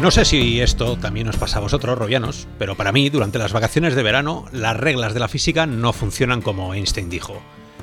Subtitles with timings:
[0.00, 3.52] No sé si esto también os pasa a vosotros, rovianos, pero para mí, durante las
[3.52, 7.42] vacaciones de verano, las reglas de la física no funcionan como Einstein dijo.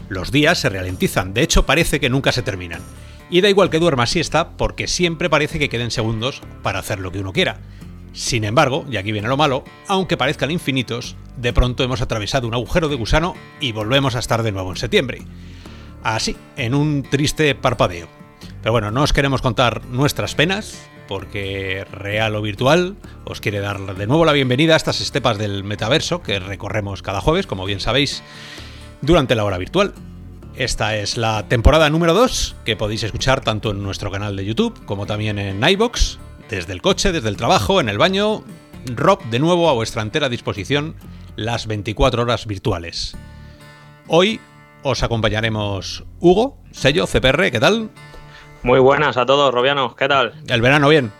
[0.09, 2.81] Los días se ralentizan, de hecho parece que nunca se terminan.
[3.29, 7.11] Y da igual que duerma siesta, porque siempre parece que queden segundos para hacer lo
[7.11, 7.59] que uno quiera.
[8.13, 12.55] Sin embargo, y aquí viene lo malo, aunque parezcan infinitos, de pronto hemos atravesado un
[12.55, 15.21] agujero de gusano y volvemos a estar de nuevo en septiembre.
[16.01, 18.07] Así, en un triste parpadeo.
[18.63, 23.95] Pero bueno, no os queremos contar nuestras penas, porque real o virtual os quiere dar
[23.95, 27.79] de nuevo la bienvenida a estas estepas del metaverso que recorremos cada jueves, como bien
[27.79, 28.23] sabéis,
[29.01, 29.93] durante la hora virtual.
[30.55, 34.85] Esta es la temporada número 2 que podéis escuchar tanto en nuestro canal de YouTube
[34.85, 38.43] como también en iBox, desde el coche, desde el trabajo, en el baño.
[38.85, 40.95] Rob, de nuevo a vuestra entera disposición
[41.35, 43.15] las 24 horas virtuales.
[44.07, 44.39] Hoy
[44.83, 47.89] os acompañaremos Hugo, sello CPR, ¿qué tal?
[48.63, 50.33] Muy buenas a todos, Robianos, ¿qué tal?
[50.47, 51.11] El verano bien.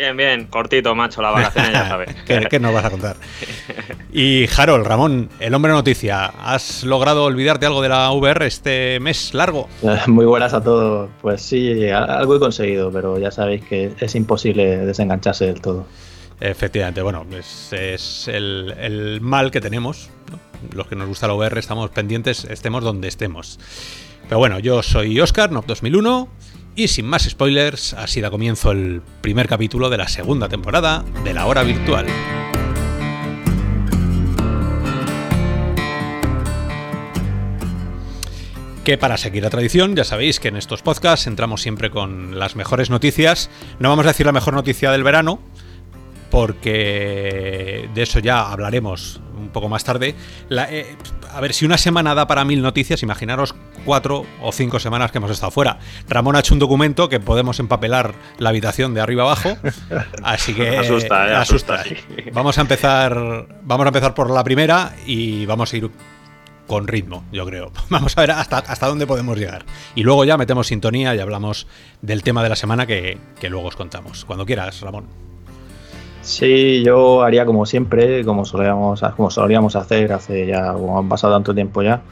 [0.00, 2.14] Bien, bien, cortito, macho, la vacaciones ya sabes.
[2.50, 3.16] ¿Qué, nos vas a contar?
[4.12, 9.34] Y Harold, Ramón, el hombre noticia, ¿has logrado olvidarte algo de la VR este mes
[9.34, 9.68] largo?
[10.06, 11.10] Muy buenas a todos.
[11.20, 15.86] Pues sí, algo he conseguido, pero ya sabéis que es imposible desengancharse del todo.
[16.40, 17.26] Efectivamente, bueno,
[17.72, 20.08] es, el, mal que tenemos.
[20.72, 23.58] Los que nos gusta la VR estamos pendientes, estemos donde estemos.
[24.28, 26.28] Pero bueno, yo soy Oscar, NOP 2001
[26.76, 31.34] y sin más spoilers, así da comienzo el primer capítulo de la segunda temporada de
[31.34, 32.06] la hora virtual.
[38.84, 42.56] Que para seguir la tradición, ya sabéis que en estos podcasts entramos siempre con las
[42.56, 43.50] mejores noticias.
[43.78, 45.40] No vamos a decir la mejor noticia del verano,
[46.30, 50.14] porque de eso ya hablaremos un poco más tarde.
[50.50, 50.96] Eh,
[51.32, 53.54] a ver, si una semana da para mil noticias, imaginaros
[53.90, 55.80] cuatro o cinco semanas que hemos estado fuera.
[56.08, 59.56] Ramón ha hecho un documento que podemos empapelar la habitación de arriba abajo,
[60.22, 61.82] así que asusta, eh, asusta.
[62.32, 65.90] Vamos a empezar, vamos a empezar por la primera y vamos a ir
[66.68, 67.72] con ritmo, yo creo.
[67.90, 69.64] Vamos a ver hasta, hasta dónde podemos llegar.
[69.96, 71.66] Y luego ya metemos sintonía y hablamos
[72.00, 74.24] del tema de la semana que, que luego os contamos.
[74.24, 75.06] Cuando quieras, Ramón.
[76.22, 81.34] Sí, yo haría como siempre, como solíamos, como solíamos hacer hace ya, como han pasado
[81.34, 82.02] tanto tiempo ya,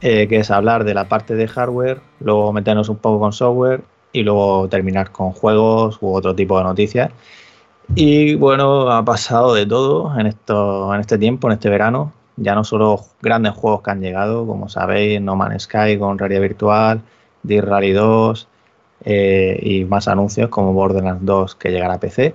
[0.00, 3.82] eh, que es hablar de la parte de hardware, luego meternos un poco con software
[4.12, 7.10] y luego terminar con juegos u otro tipo de noticias.
[7.94, 12.12] Y bueno, ha pasado de todo en, esto, en este tiempo, en este verano.
[12.36, 16.42] Ya no solo grandes juegos que han llegado, como sabéis, No Man's Sky con realidad
[16.42, 17.00] virtual,
[17.42, 18.48] Dear Rally 2
[19.04, 22.34] eh, y más anuncios como Borderlands 2 que llegará a PC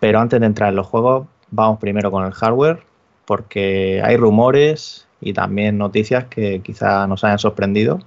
[0.00, 2.82] pero antes de entrar en los juegos, vamos primero con el hardware,
[3.26, 8.00] porque hay rumores y también noticias que quizá nos hayan sorprendido.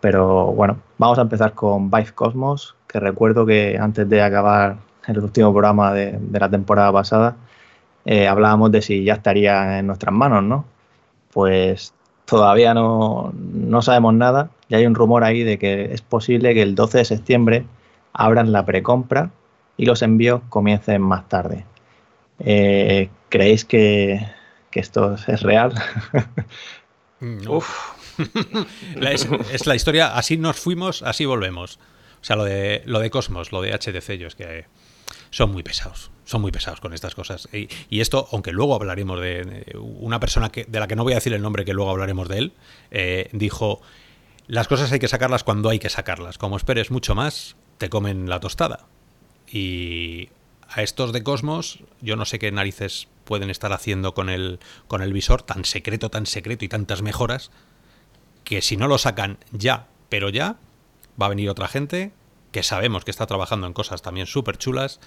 [0.00, 5.18] Pero bueno, vamos a empezar con Vive Cosmos, que recuerdo que antes de acabar el
[5.18, 7.36] último programa de, la temporada pasada,
[8.04, 10.64] eh, hablábamos de si ya estaría en nuestras manos, ¿no?
[11.32, 11.94] Pues
[12.24, 16.62] todavía no, no sabemos nada y hay un rumor ahí de que es posible que
[16.62, 17.64] el 12 de septiembre
[18.12, 19.30] abran la precompra
[19.76, 21.64] y los envíos comiencen más tarde.
[22.40, 24.26] Eh, ¿Creéis que,
[24.80, 25.72] esto es real?
[27.48, 27.92] Uf.
[29.00, 31.78] es, la historia, así nos fuimos, así volvemos.
[32.20, 34.66] O sea, lo de, lo de Cosmos, lo de HTC, yo es que
[35.30, 36.10] son muy pesados.
[36.24, 37.48] Son muy pesados con estas cosas.
[37.52, 41.16] Y, esto, aunque luego hablaremos de, una persona que, de la que no voy a
[41.16, 42.52] decir el nombre, que luego hablaremos de él,
[42.90, 43.80] eh, dijo,
[44.46, 46.38] las cosas hay que sacarlas cuando hay que sacarlas.
[46.38, 48.86] Como esperes mucho más, te comen la tostada.
[49.50, 50.28] Y
[50.68, 55.02] a estos de Cosmos, yo no sé qué narices pueden estar haciendo con el, con
[55.02, 57.50] el visor tan secreto, tan secreto y tantas mejoras,
[58.44, 60.56] que si no lo sacan ya, pero ya,
[61.20, 62.12] va a venir otra gente
[62.50, 65.00] que sabemos que está trabajando en cosas también súper chulas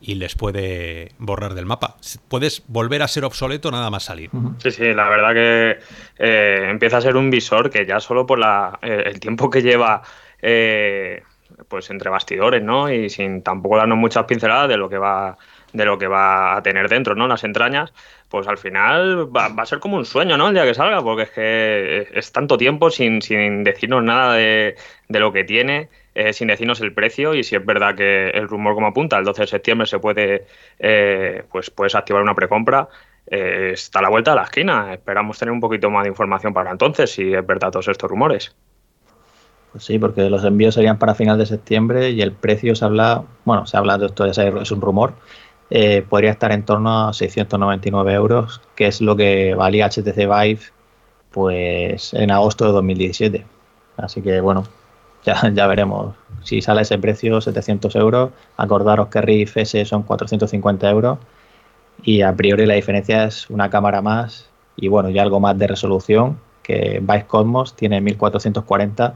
[0.00, 1.96] y les puede borrar del mapa.
[2.28, 4.30] Puedes volver a ser obsoleto nada más salir.
[4.58, 5.78] Sí, sí, la verdad que
[6.18, 9.62] eh, empieza a ser un visor que ya solo por la, eh, el tiempo que
[9.62, 10.02] lleva
[10.40, 11.22] eh,
[11.68, 12.90] pues entre bastidores, ¿no?
[12.90, 15.38] Y sin tampoco darnos muchas pinceladas de lo que va
[15.72, 17.26] de lo que va a tener dentro, ¿no?
[17.26, 17.92] Las entrañas,
[18.28, 20.48] pues al final va, a ser como un sueño, ¿no?
[20.48, 24.76] El día que salga, porque es que es tanto tiempo sin, sin decirnos nada de,
[25.08, 28.74] lo que tiene, eh, sin decirnos el precio y si es verdad que el rumor
[28.74, 30.46] como apunta, el 12 de septiembre se puede,
[30.78, 32.88] eh, pues puedes activar una precompra,
[33.26, 34.92] eh, está a la vuelta de la esquina.
[34.92, 38.54] Esperamos tener un poquito más de información para entonces, si es verdad todos estos rumores.
[39.72, 43.24] Pues sí, porque los envíos serían para final de septiembre y el precio se habla,
[43.46, 45.14] bueno, se habla de esto, es un rumor,
[45.74, 50.60] eh, podría estar en torno a 699 euros, que es lo que valía HTC Vive
[51.30, 53.46] pues en agosto de 2017.
[53.96, 54.64] Así que bueno,
[55.24, 56.14] ya, ya veremos.
[56.42, 61.18] Si sale ese precio, 700 euros, acordaros que Rift S son 450 euros
[62.02, 65.68] y a priori la diferencia es una cámara más y bueno, ya algo más de
[65.68, 69.14] resolución que Vice Cosmos tiene 1440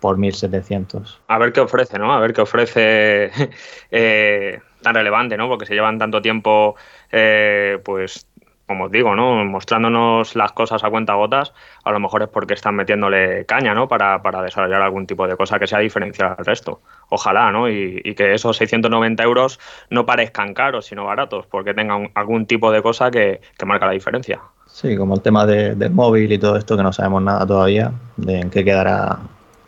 [0.00, 1.22] por 1700.
[1.28, 2.12] A ver qué ofrece, ¿no?
[2.12, 3.30] A ver qué ofrece
[3.90, 5.48] eh, tan relevante, ¿no?
[5.48, 6.76] Porque se llevan tanto tiempo,
[7.10, 8.28] eh, pues
[8.66, 9.44] como os digo, ¿no?
[9.44, 11.52] Mostrándonos las cosas a cuenta gotas,
[11.84, 13.88] a lo mejor es porque están metiéndole caña, ¿no?
[13.88, 16.80] Para, para desarrollar algún tipo de cosa que sea diferencial al resto.
[17.10, 17.68] Ojalá, ¿no?
[17.68, 19.60] Y, que esos 690 euros
[19.90, 23.92] no parezcan caros, sino baratos, porque tengan algún tipo de cosa que, que marca la
[23.92, 24.40] diferencia.
[24.66, 28.40] Sí, como el tema del móvil y todo esto que no sabemos nada todavía, de
[28.40, 29.18] en qué quedará,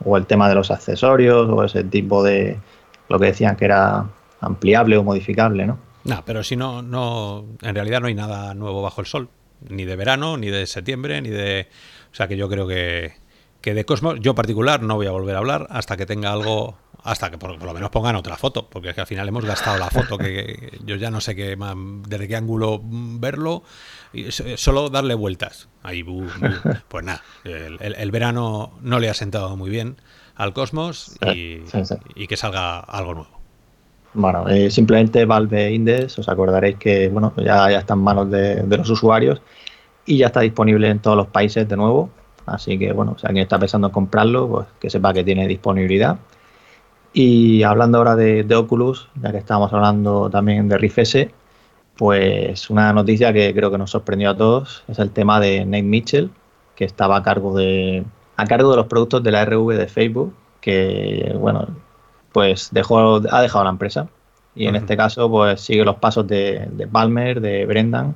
[0.04, 2.56] o el tema de los accesorios, o ese tipo de,
[3.08, 4.06] lo que decían que era
[4.40, 5.78] ampliable o modificable, ¿no?
[6.04, 9.28] No, pero si no, no, en realidad no hay nada nuevo bajo el sol,
[9.68, 11.68] ni de verano, ni de septiembre, ni de,
[12.12, 13.14] o sea que yo creo que,
[13.60, 16.78] que de Cosmos, yo particular no voy a volver a hablar hasta que tenga algo,
[17.02, 19.78] hasta que por, lo menos pongan otra foto, porque es que al final hemos gastado
[19.78, 21.58] la foto, que, yo ya no sé qué,
[22.06, 23.64] desde qué ángulo verlo,
[24.12, 25.68] y solo darle vueltas.
[25.82, 26.04] Ahí,
[26.88, 29.96] pues nada, el, verano no le ha sentado muy bien
[30.36, 31.62] al Cosmos y,
[32.14, 33.35] y que salga algo nuevo.
[34.16, 38.64] Bueno, eh, simplemente Valve Index, os acordaréis que bueno, ya, ya está en manos de,
[38.66, 39.42] los usuarios
[40.06, 42.08] y ya está disponible en todos los países de nuevo.
[42.46, 46.16] Así que bueno, si alguien está pensando en comprarlo, pues que sepa que tiene disponibilidad.
[47.12, 51.30] Y hablando ahora de, Oculus, ya que estábamos hablando también de Rift S,
[51.96, 55.82] pues una noticia que creo que nos sorprendió a todos es el tema de Nate
[55.82, 56.30] Mitchell,
[56.74, 58.04] que estaba a cargo de
[58.36, 61.68] a cargo de los productos de la RV de Facebook, que bueno,
[62.36, 64.08] pues dejó, ha dejado la empresa.
[64.54, 68.14] Y en este caso, pues sigue los pasos de, Palmer, de Brendan,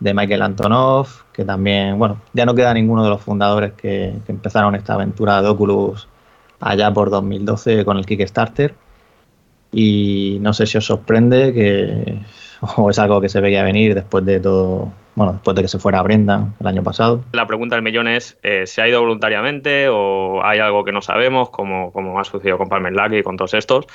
[0.00, 4.74] de Michael Antonov, que también, bueno, ya no queda ninguno de los fundadores que, empezaron
[4.74, 6.06] esta aventura de Oculus
[6.60, 8.74] allá por 2012 con el Kickstarter.
[9.72, 12.20] Y no sé si os sorprende que
[12.76, 15.78] o es algo que se veía venir después de todo, bueno, después de que se
[15.78, 17.24] fuera Brendan el año pasado.
[17.32, 21.02] La pregunta del millón es, eh, ¿se ha ido voluntariamente o hay algo que no
[21.02, 23.86] sabemos, como, como ha sucedido con Palmer Lucky y con todos estos?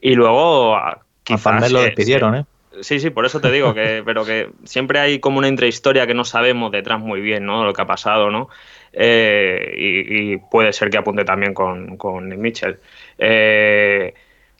[0.00, 1.46] Y luego, ah, quizás...
[1.46, 2.44] A Palmer lo despidieron, ¿eh?
[2.80, 6.14] Sí, sí, por eso te digo que, pero que siempre hay como una intrahistoria que
[6.14, 7.64] no sabemos detrás muy bien, ¿no?
[7.64, 8.48] Lo que ha pasado, ¿no?
[8.92, 12.78] Eh, y, puede ser que apunte también con, con Mitchell.
[13.18, 14.14] Eh,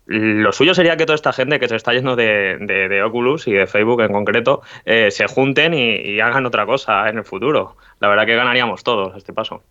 [0.06, 3.66] lo suyo sería que toda esta gente que se está yendo de, Oculus y de
[3.66, 7.76] Facebook en concreto eh, se junten y, hagan otra cosa en el futuro.
[8.00, 9.62] La verdad que ganaríamos todos este paso.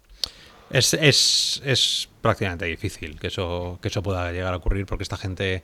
[0.69, 5.63] Es, es, prácticamente difícil que eso, que eso pueda llegar a ocurrir porque esta gente,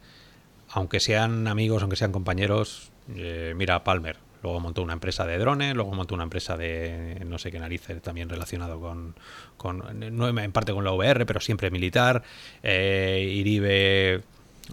[0.69, 5.75] aunque sean amigos, aunque sean compañeros, eh, mira Palmer, luego montó una empresa de drones,
[5.75, 9.15] luego montó una empresa de no sé qué narices también relacionado con,
[9.57, 12.23] con en parte con la VR, pero siempre militar.
[12.63, 14.21] Eh, Iribe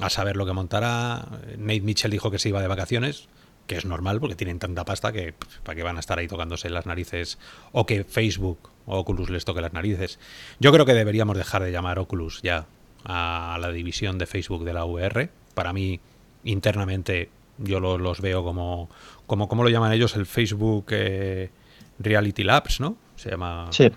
[0.01, 1.27] a saber lo que montará.
[1.57, 3.29] Nate Mitchell dijo que se iba de vacaciones,
[3.67, 6.71] que es normal porque tienen tanta pasta que para qué van a estar ahí tocándose
[6.71, 7.39] las narices
[7.73, 10.19] o que Facebook o Oculus les toque las narices.
[10.59, 12.67] Yo creo que deberíamos dejar de llamar Oculus ya
[13.05, 15.31] a la división de Facebook de la VR.
[15.55, 16.01] Para mí,
[16.45, 18.89] internamente, yo los veo como,
[19.27, 20.17] como, ¿cómo lo llaman ellos?
[20.17, 21.51] El Facebook eh,
[21.99, 22.97] Reality Labs, ¿no?
[23.17, 23.69] Se llama.
[23.71, 23.91] Sí.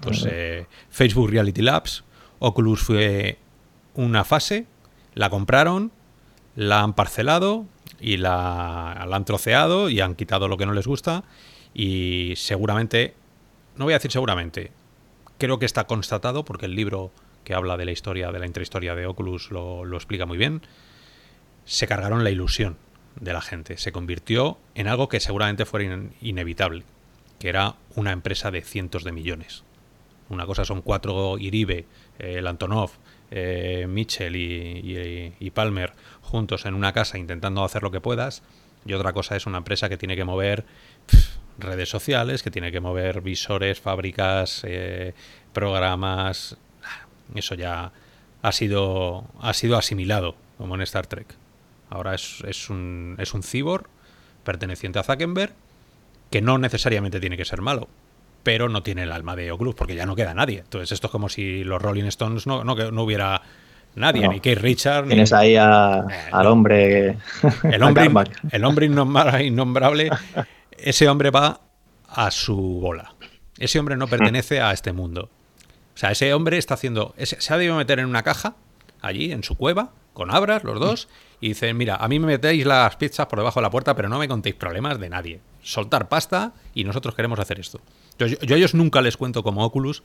[0.00, 2.04] Pues eh, Facebook Reality Labs.
[2.38, 3.38] Oculus fue
[3.94, 4.66] una fase
[5.16, 5.90] la compraron,
[6.54, 7.64] la han parcelado
[7.98, 11.24] y la, han troceado y han quitado lo que no les gusta
[11.74, 13.14] y seguramente,
[13.76, 14.70] no voy a decir seguramente,
[15.38, 17.10] creo que está constatado porque el libro
[17.44, 20.60] que habla de la historia, de la intrahistoria de Oculus lo, explica muy bien,
[21.64, 22.76] se cargaron la ilusión
[23.18, 26.84] de la gente, se convirtió en algo que seguramente fuera inevitable,
[27.38, 29.64] que era una empresa de cientos de millones.
[30.28, 31.86] Una cosa son cuatro Iribe,
[32.18, 32.90] el Antonov,
[33.30, 35.92] eh, Mitchell y, Palmer
[36.22, 38.42] juntos en una casa intentando hacer lo que puedas,
[38.84, 40.64] y otra cosa es una empresa que tiene que mover
[41.58, 45.14] redes sociales, que tiene que mover visores, fábricas, eh,
[45.52, 46.56] programas.
[47.34, 47.92] Eso ya
[48.42, 51.26] ha sido, ha sido asimilado, como en Star Trek.
[51.90, 53.86] Ahora es, es, un, es un cyborg
[54.44, 55.52] perteneciente a Zuckerberg
[56.30, 57.88] que no necesariamente tiene que ser malo
[58.46, 60.60] pero no tiene el alma de Oculus porque ya no queda nadie.
[60.60, 63.42] Entonces esto es como si los Rolling Stones no, no, no hubiera
[63.96, 65.08] nadie, ni Keith Richards.
[65.08, 67.18] Tienes ahí al hombre.
[67.64, 68.08] El hombre,
[68.52, 68.86] el hombre
[69.44, 70.10] innombrable.
[70.78, 71.60] Ese hombre va
[72.08, 73.14] a su bola.
[73.58, 75.28] Ese hombre no pertenece a este mundo.
[75.96, 77.16] O sea, ese hombre está haciendo.
[77.18, 78.54] se ha debido meter en una caja,
[79.02, 81.08] allí, en su cueva, con abras, los dos,
[81.40, 84.08] y dicen: Mira, a mí me metéis las pizzas por debajo de la puerta, pero
[84.08, 85.40] no me contéis problemas de nadie.
[85.62, 87.80] Soltar pasta y nosotros queremos hacer esto.
[88.18, 90.02] Yo, a ellos nunca les cuento como Oculus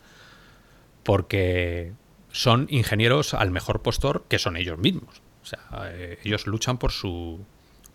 [1.04, 1.94] porque
[2.32, 5.22] son ingenieros al mejor postor que son ellos mismos.
[5.44, 7.46] O sea, eh, ellos luchan por su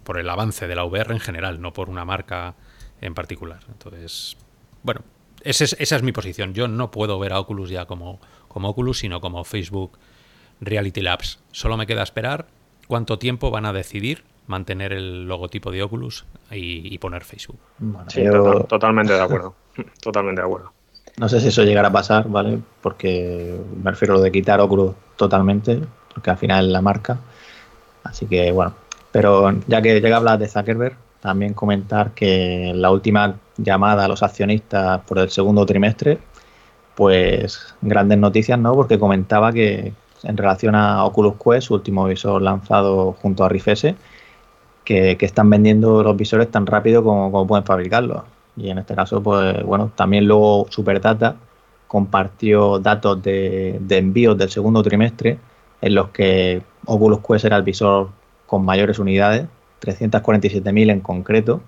[0.05, 2.55] por el avance de la VR en general, no por una marca
[3.01, 3.61] en particular.
[3.69, 4.37] Entonces,
[4.85, 5.03] bueno,
[5.43, 6.55] esa es, mi posición.
[6.55, 9.99] Yo no puedo ver a Oculus ya como, como Oculus, sino como Facebook
[10.61, 11.41] Reality Labs.
[11.53, 12.47] Solo me queda esperar
[12.87, 17.59] cuánto tiempo van a decidir mantener el logotipo de Oculus y, poner Facebook.
[18.09, 18.25] sí,
[18.69, 19.55] totalmente de acuerdo.
[20.03, 20.73] totalmente de acuerdo.
[21.19, 22.59] No sé si eso llegará a pasar, ¿vale?
[22.83, 25.81] Porque me refiero a lo de quitar Oculus totalmente,
[26.13, 27.19] porque al final es la marca.
[28.05, 28.75] Así que bueno,
[29.11, 34.05] pero ya que llega a hablar de Zuckerberg, también comentar que en la última llamada
[34.05, 36.19] a los accionistas por el segundo trimestre,
[36.95, 38.75] pues grandes noticias, ¿no?
[38.75, 43.69] Porque comentaba que en relación a Oculus Quest, su último visor lanzado junto a Rift
[43.69, 43.95] S,
[44.85, 48.23] que, están vendiendo los visores tan rápido como, pueden fabricarlos.
[48.57, 51.37] Y en este caso, pues bueno, también luego Superdata
[51.87, 55.39] compartió datos de, envíos del segundo trimestre
[55.81, 58.11] en los que Oculus Quest era el visor
[58.47, 59.47] con mayores unidades
[59.83, 61.61] 347.000 en concreto.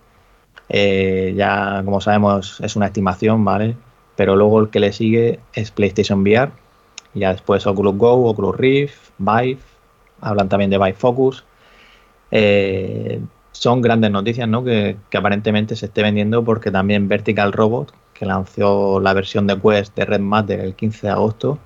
[0.68, 3.76] Eh, ya, como sabemos, es una estimación, ¿vale?
[4.16, 6.50] Pero luego el que le sigue es PlayStation VR.
[7.14, 9.58] Y ya después Oculus Go, Oculus Rift, Vive.
[10.20, 11.44] Hablan también de Vive Focus.
[12.30, 13.20] Eh,
[13.52, 14.62] son grandes noticias, ¿no?
[14.64, 19.96] Que, aparentemente se esté vendiendo porque también Vertical Robot, que lanzó la versión de Quest
[19.96, 21.58] de Red Matter el 15 de agosto,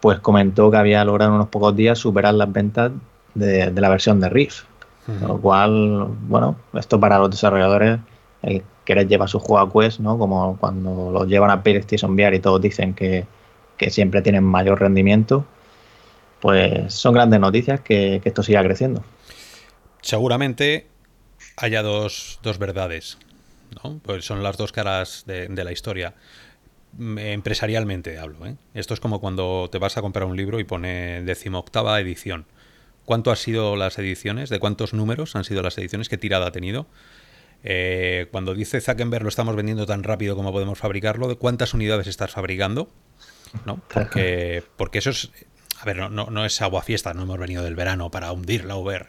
[0.00, 2.92] pues comentó que había logrado en unos pocos días superar las ventas
[3.34, 4.64] de, de la versión de Rift.
[5.20, 7.98] Lo cual, bueno, esto para los desarrolladores,
[8.40, 10.18] el querer llevar su juego a Quest, ¿no?
[10.18, 13.26] Como cuando los llevan a PlayStation VR y todos dicen que,
[13.88, 15.46] siempre tienen mayor rendimiento,
[16.40, 19.04] pues son grandes noticias que, esto siga creciendo.
[20.02, 20.86] Seguramente
[21.56, 23.18] haya dos, dos verdades,
[23.82, 24.00] ¿no?
[24.02, 26.14] Pues son las dos caras de, la historia
[26.96, 28.46] empresarialmente hablo.
[28.46, 28.56] ¿eh?
[28.74, 32.46] Esto es como cuando te vas a comprar un libro y pone decimoctava edición.
[33.04, 34.48] ¿Cuánto han sido las ediciones?
[34.48, 36.08] ¿De cuántos números han sido las ediciones?
[36.08, 36.86] ¿Qué tirada ha tenido?
[37.64, 42.06] Eh, cuando dice Zuckerberg lo estamos vendiendo tan rápido como podemos fabricarlo, ¿de cuántas unidades
[42.06, 42.90] estás fabricando?
[43.64, 43.80] ¿No?
[43.92, 45.30] Porque, porque eso es.
[45.80, 48.76] A ver, no, no, es agua fiesta, no hemos venido del verano para hundir la
[48.76, 49.08] VR.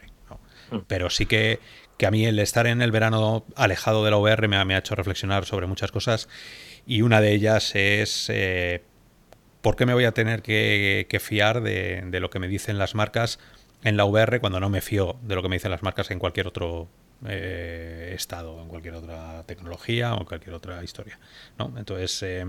[0.72, 0.78] Mm.
[0.88, 1.60] Pero sí que,
[1.98, 4.96] que, a mí el estar en el verano alejado de la VR me ha, hecho
[4.96, 6.28] reflexionar sobre muchas cosas.
[6.86, 8.28] Y una de ellas es.
[8.30, 8.84] Eh,
[9.62, 12.94] ¿Por qué me voy a tener que, fiar de, de, lo que me dicen las
[12.94, 13.40] marcas
[13.84, 16.20] en la VR cuando no me fío de lo que me dicen las marcas en
[16.20, 16.88] cualquier otro
[17.28, 21.18] eh, estado, en cualquier otra tecnología o en cualquier otra historia.
[21.58, 21.74] ¿no?
[21.78, 22.46] Entonces, eh,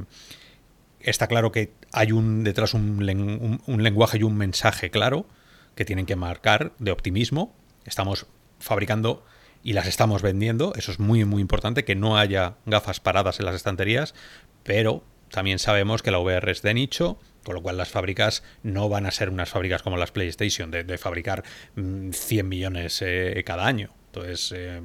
[1.00, 5.26] está claro que hay un detrás un, lenguaje y un mensaje claro
[5.75, 7.55] que tienen que marcar de optimismo.
[7.85, 8.26] Estamos
[8.59, 9.25] fabricando
[9.62, 10.73] y las estamos vendiendo.
[10.76, 14.15] Eso es muy, muy importante, que no haya gafas paradas en las estanterías,
[14.62, 18.88] pero también sabemos que la VR es de nicho, con lo cual las fábricas no
[18.88, 22.11] van a ser unas fábricas como las PlayStation, de, fabricar 100
[22.47, 23.91] mm, millones eh, cada año.
[24.07, 24.81] Entonces, eh,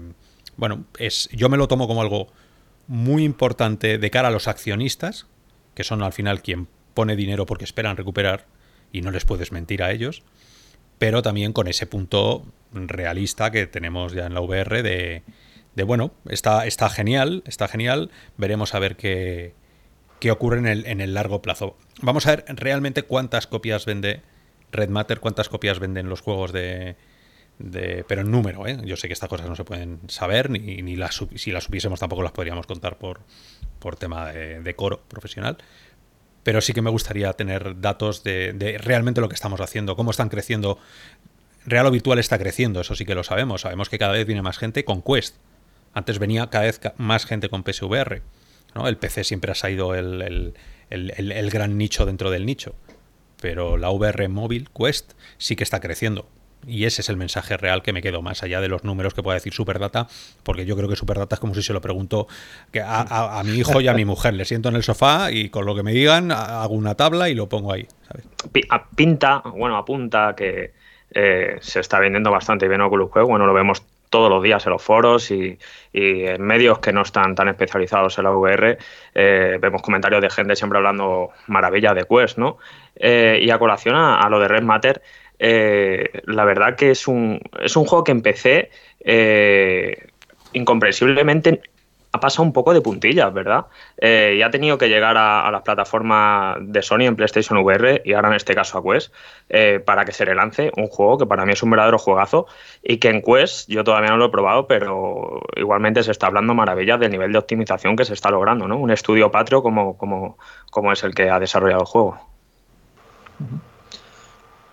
[0.58, 2.28] bueno, es, yo me lo tomo como algo
[2.88, 5.28] muy importante de cara a los accionistas,
[5.74, 8.46] que son al final quien pone dinero porque esperan recuperar
[8.92, 10.24] y no les puedes mentir a ellos,
[11.00, 15.24] pero también con ese punto realista que tenemos ya en la VR de,
[15.76, 19.54] de bueno, está, está genial, está genial, veremos a ver qué,
[20.20, 21.78] qué ocurre en el, en el largo plazo.
[22.02, 24.22] Vamos a ver realmente cuántas copias vende
[24.72, 26.96] Red Matter, cuántas copias venden los juegos de,
[28.08, 28.78] pero en número, ¿eh?
[28.86, 32.00] Yo sé que estas cosas no se pueden saber, ni, ni las, si las supiésemos
[32.00, 33.22] tampoco las podríamos contar por,
[33.82, 35.58] por tema de, coro profesional.
[36.44, 40.30] Pero sí que me gustaría tener datos de, realmente lo que estamos haciendo, cómo están
[40.30, 40.80] creciendo.
[41.66, 43.62] Real o virtual está creciendo, eso sí que lo sabemos.
[43.62, 45.36] Sabemos que cada vez viene más gente con Quest.
[45.94, 48.22] Antes venía cada vez más gente con PSVR.
[48.86, 50.54] El PC siempre ha sido el,
[51.52, 52.74] gran nicho dentro del nicho,
[53.42, 56.30] pero la VR móvil, Quest, sí que está creciendo.
[56.68, 59.24] Y ese es el mensaje real que me quedo, más allá de los números que
[59.24, 60.08] pueda decir Superdata,
[60.44, 62.28] porque yo creo que Superdata es como si se lo pregunto
[62.84, 64.34] a, mi hijo y a mi mujer.
[64.34, 67.36] Le siento en el sofá y con lo que me digan hago una tabla y
[67.36, 67.88] lo pongo ahí.
[68.96, 70.74] Pinta, bueno, apunta que
[71.14, 73.28] eh, se está vendiendo bastante bien Oculus Quest.
[73.28, 75.58] Bueno, lo vemos todos los días en los foros y,
[75.94, 78.78] en medios que no están tan especializados en la VR,
[79.16, 82.58] eh, vemos comentarios de gente siempre hablando maravillas de Quest, ¿no?
[82.96, 85.02] Eh, y a colación a, lo de Red Matter,
[85.44, 88.70] eh, la verdad que es un, es un juego que empecé
[90.54, 91.62] incomprensiblemente
[92.14, 93.66] ha pasado un poco de puntillas, ¿verdad?
[93.98, 98.14] Eh, y ha tenido que llegar a, las plataformas de Sony en PlayStation VR y
[98.14, 99.14] ahora en este caso a Quest
[99.50, 102.48] eh, para que se le lance un juego que para mí es un verdadero juegazo
[102.84, 106.54] y que en Quest yo todavía no lo he probado, pero igualmente se está hablando
[106.54, 108.78] maravillas del nivel de optimización que se está logrando, ¿no?
[108.78, 110.38] Un estudio patrio como, como,
[110.70, 112.20] como es el que ha desarrollado el juego.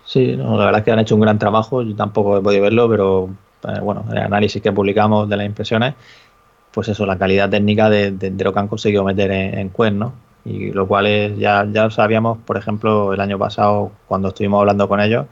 [0.08, 2.88] Sí, la verdad es que han hecho un gran trabajo, yo tampoco he podido verlo,
[2.88, 3.28] pero
[3.64, 5.96] eh, bueno, el análisis que publicamos de las impresiones,
[6.72, 10.14] pues eso, la calidad técnica de, lo que han conseguido meter en, Quest, ¿no?
[10.46, 14.88] Y lo cual es, ya, ya sabíamos, por ejemplo, el año pasado, cuando estuvimos hablando
[14.88, 15.26] con ellos,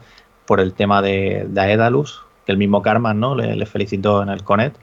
[0.45, 3.35] por el tema de, de Aedalus, que el mismo Karman, ¿no?
[3.35, 4.75] Le, felicitó en el Conet.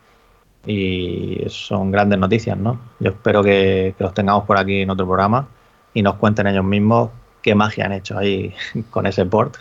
[0.67, 2.81] Y son grandes noticias, ¿no?
[3.01, 5.49] Yo espero que, que los tengamos por aquí en otro programa
[5.95, 7.11] y nos cuenten ellos mismos
[7.43, 8.55] qué magia han hecho ahí
[8.91, 9.57] con ese port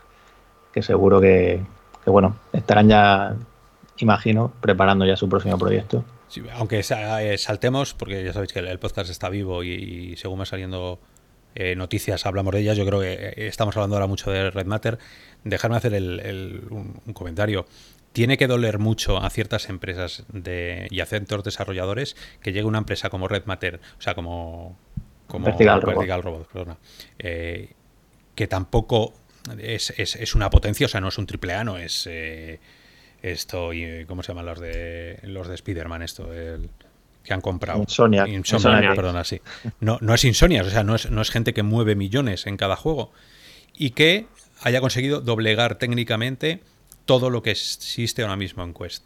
[0.73, 1.61] que seguro que,
[2.05, 3.35] bueno, estarán ya,
[3.97, 6.03] imagino, preparando ya su próximo proyecto.
[6.53, 10.99] aunque eh, saltemos, porque ya sabéis que el podcast está vivo y, según va saliendo
[11.55, 14.65] eh, noticias hablamos de ellas, yo creo que eh, estamos hablando ahora mucho de Red
[14.65, 14.97] Matter,
[15.43, 17.65] dejarme hacer un, comentario.
[18.11, 22.77] Tiene que doler mucho a ciertas empresas de, y a ciertos desarrolladores que llegue una
[22.79, 24.77] empresa como Red Matter, o sea, como,
[25.27, 25.81] como Vertical,
[26.21, 26.77] Robot, perdona,
[28.35, 29.13] que tampoco
[29.59, 32.59] es, es, es, una potencia, o sea, no es un triple A, no es eh,
[33.21, 36.01] esto, y, ¿cómo se llaman los de los de Spider-Man?
[36.01, 36.69] Esto, el,
[37.23, 37.79] que han comprado.
[37.79, 38.27] Insomnia.
[38.27, 39.41] Insomnia, perdona, sí.
[39.79, 42.57] No, no es Insomnia, o sea, no es, no es gente que mueve millones en
[42.57, 43.11] cada juego
[43.75, 44.27] y que
[44.61, 46.61] haya conseguido doblegar técnicamente
[47.05, 49.05] todo lo que existe ahora mismo en Quest.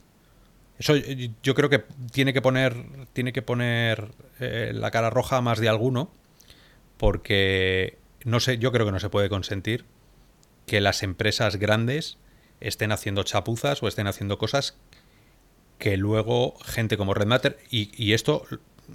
[0.78, 0.94] Eso
[1.42, 2.76] yo creo que tiene que poner,
[3.14, 6.12] tiene que poner eh, la cara roja a más de alguno,
[6.98, 9.86] porque no sé, yo creo que no se puede consentir
[10.68, 12.18] que las empresas grandes
[12.60, 14.78] estén haciendo chapuzas o estén haciendo cosas
[15.80, 18.44] que luego gente como Red Matter, y, esto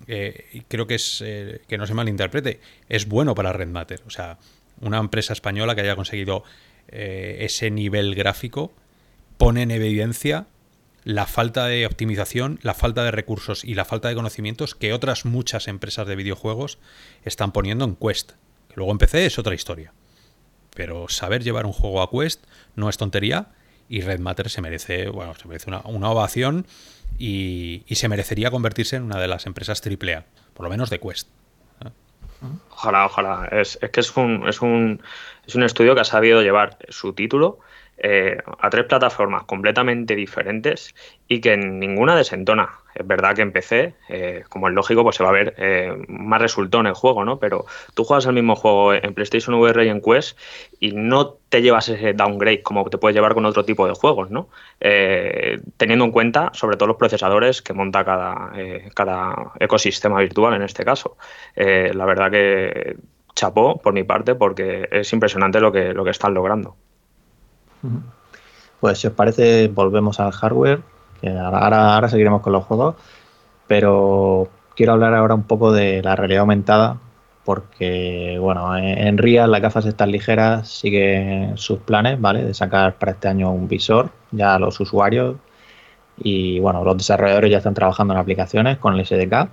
[0.07, 4.03] eh, creo que es, eh, que no se malinterprete, es bueno para Red Matter.
[4.07, 4.39] O sea,
[4.81, 6.45] una empresa española que haya conseguido
[6.89, 8.73] eh, ese nivel gráfico
[9.39, 10.47] pone en evidencia
[11.05, 15.25] la falta de optimización, la falta de recursos y la falta de conocimientos que otras
[15.25, 16.79] muchas empresas de videojuegos
[17.25, 18.33] están poniendo en Quest.
[18.69, 19.93] Que luego empecé es otra historia.
[20.75, 22.45] Pero saber llevar un juego a Quest
[22.77, 23.49] no es tontería
[23.89, 26.67] y Red Matter se merece, bueno, se merece una, ovación
[27.19, 31.29] y, se merecería convertirse en una de las empresas AAA, por lo menos de Quest.
[32.71, 33.49] Ojalá, ojalá.
[33.53, 35.01] Es, es que es un, es, un,
[35.47, 37.61] es un estudio que ha sabido llevar su título
[37.99, 40.95] eh, a tres plataformas completamente diferentes
[41.29, 42.71] y que ninguna desentona.
[42.95, 46.57] Es verdad que empecé, eh, como es lógico, pues se va a ver eh, más
[46.59, 47.39] en el juego, ¿no?
[47.39, 50.37] Pero tú juegas el mismo juego en PlayStation VR y en Quest
[50.81, 54.31] y no te llevas ese downgrade como te puedes llevar con otro tipo de juegos,
[54.31, 54.49] ¿no?
[55.77, 58.53] teniendo en cuenta, sobre todo, los procesadores que monta cada,
[58.95, 61.17] cada ecosistema virtual en este caso.
[61.55, 62.97] la verdad que
[63.35, 66.77] chapó por mi parte porque es impresionante lo que, lo que están logrando.
[68.81, 70.81] Pues si os parece, volvemos al hardware,
[71.21, 72.97] que ahora, ahora seguiremos con los juegos,
[73.67, 76.99] pero quiero hablar ahora un poco de la realidad aumentada,
[77.45, 82.45] porque bueno, en Real las gafas estas ligeras siguen sus planes, ¿vale?
[82.45, 85.37] De sacar para este año un visor ya a los usuarios
[86.19, 89.49] y bueno, los desarrolladores ya están trabajando en aplicaciones con el SDK.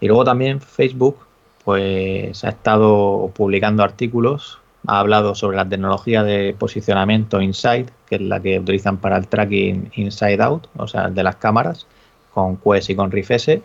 [0.00, 1.18] Y luego también Facebook
[1.64, 8.20] pues ha estado publicando artículos ha hablado sobre la tecnología de posicionamiento inside, que es
[8.20, 11.86] la que utilizan para el tracking inside out, o sea, de las cámaras,
[12.32, 13.60] con Quest y con RIFS.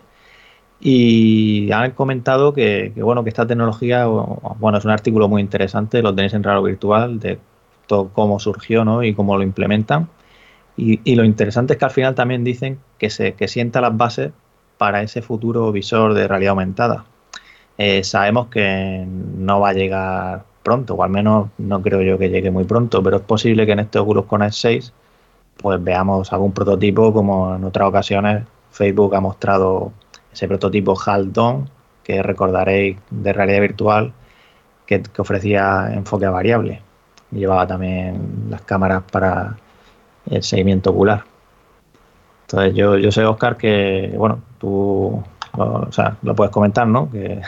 [0.80, 6.14] Y han comentado que, bueno, que esta tecnología, bueno, es un artículo muy interesante, lo
[6.14, 7.38] tenéis en Raro Virtual, de
[7.86, 9.02] todo cómo surgió ¿no?
[9.02, 10.08] y cómo lo implementan.
[10.76, 14.30] Y, lo interesante es que al final también dicen que se que sienta las bases
[14.78, 17.04] para ese futuro visor de realidad aumentada.
[17.78, 22.30] Eh, sabemos que no va a llegar pronto, o al menos no creo yo que
[22.30, 24.92] llegue muy pronto, pero es posible que en este Oculus Connect 6
[25.56, 29.92] pues veamos algún prototipo como en otras ocasiones Facebook ha mostrado
[30.32, 31.68] ese prototipo Haldon
[32.04, 34.12] que recordaréis de realidad virtual
[34.86, 36.80] que, ofrecía enfoque variable
[37.32, 39.56] y llevaba también las cámaras para
[40.30, 41.24] el seguimiento ocular.
[42.42, 47.10] Entonces yo, yo sé, Oscar, que bueno, tú o sea, lo puedes comentar, ¿no?
[47.10, 47.40] Que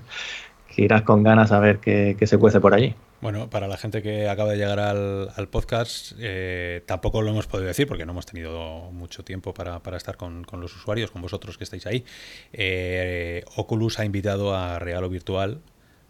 [0.82, 2.94] irás con ganas a ver qué, se cuece por allí.
[3.20, 7.66] Bueno, para la gente que acaba de llegar al, podcast, eh, tampoco lo hemos podido
[7.66, 11.64] decir porque no hemos tenido mucho tiempo para, estar con, los usuarios, con vosotros que
[11.64, 12.04] estáis ahí.
[12.52, 15.60] Eh, Oculus ha invitado a Real o Virtual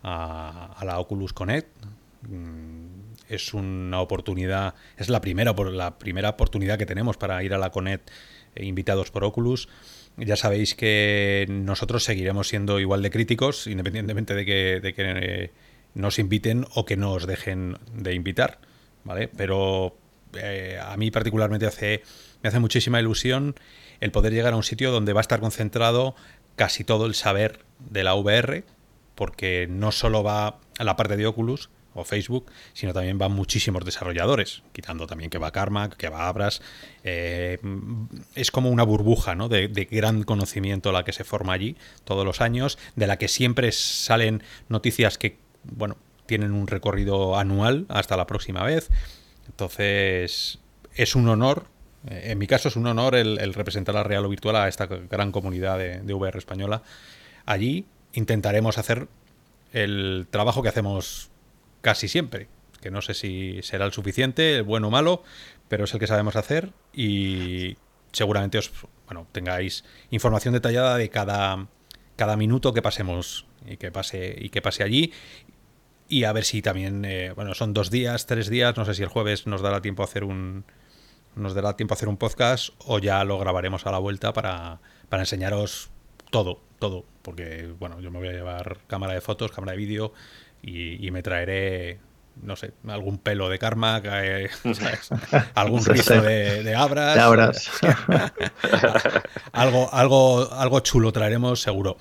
[0.03, 1.69] a, la Oculus Connect.
[2.29, 2.89] Mm,
[3.29, 7.71] es una oportunidad, es la primera, la primera oportunidad que tenemos para ir a la
[7.71, 8.11] Connect
[8.55, 9.69] eh, invitados por Oculus.
[10.19, 15.51] Ya sabéis que nosotros seguiremos siendo igual de críticos, independientemente de que, eh,
[15.95, 18.59] nos inviten o que no os dejen de invitar,
[19.05, 19.29] ¿vale?
[19.29, 19.97] Pero
[20.35, 22.03] eh, a mí particularmente hace,
[22.43, 23.55] me hace muchísima ilusión
[24.01, 26.15] el poder llegar a un sitio donde va a estar concentrado
[26.57, 28.65] casi todo el saber de la VR,
[29.15, 33.85] porque no solo va a la parte de Oculus, o Facebook, sino también van muchísimos
[33.85, 36.63] desarrolladores, quitando también que va Carmack, que va Abras.
[37.05, 37.59] Eh,
[38.35, 39.49] es como una burbuja ¿no?
[39.49, 43.73] de, gran conocimiento la que se forma allí todos los años, de la que siempre
[43.73, 45.97] salen noticias que, bueno,
[46.27, 48.91] tienen un recorrido anual hasta la próxima vez.
[49.47, 50.59] Entonces,
[50.95, 51.65] es un honor,
[52.09, 54.87] eh, en mi caso es un honor el, representar a Real o Virtual a esta
[54.87, 56.83] gran comunidad de VR española.
[57.47, 59.09] Allí intentaremos hacer
[59.73, 61.31] el trabajo que hacemos
[61.81, 62.49] casi siempre,
[62.81, 65.23] que no sé si será el suficiente, bueno o malo,
[65.69, 67.77] pero es el que sabemos hacer y
[68.13, 68.71] seguramente os
[69.07, 71.67] bueno, tengáis información detallada de cada,
[72.17, 75.13] cada minuto que pasemos y que pase y que pase allí.
[76.09, 79.03] Y a ver si también eh, bueno son dos días tres días no sé si
[79.03, 80.65] el jueves nos dará tiempo a hacer un
[81.37, 84.81] nos dará tiempo a hacer un podcast o ya lo grabaremos a la vuelta para,
[85.11, 85.91] para enseñaros
[86.31, 90.15] todo todo porque bueno yo me voy a llevar cámara de fotos cámara de vídeo
[90.63, 92.01] y, me traeré
[92.43, 94.49] no sé, algún pelo de karma, eh,
[95.55, 97.71] algún rizo de, abras.
[99.53, 101.97] algo, algo, algo chulo traeremos seguro.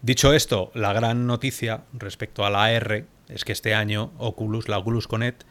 [0.00, 4.78] Dicho esto, la gran noticia respecto a la AR es que este año Oculus, la
[4.78, 5.42] Oculus Connect,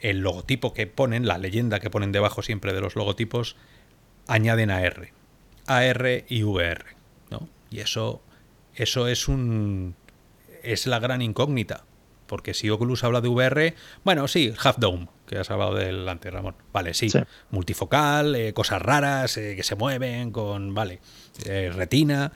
[0.00, 3.56] el logotipo que ponen, la leyenda que ponen debajo siempre de los logotipos,
[4.28, 5.10] añaden AR.
[5.66, 6.84] AR y VR.
[7.30, 7.48] ¿no?
[7.70, 8.22] Y eso,
[8.74, 9.96] eso es un,
[10.62, 11.84] es la gran incógnita.
[12.26, 16.32] Porque si Oculus habla de VR, bueno, sí, Half Dome, que has hablado del antes,
[16.32, 16.54] Ramón.
[16.72, 17.08] Vale, sí.
[17.50, 21.00] Multifocal, eh, cosas raras eh, que se mueven con, vale,
[21.46, 22.32] eh, retina.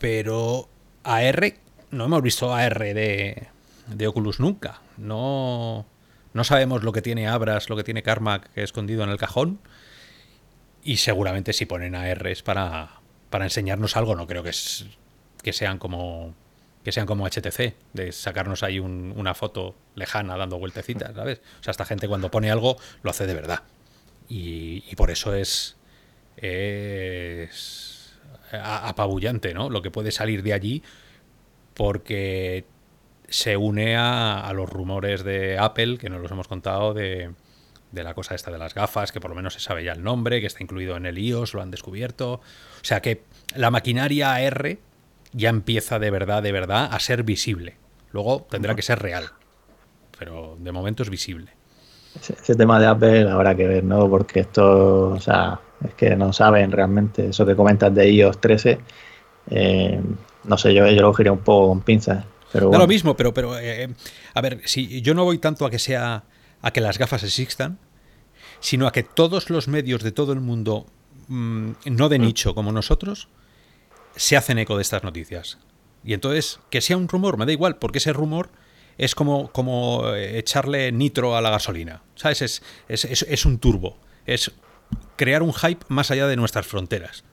[0.00, 0.68] Pero
[1.04, 1.54] AR,
[1.92, 3.46] no hemos visto AR de,
[3.86, 4.82] de Oculus nunca.
[4.96, 5.86] No,
[6.32, 9.60] no sabemos lo que tiene Abras, lo que tiene Karma escondido en el cajón.
[10.82, 14.16] Y seguramente si ponen AR es para, para enseñarnos algo.
[14.16, 14.86] No creo que, es,
[15.42, 16.34] que sean como
[16.84, 21.40] que sean como HTC, de sacarnos ahí una foto lejana dando vueltecitas, ¿sabes?
[21.60, 23.62] O sea, esta gente cuando pone algo lo hace de verdad.
[24.28, 25.76] Y, por eso es,
[26.36, 28.14] es
[28.50, 29.70] apabullante, ¿no?
[29.70, 30.82] Lo que puede salir de allí
[31.74, 32.64] porque
[33.28, 37.30] se une a, los rumores de Apple, que nos los hemos contado, de,
[37.92, 40.02] de la cosa esta de las gafas, que por lo menos se sabe ya el
[40.02, 42.34] nombre, que está incluido en el iOS, lo han descubierto.
[42.34, 43.22] O sea que
[43.54, 44.78] la maquinaria AR
[45.32, 47.76] ya empieza de verdad, de verdad a ser visible.
[48.12, 49.30] Luego tendrá que ser real,
[50.18, 51.50] pero de momento es visible.
[52.20, 54.08] Ese, tema de Apple habrá que ver, ¿no?
[54.08, 58.78] Porque esto, o sea, es que no saben realmente eso que comentas de iOS 13.
[59.50, 60.00] Eh,
[60.44, 62.24] no sé, yo, yo lo giré un poco con pinzas.
[62.52, 63.88] Pero lo mismo, pero, pero eh,
[64.34, 66.24] a ver, si yo no voy tanto a que sea
[66.60, 67.78] a que las gafas existan,
[68.60, 70.86] sino a que todos los medios de todo el mundo,
[71.28, 72.22] mm, no de mm.
[72.22, 73.28] nicho como nosotros,
[74.16, 75.58] se hacen eco de estas noticias.
[76.04, 78.50] Y entonces, que sea un rumor, me da igual, porque ese rumor
[78.98, 82.02] es como, como eh, echarle nitro a la gasolina.
[82.14, 82.42] ¿Sabes?
[82.42, 83.98] Es, es, es, un turbo.
[84.26, 84.52] Es
[85.16, 87.24] crear un hype más allá de nuestras fronteras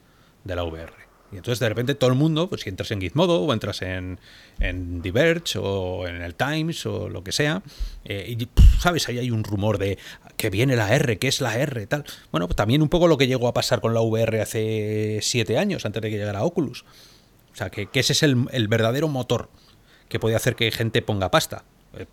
[0.43, 1.08] de la VR.
[1.31, 4.19] Y entonces de repente todo el mundo, pues si entras en Gizmodo o entras en,
[4.59, 7.61] en Diverge o en el Times o lo que sea,
[8.03, 8.47] eh, y
[8.79, 9.99] sabes, ahí hay un rumor de
[10.37, 12.03] que viene la R, que es la R, tal.
[12.31, 15.57] Bueno, pues también un poco lo que llegó a pasar con la VR hace siete
[15.59, 16.83] años, antes de que llegara Oculus.
[17.51, 19.49] O sea, que, ese es el, verdadero motor
[20.07, 21.63] que puede hacer que gente ponga pasta,
[21.93, 22.05] eh,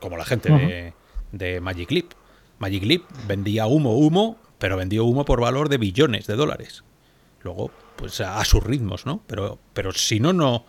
[0.00, 0.94] como la gente de,
[1.32, 2.12] de Magic Leap.
[2.58, 6.84] Magic Leap vendía humo, humo, pero vendió humo por valor de billones de dólares.
[7.42, 9.22] Luego, pues a, sus ritmos, ¿no?
[9.26, 10.66] Pero, pero si no, no.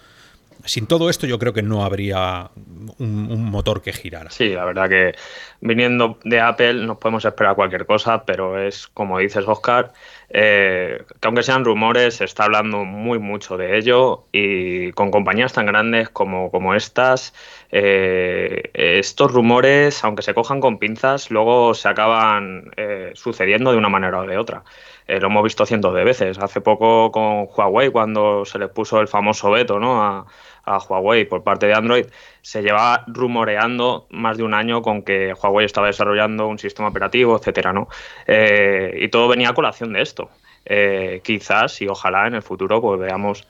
[0.64, 2.50] Sin todo esto, yo creo que no habría
[2.98, 4.32] un, motor que girara.
[4.32, 5.16] Sí, la verdad que
[5.62, 9.94] viniendo de Apple nos podemos esperar cualquier cosa, pero es como dices, Oscar,
[10.30, 15.54] eh, que aunque sean rumores, se está hablando muy mucho de ello y con compañías
[15.54, 17.36] tan grandes como, como estas,
[17.72, 23.90] eh, estos rumores, aunque se cojan con pinzas, luego se acaban eh, sucediendo de una
[23.90, 24.64] manera o de otra.
[25.08, 26.38] Eh, lo hemos visto cientos de veces.
[26.40, 30.02] Hace poco con Huawei, cuando se le puso el famoso veto ¿no?
[30.02, 30.26] a,
[30.66, 32.08] Huawei por parte de Android,
[32.42, 37.38] se llevaba rumoreando más de un año con que Huawei estaba desarrollando un sistema operativo,
[37.38, 37.88] etcétera, ¿no?
[38.26, 40.32] Eh, y todo venía a colación de esto.
[40.66, 43.48] Eh, quizás y ojalá en el futuro pues veamos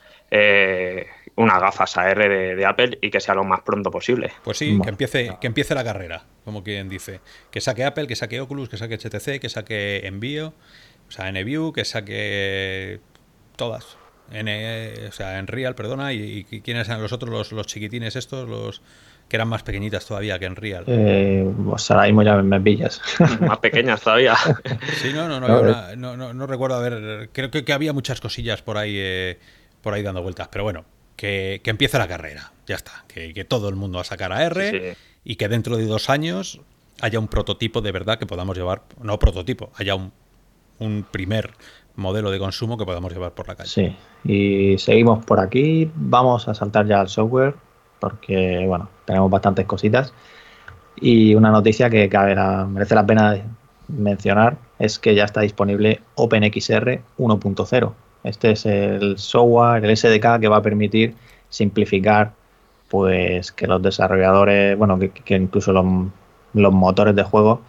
[1.36, 4.32] una gafas AR de, de, Apple y que sea lo más pronto posible.
[4.44, 7.20] Pues sí, que empiece, que empiece la carrera, como quien dice.
[7.50, 10.52] Que saque Apple, que saque Oculus, que saque HTC, que saque Envío
[11.08, 13.00] o sea, NView, que saque
[13.56, 13.96] todas.
[14.32, 18.48] N, o sea, en Real, perdona, y, quiénes eran los otros, los, los, chiquitines estos,
[18.48, 18.82] los
[19.28, 20.84] que eran más pequeñitas todavía que en Real.
[20.86, 23.00] Eh, pues ahora mismo ya me pillas.
[23.40, 24.36] más pequeñas todavía.
[24.96, 28.78] sí, no, no, no, no, no, recuerdo, a ver, creo que, había muchas cosillas por
[28.78, 29.38] ahí, eh,
[29.80, 30.84] por ahí dando vueltas, pero bueno,
[31.16, 32.52] que, que empiece la carrera.
[32.66, 33.04] Ya está.
[33.08, 36.10] Que, que todo el mundo va a sacar a R y que dentro de dos
[36.10, 36.60] años
[37.00, 38.82] haya un prototipo de verdad que podamos llevar.
[39.00, 40.12] No prototipo, haya un,
[40.78, 41.50] un primer
[41.96, 43.68] modelo de consumo que podamos llevar por la calle.
[43.68, 45.90] Sí, y seguimos por aquí.
[45.94, 47.54] Vamos a saltar ya al software
[47.98, 50.12] porque, bueno, tenemos bastantes cositas.
[51.00, 52.08] Y una noticia que
[52.68, 53.36] merece la pena
[53.88, 57.92] mencionar es que ya está disponible OpenXR 1.0.
[58.24, 61.14] Este es el software, el SDK que va a permitir
[61.48, 62.32] simplificar
[62.88, 65.84] pues que los desarrolladores, bueno, que, incluso los,
[66.54, 67.60] los, motores de juego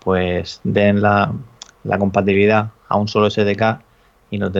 [0.00, 1.32] pues den la,
[1.84, 3.80] la compatibilidad a un solo SDK
[4.30, 4.50] y no,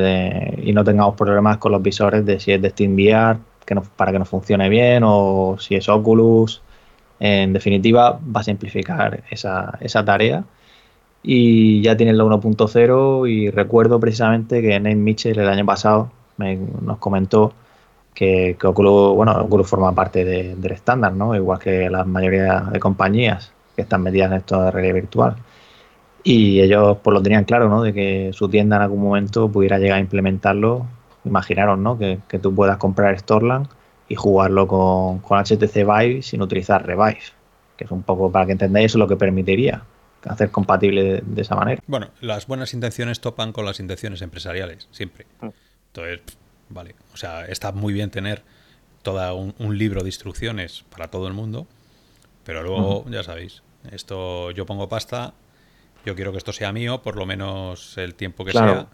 [0.63, 4.13] y no tengamos problemas con los visores de si es de SteamVR que no, para
[4.13, 6.63] que nos funcione bien o si es Oculus.
[7.21, 10.45] En definitiva, va a simplificar esa, esa tarea.
[11.23, 16.99] Y ya tiene la 1.0 y recuerdo precisamente que Nate Mitchell el año pasado nos
[16.99, 17.53] comentó
[18.15, 21.35] que, Oculus, bueno, Oculus forma parte del estándar, ¿no?
[21.35, 25.37] Igual que la mayoría de compañías que están metidas en esto de realidad virtual.
[26.25, 27.83] Y ellos pues lo tenían claro, ¿no?
[27.83, 30.87] De que su tienda en algún momento pudiera llegar a implementarlo.
[31.25, 31.99] Imaginaros, ¿no?
[31.99, 33.69] Que, tú puedas comprar Storeland
[34.09, 37.21] y jugarlo con, HTC Vive sin utilizar Revive.
[37.77, 39.83] Que es un poco, para que entendáis, eso lo que permitiría
[40.25, 41.83] hacer compatible de, esa manera.
[41.87, 45.27] Bueno, las buenas intenciones topan con las intenciones empresariales, siempre.
[45.41, 45.49] Mm.
[45.89, 46.21] Entonces,
[46.69, 48.43] vale, o sea, está muy bien tener
[49.03, 51.67] todo un, libro de instrucciones para todo el mundo,
[52.45, 55.35] pero luego, ya sabéis, esto yo pongo pasta
[56.05, 58.87] yo quiero que esto sea mío, por lo menos el tiempo que sea.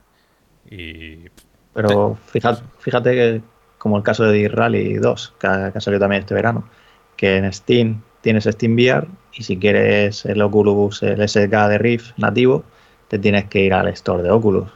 [0.70, 1.24] Y...
[1.72, 3.42] Pero fíjate, fíjate que,
[3.78, 6.68] como el caso de Rally 2, que ha, salido también este verano,
[7.16, 12.18] que en Steam tienes Steam VR y si quieres el Oculus, el SDK de Rift
[12.18, 12.64] nativo,
[13.08, 14.68] te tienes que ir al store de Oculus.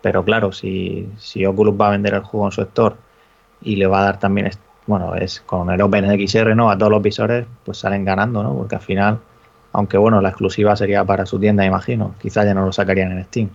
[0.00, 2.96] Pero claro, si, si Oculus va a vender el juego en su store
[3.62, 4.50] y le va a dar también,
[4.86, 6.70] bueno, es con el OpenXR, ¿no?
[6.70, 8.54] A todos los visores, pues salen ganando, ¿no?
[8.54, 9.20] Porque al final
[9.74, 12.14] aunque bueno, la exclusiva sería para su tienda, imagino.
[12.22, 13.50] Quizás ya no lo sacarían en Steam.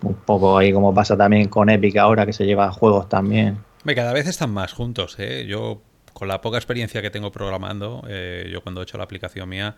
[0.00, 3.58] Un poco ahí como pasa también con Epic ahora, que se lleva juegos también.
[3.84, 5.16] Cada vez están más juntos.
[5.18, 5.44] ¿eh?
[5.48, 9.48] Yo, con la poca experiencia que tengo programando, eh, yo cuando he hecho la aplicación
[9.48, 9.74] mía,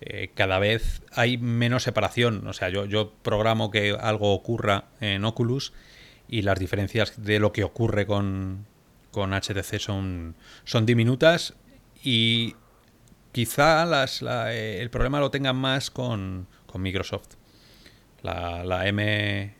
[0.00, 2.46] eh, cada vez hay menos separación.
[2.46, 5.72] O sea, yo, yo programo que algo ocurra en Oculus
[6.28, 8.64] y las diferencias de lo que ocurre con,
[9.10, 11.54] con HTC son, son diminutas
[12.04, 12.54] y
[13.36, 17.34] Quizá las, eh, el problema lo tengan más con, Microsoft.
[18.22, 19.54] La, M,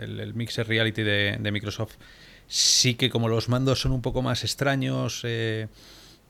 [0.00, 1.94] el, Mixer Reality de, Microsoft,
[2.48, 5.68] sí que como los mandos son un poco más extraños, eh,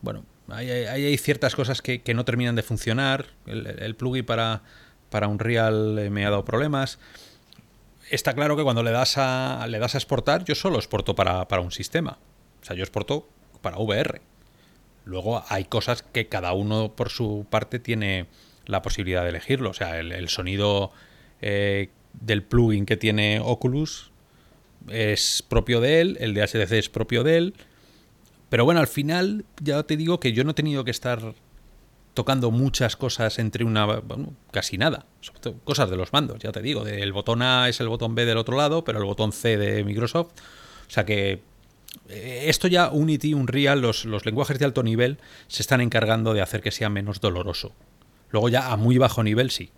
[0.02, 3.28] bueno, hay, ciertas cosas que, no terminan de funcionar.
[3.46, 4.60] El, plugin para,
[5.08, 6.98] para Unreal eh, me ha dado problemas.
[8.10, 11.60] Está claro que cuando le das a, le das a exportar, yo solo exporto para
[11.60, 12.18] un sistema.
[12.60, 13.26] O sea, yo exporto
[13.62, 14.20] para VR.
[15.08, 18.26] Luego hay cosas que cada uno por su parte tiene
[18.66, 19.70] la posibilidad de elegirlo.
[19.70, 20.92] O sea, el, sonido
[21.40, 24.10] eh, del plugin que tiene Oculus
[24.90, 27.54] es propio de él, el de HDC es propio de él.
[28.50, 31.34] Pero bueno, al final ya te digo que yo no he tenido que estar
[32.12, 33.86] tocando muchas cosas entre una...
[33.86, 35.06] Bueno, casi nada.
[35.64, 36.86] Cosas de los mandos, ya te digo.
[36.86, 39.84] El botón A es el botón B del otro lado, pero el botón C de
[39.84, 40.32] Microsoft.
[40.86, 41.40] O sea que
[42.08, 46.62] esto ya Unity, Unreal, los, los lenguajes de alto nivel se están encargando de hacer
[46.62, 47.72] que sea menos doloroso.
[48.30, 49.70] Luego ya a muy bajo nivel sí.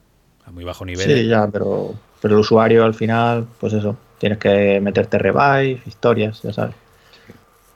[0.45, 1.07] A muy bajo nivel.
[1.07, 6.43] Sí, ya, pero, pero el usuario al final, pues eso, tienes que meterte revive, historias,
[6.43, 6.75] ya sabes.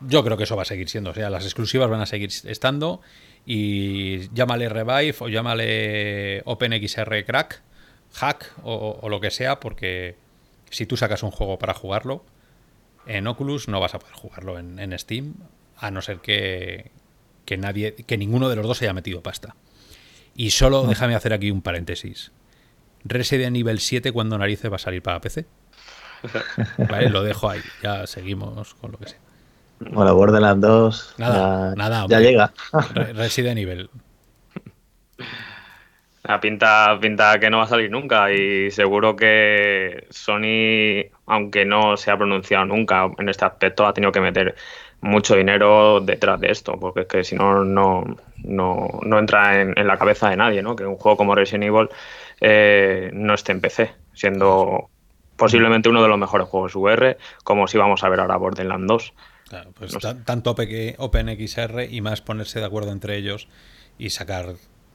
[0.01, 2.31] Yo creo que eso va a seguir siendo, o sea, las exclusivas van a seguir
[2.45, 3.01] estando
[3.47, 7.63] y llámale revive o llámale OpenXR crack,
[8.13, 10.17] hack o, o lo que sea, porque
[10.71, 12.25] si tú sacas un juego para jugarlo,
[13.07, 15.35] en Oculus no vas a poder jugarlo en, Steam,
[15.77, 16.91] a no ser que,
[17.59, 19.55] nadie, que ninguno de los dos haya metido pasta.
[20.35, 22.33] Y solo déjame hacer aquí un paréntesis.
[23.05, 25.47] Resident nivel 7 cuando narices va a salir para PC.
[26.89, 27.61] Vale, lo dejo ahí.
[27.83, 29.19] Ya seguimos con lo que sea.
[29.81, 32.53] Bueno, Borderlands 2 nada, ya, nada, ya llega.
[33.15, 33.91] Resident Evil.
[36.27, 41.99] La pinta, pinta que no va a salir nunca y seguro que Sony, aunque no
[41.99, 44.55] se ha pronunciado nunca en este aspecto, ha tenido que meter
[45.03, 49.99] mucho dinero detrás de esto, porque es que si no, no, no, entra en, la
[49.99, 50.75] cabeza de nadie, ¿no?
[50.75, 51.91] Que un juego como Resident Evil
[52.41, 54.89] eh, no esté en PC, siendo
[55.37, 59.13] posiblemente uno de los mejores juegos VR, como si vamos a ver ahora Borderlands 2.
[59.51, 60.57] Claro, pues tanto
[60.97, 63.47] OpenXR y más ponerse de acuerdo entre ellos
[63.99, 64.55] y sacar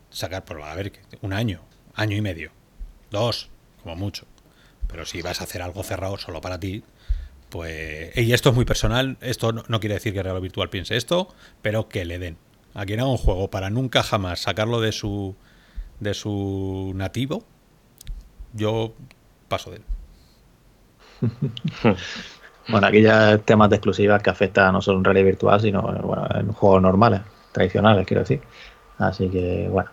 [0.10, 1.62] sacar por, a ver, un año,
[1.96, 2.52] año y medio,
[3.12, 3.50] dos,
[3.84, 4.26] como mucho.
[4.88, 6.84] Pero si vas a hacer algo cerrado solo para ti,
[7.50, 11.34] pues, y esto es muy personal, esto no, quiere decir que Real Virtual piense esto,
[11.62, 12.38] pero que le den.
[12.76, 15.36] A quien haga un juego para nunca jamás sacarlo de su,
[16.00, 17.44] de su nativo,
[18.54, 18.94] yo
[19.48, 19.84] paso de él.
[22.70, 26.28] bueno, aquí ya temas de exclusivas que afecta no solo en realidad virtual, sino bueno,
[26.36, 28.42] en juegos normales, tradicionales, quiero decir.
[29.00, 29.90] Así que, bueno.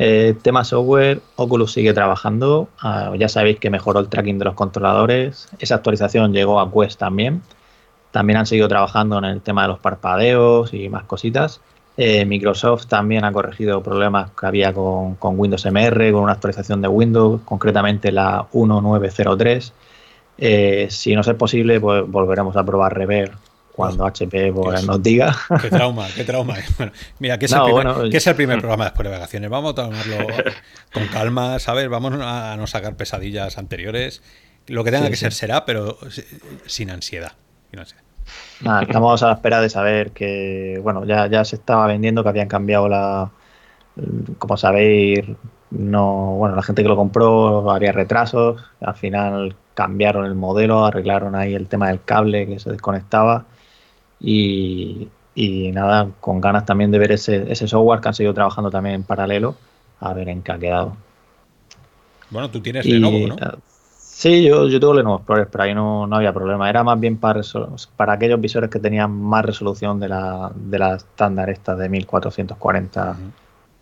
[0.00, 2.68] Eh, tema software, Oculus sigue trabajando.
[2.80, 5.48] Ah, ya sabéis que mejoró el tracking de los controladores.
[5.58, 7.42] Esa actualización llegó a Quest también.
[8.10, 11.60] También han seguido trabajando en el tema de los parpadeos y más cositas.
[11.96, 16.88] Eh, Microsoft también ha corregido problemas que había con, Windows MR, con una actualización de
[16.88, 19.72] Windows, concretamente la 1903.
[20.38, 23.32] Eh, si no es posible, pues volveremos a probar Rever
[23.78, 25.36] cuando HP pues, nos diga.
[25.62, 26.56] Qué trauma, qué trauma.
[27.20, 29.48] mira, que es, el primer, es el primer programa después de vacaciones.
[29.48, 30.26] Vamos a tomarlo
[30.92, 31.88] con calma, ¿sabes?
[31.88, 34.20] Vamos a no sacar pesadillas anteriores.
[34.66, 35.96] Lo que tenga que ser será, pero
[36.66, 37.34] sin ansiedad.
[37.70, 38.02] Sin ansiedad
[38.82, 42.48] estamos a la espera de saber que, bueno, ya, ya se estaba vendiendo que habían
[42.48, 43.30] cambiado la,
[44.38, 45.24] como sabéis,
[45.70, 51.36] no, bueno, la gente que lo compró había retrasos, al final cambiaron el modelo, arreglaron
[51.36, 53.46] ahí el tema del cable que se desconectaba
[54.20, 55.08] y,
[55.72, 59.02] nada, con ganas también de ver ese, ese software que han seguido trabajando también en
[59.04, 59.56] paralelo,
[60.00, 60.96] a ver en qué ha quedado.
[62.30, 63.36] Bueno, tú tienes Lenovo, ¿no?
[63.96, 66.68] Sí, yo, yo tuve Lenovo Explorer, pero ahí no, no había problema.
[66.68, 67.40] Era más bien para,
[67.96, 73.16] para aquellos visores que tenían más resolución de la, de la estándar esta de 1440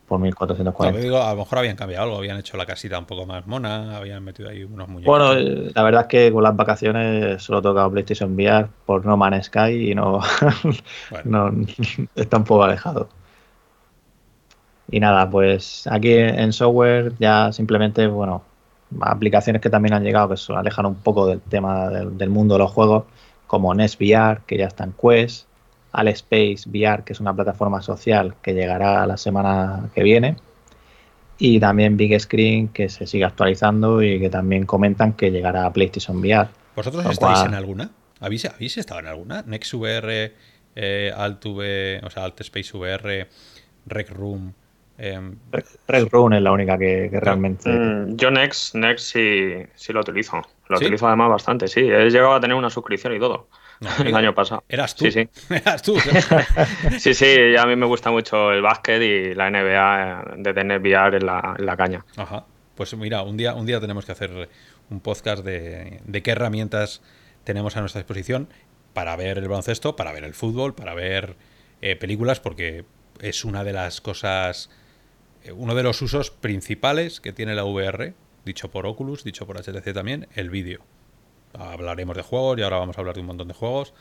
[0.06, 1.00] por 1440.
[1.00, 3.96] Digo, a lo mejor habían cambiado algo, habían hecho la casita un poco más mona,
[3.96, 5.18] habían metido ahí unos muñecos.
[5.18, 5.34] Bueno,
[5.74, 9.90] la verdad es que con las vacaciones solo tocado PlayStation VR por No Man's Sky
[9.90, 10.20] y no,
[11.24, 11.52] no
[12.14, 13.08] está un poco alejado.
[14.90, 18.44] Y nada, pues aquí en software ya simplemente, bueno,
[19.00, 22.60] aplicaciones que también han llegado que se alejan un poco del tema del, mundo de
[22.60, 23.04] los juegos,
[23.46, 25.48] como NES VR, que ya está en Quest,
[26.04, 30.36] Space VR, que es una plataforma social que llegará la semana que viene,
[31.38, 35.72] y también Big Screen, que se sigue actualizando y que también comentan que llegará a
[35.72, 36.48] PlayStation VR.
[36.74, 37.90] ¿Vosotros estáis en alguna?
[38.20, 39.42] ¿Habéis, ¿Habéis, estado en alguna?
[39.46, 40.32] Next VR,
[40.74, 43.28] eh, Alt V, o sea, Alt Space VR,
[43.86, 44.54] Rec Room.
[44.98, 45.20] Eh,
[45.86, 47.70] Red Run es la única que, realmente.
[47.70, 50.40] Mm, yo Next, Next sí, sí lo utilizo.
[50.68, 51.80] Lo utilizo además bastante, sí.
[51.80, 53.48] He llegado a tener una suscripción y todo.
[54.04, 54.64] el año pasado.
[54.68, 55.04] ¿Eras tú?
[55.04, 55.28] Sí, sí.
[55.54, 55.96] ¿Eras tú?
[56.98, 61.16] sí, sí, a mí me gusta mucho el básquet y la NBA de tener VR
[61.16, 62.04] en la, en la caña.
[62.16, 62.44] Ajá.
[62.74, 64.48] Pues mira, un día, un día tenemos que hacer
[64.90, 67.02] un podcast de, de qué herramientas
[67.44, 68.48] tenemos a nuestra disposición
[68.92, 71.36] para ver el baloncesto, para ver el fútbol, para ver
[71.80, 72.84] eh, películas, porque
[73.20, 74.70] es una de las cosas
[75.46, 79.56] eh, uno de los usos principales que tiene la VR, dicho por Oculus, dicho por
[79.62, 80.80] HTC también, el vídeo.
[81.58, 83.94] Hablaremos de juegos y ahora vamos a hablar de un montón de juegos,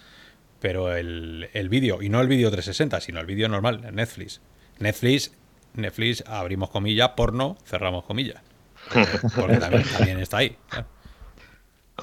[0.60, 4.42] pero el, vídeo, y no el vídeo 360, sino el vídeo normal, Netflix.
[4.80, 5.34] Netflix,
[5.74, 8.42] Netflix, abrimos comillas, porno, cerramos comillas.
[9.36, 10.58] Porque, también, está ahí.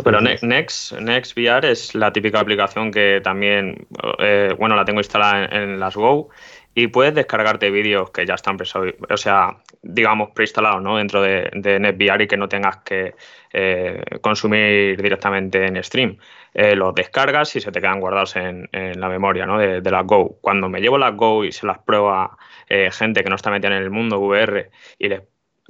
[0.03, 3.87] Pero Next, Next VR es la típica aplicación que también,
[4.19, 6.31] eh, bueno, la tengo instalada en las Go
[6.75, 10.97] y puedes descargarte vídeos que ya están o sea, digamos preinstalados ¿no?
[10.97, 13.15] dentro de, de NetVR y que no tengas que
[13.53, 16.17] eh, consumir directamente en stream.
[16.55, 19.59] Eh, los descargas y se te quedan guardados en, la memoria ¿no?
[19.59, 20.39] de, de, las Go.
[20.41, 22.37] Cuando me llevo las Go y se las prueba
[22.69, 25.23] eh, gente que no está metida en el mundo VR y les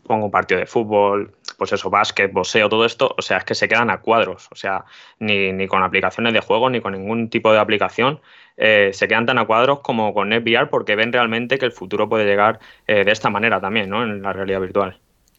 [0.04, 3.54] pongo un partido de fútbol, pues eso, básquet, boxeo, todo esto, o sea, es que
[3.54, 4.84] se quedan a cuadros, o sea,
[5.18, 8.20] ni, ni con aplicaciones de juego, ni con ningún tipo de aplicación,
[8.56, 12.08] eh, se quedan tan a cuadros como con NetVR porque ven realmente que el futuro
[12.08, 14.02] puede llegar eh, de esta manera también, ¿no?
[14.02, 14.98] En la realidad virtual.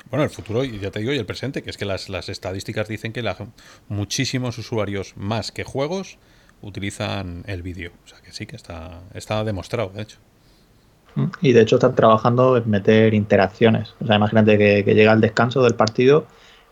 [0.10, 2.88] Bueno, el futuro, y ya te digo, y el presente, que es que las, estadísticas
[2.88, 3.24] dicen que
[3.88, 6.18] muchísimos usuarios más que juegos
[6.62, 7.92] utilizan el vídeo.
[8.04, 10.18] O sea que sí que está, está demostrado, de hecho.
[11.42, 13.96] Y de hecho están trabajando en meter interacciones.
[14.02, 16.26] O sea, imagínate que, que llega el descanso del partido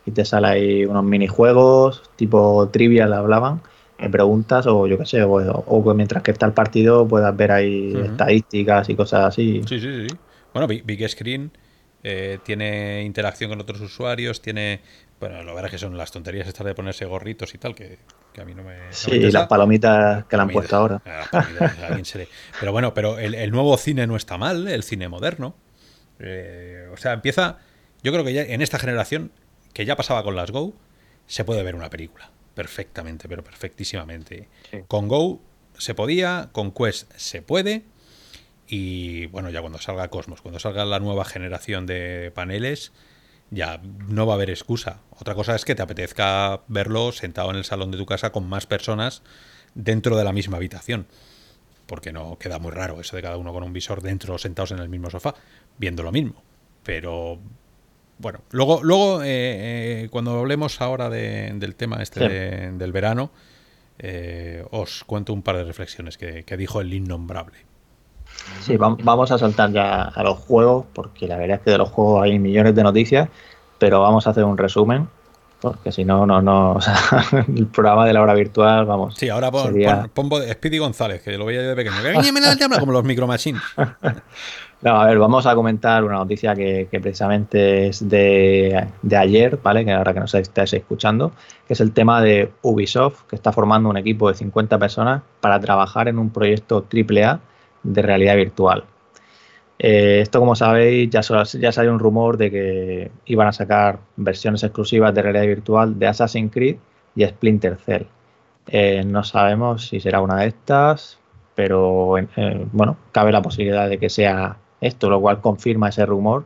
[0.05, 3.61] y te sale ahí unos minijuegos, tipo trivial hablaban,
[4.09, 8.89] preguntas o yo qué sé, o, mientras que está el partido puedas ver ahí estadísticas
[8.89, 9.61] y cosas así.
[9.67, 10.15] Sí, sí, sí.
[10.53, 11.51] Bueno, Big Screen
[12.03, 14.81] eh, tiene interacción con otros usuarios, tiene...
[15.19, 17.99] Bueno, lo verás que son las tonterías estas de ponerse gorritos y tal, que,
[18.39, 18.77] a mí no me...
[18.89, 20.99] sí, y las palomitas que le han puesto ahora.
[22.59, 25.55] Pero bueno, pero el, nuevo cine no está mal, el cine moderno.
[26.19, 27.59] Eh, o sea, empieza...
[28.01, 29.31] Yo creo que ya en esta generación,
[29.73, 30.73] que ya pasaba con las Go,
[31.27, 34.49] se puede ver una película perfectamente, pero perfectísimamente.
[34.87, 35.41] Con Go
[35.77, 37.83] se podía, con Quest se puede.
[38.67, 42.93] Y bueno, ya cuando salga Cosmos, cuando salga la nueva generación de paneles,
[43.49, 45.01] ya no va a haber excusa.
[45.19, 48.47] Otra cosa es que te apetezca verlo sentado en el salón de tu casa con
[48.47, 49.23] más personas
[49.75, 51.07] dentro de la misma habitación.
[51.85, 54.79] Porque no queda muy raro eso de cada uno con un visor dentro, sentados en
[54.79, 55.35] el mismo sofá,
[55.77, 56.41] viendo lo mismo.
[56.83, 57.39] Pero
[58.21, 63.31] bueno, luego, luego eh, eh, cuando hablemos ahora del tema este del verano,
[63.97, 67.57] eh, os cuento un par de reflexiones que, dijo el innombrable.
[68.61, 71.89] Sí, vamos a saltar ya a los juegos, porque la verdad es que de los
[71.89, 73.29] juegos hay millones de noticias,
[73.77, 75.07] pero vamos a hacer un resumen,
[75.59, 76.77] porque si no, no, no,
[77.47, 79.15] el programa de la hora virtual, vamos.
[79.15, 79.73] Sí, ahora pon,
[80.51, 83.61] Speedy González, que lo veía yo de pequeño, como los Micro Machines.
[84.83, 89.85] A ver, vamos a comentar una noticia que, precisamente es de, ayer, ¿vale?
[89.85, 91.33] Que ahora que nos estáis escuchando,
[91.67, 95.59] que es el tema de Ubisoft, que está formando un equipo de 50 personas para
[95.59, 97.39] trabajar en un proyecto AAA
[97.83, 98.85] de realidad virtual.
[99.77, 104.63] Eh, esto, como sabéis, ya, ya salió un rumor de que iban a sacar versiones
[104.63, 106.77] exclusivas de realidad virtual de Assassin's Creed
[107.15, 108.03] y Splinter Cell.
[108.67, 111.19] Eh, no sabemos si será una de estas,
[111.55, 116.45] pero eh, bueno, cabe la posibilidad de que sea esto, lo cual confirma ese rumor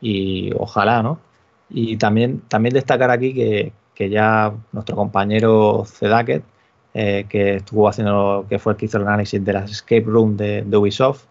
[0.00, 1.18] y ojalá, ¿no?
[1.70, 3.72] Y también, también destacar aquí que,
[4.10, 6.44] ya nuestro compañero Zedaket,
[6.94, 10.36] eh, que estuvo haciendo, que fue el que hizo el análisis de las escape room
[10.36, 11.24] de, Ubisoft,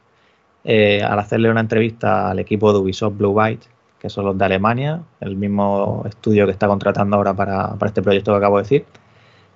[0.64, 3.68] eh, al hacerle una entrevista al equipo de Ubisoft Blue Byte,
[4.00, 8.02] que son los de Alemania, el mismo estudio que está contratando ahora para, para este
[8.02, 8.86] proyecto que acabo de decir,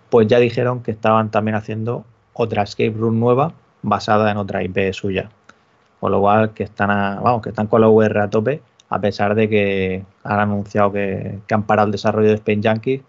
[0.09, 4.93] pues ya dijeron que estaban también haciendo otra escape room nueva basada en otra IP
[4.93, 5.29] suya.
[5.99, 6.89] Con lo cual que están,
[7.23, 11.39] vamos, que están con la VR a tope, a pesar de que han anunciado que,
[11.49, 13.03] han parado el desarrollo de Space Yankee,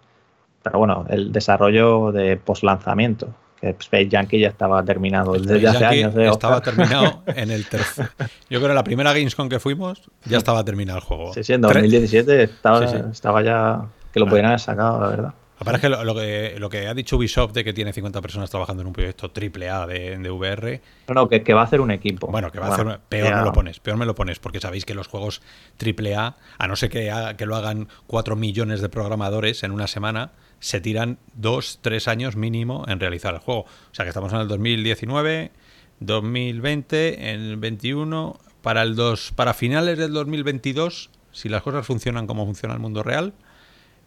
[0.63, 3.29] pero bueno, el desarrollo de post lanzamiento,
[3.61, 6.15] que Space Yankee ya estaba terminado desde hace años.
[6.15, 8.09] estaba terminado en el tercer.
[8.49, 11.33] Yo creo que la primera Gamescom que fuimos ya estaba terminado el juego.
[11.33, 15.33] Sí, sí, en 2017 estaba, estaba ya que lo podían haber sacado, la verdad.
[15.59, 18.81] Aparte que lo, que lo que ha dicho Ubisoft de que tiene 50 personas trabajando
[18.81, 20.81] en un proyecto triple A de, VR.
[21.13, 22.27] No, que, que, va a hacer un equipo.
[22.27, 22.99] Bueno, que va a hacer.
[23.09, 25.41] Peor me lo pones, peor me lo pones, porque sabéis que los juegos
[25.75, 29.87] triple A, a no ser que, que lo hagan 4 millones de programadores en una
[29.87, 33.61] semana, se tiran 2, 3 años mínimo en realizar el juego.
[33.61, 35.51] O sea que estamos en el 2019,
[35.99, 38.39] 2020, en el 21.
[38.61, 43.03] Para, el 2, para finales del 2022, si las cosas funcionan como funciona el mundo
[43.03, 43.33] real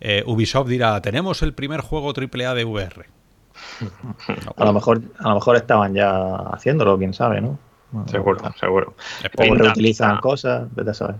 [0.04, 3.06] eh, Ubisoft dirá, tenemos el primer juego AAA de VR.
[4.56, 7.56] a, lo mejor, a lo mejor estaban ya haciéndolo, quién sabe, ¿no?
[8.06, 8.94] seguro, seguro.
[9.36, 11.16] O reutilizan cosas, vete a saber.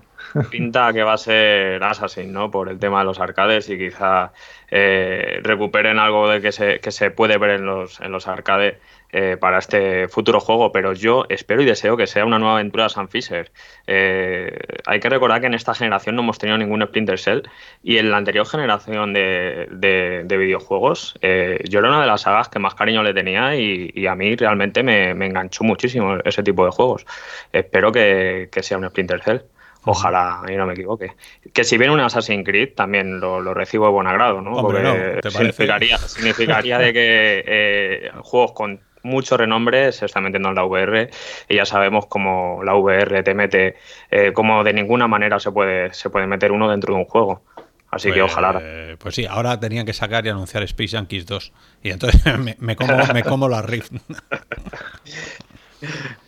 [0.51, 2.51] Pinta que va a ser Assassin, ¿no?
[2.51, 4.33] Por el tema de los arcades y quizá
[4.75, 8.77] eh, recuperen algo de que se, que se puede ver en los, en los arcades
[9.13, 12.85] eh, para este futuro juego, pero yo espero y deseo que sea una nueva aventura
[12.85, 13.53] de Sam Fisher.
[13.87, 17.43] Eh, hay que recordar que en esta generación no hemos tenido ningún Splinter Cell
[17.83, 22.59] y en la anterior generación de, de, videojuegos yo era una de las sagas que
[22.59, 27.05] más cariño le tenía y, a mí realmente me, enganchó muchísimo ese tipo de juegos.
[27.53, 29.41] Espero que, sea un Splinter Cell.
[29.85, 31.13] Ojalá, y no me equivoque.
[31.53, 34.61] Que si viene un Assassin's Creed, también lo, recibo de buen agrado, ¿no?
[34.61, 41.11] Porque significaría, significaría, de que juegos con mucho renombre se está metiendo en la VR
[41.49, 43.77] y ya sabemos cómo la VR te mete,
[44.11, 47.43] eh, cómo de ninguna manera se puede, se puede meter uno dentro de un juego.
[47.91, 48.63] Así que pues, ojalá.
[48.99, 51.53] Pues sí, ahora tenían que sacar y anunciar Space Yankees 2.
[51.83, 52.23] Y entonces
[52.59, 53.93] me, como, me como la Rift.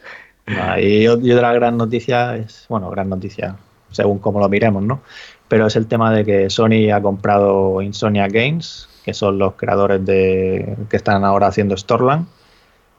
[0.47, 3.57] y, otra gran noticia es, bueno, gran noticia,
[3.91, 5.01] según cómo lo miremos, ¿no?
[5.49, 10.05] Pero es el tema de que Sony ha comprado Insomnia Games, que son los creadores
[10.05, 12.27] de que están ahora haciendo Storland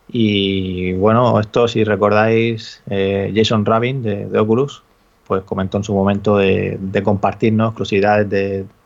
[0.07, 4.83] y bueno, esto si recordáis, eh, Jason Rabin de, Oculus,
[5.25, 8.29] pues comentó en su momento de, compartirnos exclusividades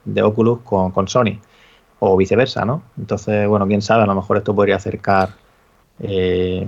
[0.06, 1.40] de, Oculus con, Sony
[2.00, 2.84] o viceversa, ¿no?
[2.98, 5.30] Entonces, bueno, quién sabe, a lo mejor esto podría acercar
[6.00, 6.68] eh,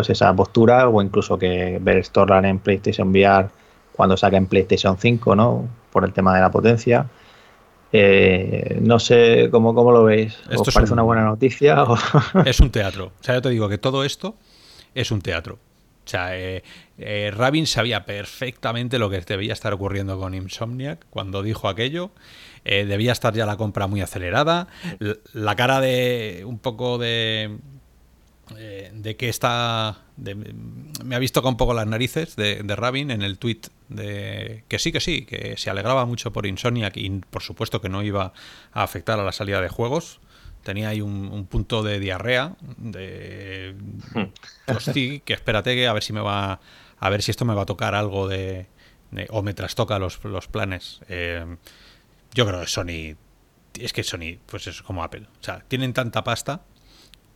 [0.00, 3.50] pues esa postura o incluso que ver Storland en PlayStation VR
[3.92, 5.68] cuando en PlayStation 5, ¿no?
[5.92, 7.06] Por el tema de la potencia.
[7.92, 10.38] Eh, no sé cómo, cómo lo veis.
[10.56, 11.84] ¿Os parece una buena noticia?
[12.46, 13.12] Es un teatro.
[13.20, 14.36] O sea, yo te digo que todo esto
[14.94, 15.58] es un teatro.
[16.06, 16.62] O sea, eh,
[16.96, 22.10] eh, Rabin sabía perfectamente lo que debía estar ocurriendo con Insomniac cuando dijo aquello.
[22.64, 24.68] debía estar ya la compra muy acelerada.
[25.34, 27.58] la cara de un poco de
[28.58, 29.98] eh, de que está.
[31.04, 34.78] me ha visto con un poco las narices de, Rabin en el tweet de que
[34.78, 38.32] sí, que sí, que se alegraba mucho por Insomniac y por supuesto que no iba
[38.72, 40.20] a afectar a la salida de juegos.
[40.62, 43.74] Tenía ahí un, punto de diarrea, de.
[44.66, 46.60] Pues sí, que espérate que a ver si me va.
[46.98, 48.66] A ver si esto me va a tocar algo de.
[49.30, 51.00] o me trastoca los, los planes.
[51.08, 51.56] Eh,
[52.34, 53.16] yo creo que Sony,
[53.78, 55.26] es que Sony, pues es como Apple.
[55.40, 56.62] O sea, tienen tanta pasta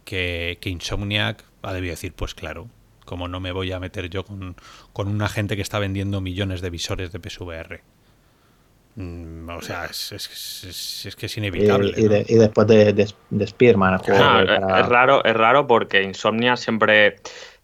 [0.05, 2.68] que, que Insomniac ha debido decir, pues claro,
[3.05, 4.57] como no me voy a meter yo con,
[4.92, 7.80] con una gente que está vendiendo millones de visores de PSVR.
[8.96, 11.92] Mm, o sea, es, es, es, que es inevitable.
[11.96, 13.98] Y, y, después de, de, de Spearman.
[13.98, 14.80] Claro, para...
[14.80, 17.16] es, raro, es raro porque Insomnia siempre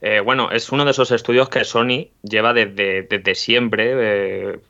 [0.03, 4.61] eh, bueno, es uno de esos estudios que Sony lleva desde, desde siempre, eh,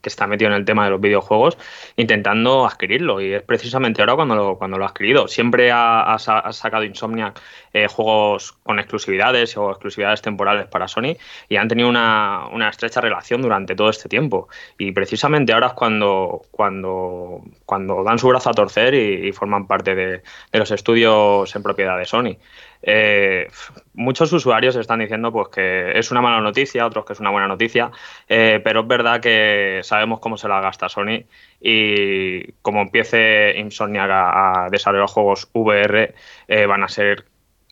[0.00, 1.56] que está metido en el tema de los videojuegos,
[1.96, 3.20] intentando adquirirlo.
[3.20, 5.28] Y es precisamente ahora cuando lo, cuando lo ha adquirido.
[5.28, 7.40] Siempre ha, ha, ha sacado Insomniac
[7.72, 11.16] eh, juegos con exclusividades o exclusividades temporales para Sony
[11.48, 14.48] y han tenido una, una, estrecha relación durante todo este tiempo.
[14.78, 19.66] Y precisamente ahora es cuando, cuando, cuando dan su brazo a torcer y, y forman
[19.66, 20.22] parte de,
[20.52, 22.36] de los estudios en propiedad de Sony.
[22.82, 23.48] Eh,
[23.94, 27.46] muchos usuarios están diciendo pues que es una mala noticia, otros que es una buena
[27.46, 27.90] noticia,
[28.28, 31.24] eh, pero es verdad que sabemos cómo se la gasta Sony
[31.60, 36.14] y como empiece Insomniac a, a desarrollar juegos VR,
[36.48, 37.26] eh, van a ser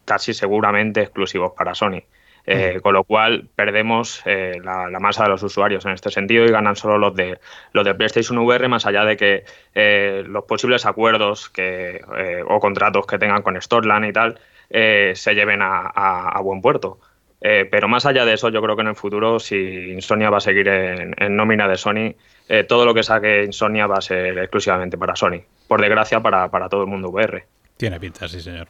[0.05, 2.03] casi seguramente exclusivos para Sony.
[2.47, 6.45] Eh, con lo cual perdemos eh, la, la, masa de los usuarios en este sentido
[6.45, 7.39] y ganan solo los de
[7.73, 9.45] los de PlayStation VR, más allá de que
[9.75, 12.01] eh, los posibles acuerdos que,
[12.49, 14.41] o contratos que tengan con Storeland y tal
[14.71, 16.99] se lleven a, a, a buen puerto.
[17.43, 19.57] Eh, pero más allá de eso, yo creo que en el futuro, si
[19.93, 22.15] Insomnia va a seguir en, en nómina de Sony,
[22.49, 25.41] eh, todo lo que saque Insomnia va a ser exclusivamente para Sony.
[25.67, 27.47] Por desgracia, para, para todo el mundo VR.
[27.77, 28.69] Tiene pinta, sí, señor.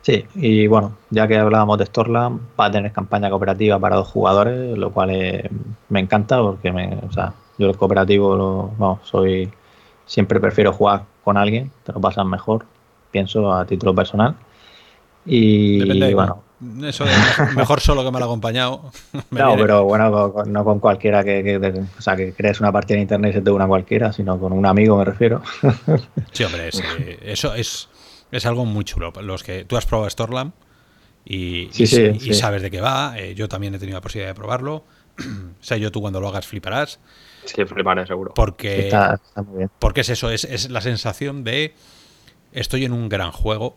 [0.00, 4.08] Sí, y bueno, ya que hablábamos de Storland, va a tener campaña cooperativa para dos
[4.08, 5.50] jugadores, lo cual eh,
[5.88, 9.50] me encanta porque me, o sea, yo el cooperativo lo, no, soy
[10.04, 12.66] siempre prefiero jugar con alguien, te lo pasas mejor,
[13.10, 14.34] pienso a título personal.
[15.26, 16.42] Y Depende bueno,
[16.84, 17.10] eso de
[17.56, 18.90] mejor solo que mal acompañado.
[19.30, 19.62] Me no, viene.
[19.62, 21.56] pero bueno, con, no con cualquiera que, que,
[21.98, 24.52] o sea, que crees una partida en internet y se te una cualquiera, sino con
[24.52, 25.42] un amigo, me refiero.
[26.32, 26.82] Sí, hombre, sí,
[27.22, 27.88] eso es,
[28.32, 29.12] es algo muy chulo.
[29.22, 30.52] Los que tú has probado Storlam
[31.24, 32.34] y, Sí, y- sí, y sí.
[32.34, 33.14] sabes de qué va.
[33.18, 34.84] eh, yo también he tenido la posibilidad de probarlo.
[35.18, 36.98] o sea, yo tú cuando lo hagas fliparás.
[37.44, 38.32] Sí, fliparé seguro.
[38.34, 39.70] Porque, está, está muy bien.
[39.78, 41.74] porque es eso, es, es la sensación de
[42.52, 43.76] estoy en un gran juego,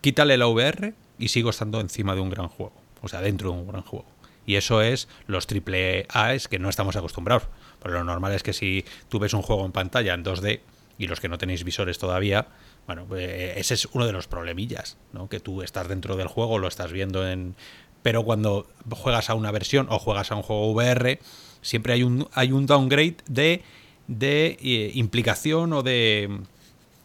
[0.00, 2.72] quítale la VR y sigo estando encima de un gran juego.
[3.02, 4.06] O sea, dentro de un gran juego.
[4.46, 7.44] Y eso es los triple A es que no estamos acostumbrados.
[7.82, 10.60] Pero lo normal es que si tú ves un juego en pantalla en 2D
[10.98, 12.48] y los que no tenéis visores todavía,
[12.86, 15.28] bueno, eh, ese es uno de los problemillas, ¿no?
[15.28, 17.54] Que tú estás dentro del juego, lo estás viendo en...
[18.02, 21.20] Pero cuando juegas a una versión o juegas a un juego VR,
[21.62, 23.62] siempre hay un, hay un downgrade de,
[24.08, 26.40] de eh, implicación o de,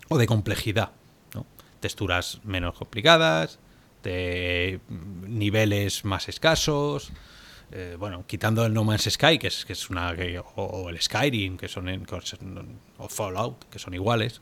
[0.08, 0.92] o de complejidad.
[1.86, 3.60] Texturas menos complicadas,
[4.02, 4.80] de
[5.28, 7.12] niveles más escasos.
[7.72, 10.16] eh, bueno, quitando el No Man's Sky, que es, que es una.
[10.56, 11.90] o, el Skyrim, que son.
[11.90, 12.06] en-
[12.98, 14.42] o Fallout, que son iguales.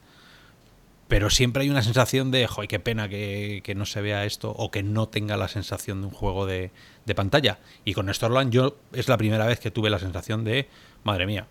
[1.09, 4.51] Pero siempre hay una sensación de, joder, qué pena que, que no se vea esto
[4.51, 6.71] o que no tenga la sensación de un juego de,
[7.05, 7.59] de pantalla.
[7.83, 10.69] Y con Storland yo es la primera vez que tuve la sensación de,
[11.03, 11.45] madre mía,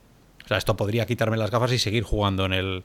[0.45, 2.84] o sea, esto podría quitarme las gafas y seguir jugando en el...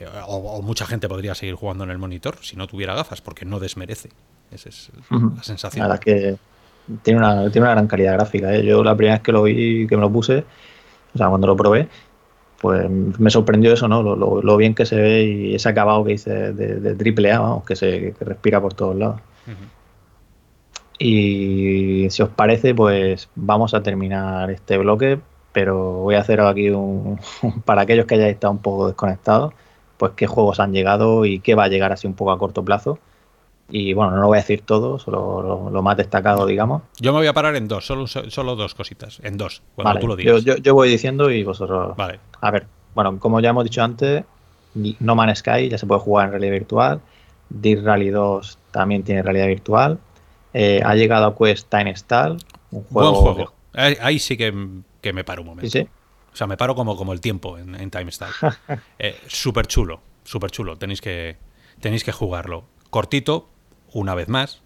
[0.00, 3.20] eh, O, o mucha gente podría seguir jugando en el monitor si no tuviera gafas,
[3.20, 4.10] porque no desmerece.
[4.50, 4.90] Esa es
[5.36, 5.88] la sensación.
[5.88, 6.36] La verdad es que
[7.02, 8.54] tiene una, tiene una gran calidad gráfica.
[8.54, 8.64] ¿eh?
[8.64, 10.44] Yo la primera vez que lo vi, que me lo puse,
[11.14, 11.88] o sea, cuando lo probé,
[12.60, 14.02] pues me sorprendió eso, ¿no?
[14.02, 17.32] Lo, lo- lo bien que se ve y ese acabado que dice de, de triple
[17.32, 19.20] A, vamos, que se que respira por todos lados.
[20.98, 25.20] Y si os parece, pues vamos a terminar este bloque,
[25.52, 27.18] pero voy a hacer aquí un,
[27.64, 29.52] para aquellos que hayáis estado un poco desconectados,
[29.96, 32.64] pues qué juegos han llegado y qué va a llegar así un poco a corto
[32.64, 32.98] plazo.
[33.68, 36.82] Y bueno, no lo voy a decir todo, solo lo, lo más destacado, digamos.
[37.00, 39.18] Yo me voy a parar en dos, solo, solo dos cositas.
[39.24, 40.44] En dos, cuando Vale, tú lo digas.
[40.44, 41.96] yo, yo voy diciendo y vosotros...
[41.96, 42.20] Vale.
[42.40, 44.22] A ver, bueno, como ya hemos dicho antes,
[45.00, 47.00] No Man's Sky ya se puede jugar en realidad virtual.
[47.48, 49.98] Dirt Rally 2 también tiene realidad virtual.
[50.54, 52.38] Eh, ha llegado a Quest Time Stall,
[52.70, 53.20] un juego.
[53.22, 53.52] Buen juego.
[53.74, 54.54] Ahí, ahí sí que,
[55.00, 55.70] que me paro un momento.
[55.70, 55.88] Sí, sí.
[56.36, 58.34] O sea, me paro como, como el tiempo en, en Time Style.
[58.98, 60.76] Eh, súper chulo, súper chulo.
[60.76, 61.38] Tenéis que,
[61.80, 62.66] tenéis que jugarlo.
[62.90, 63.48] Cortito,
[63.94, 64.60] una vez más,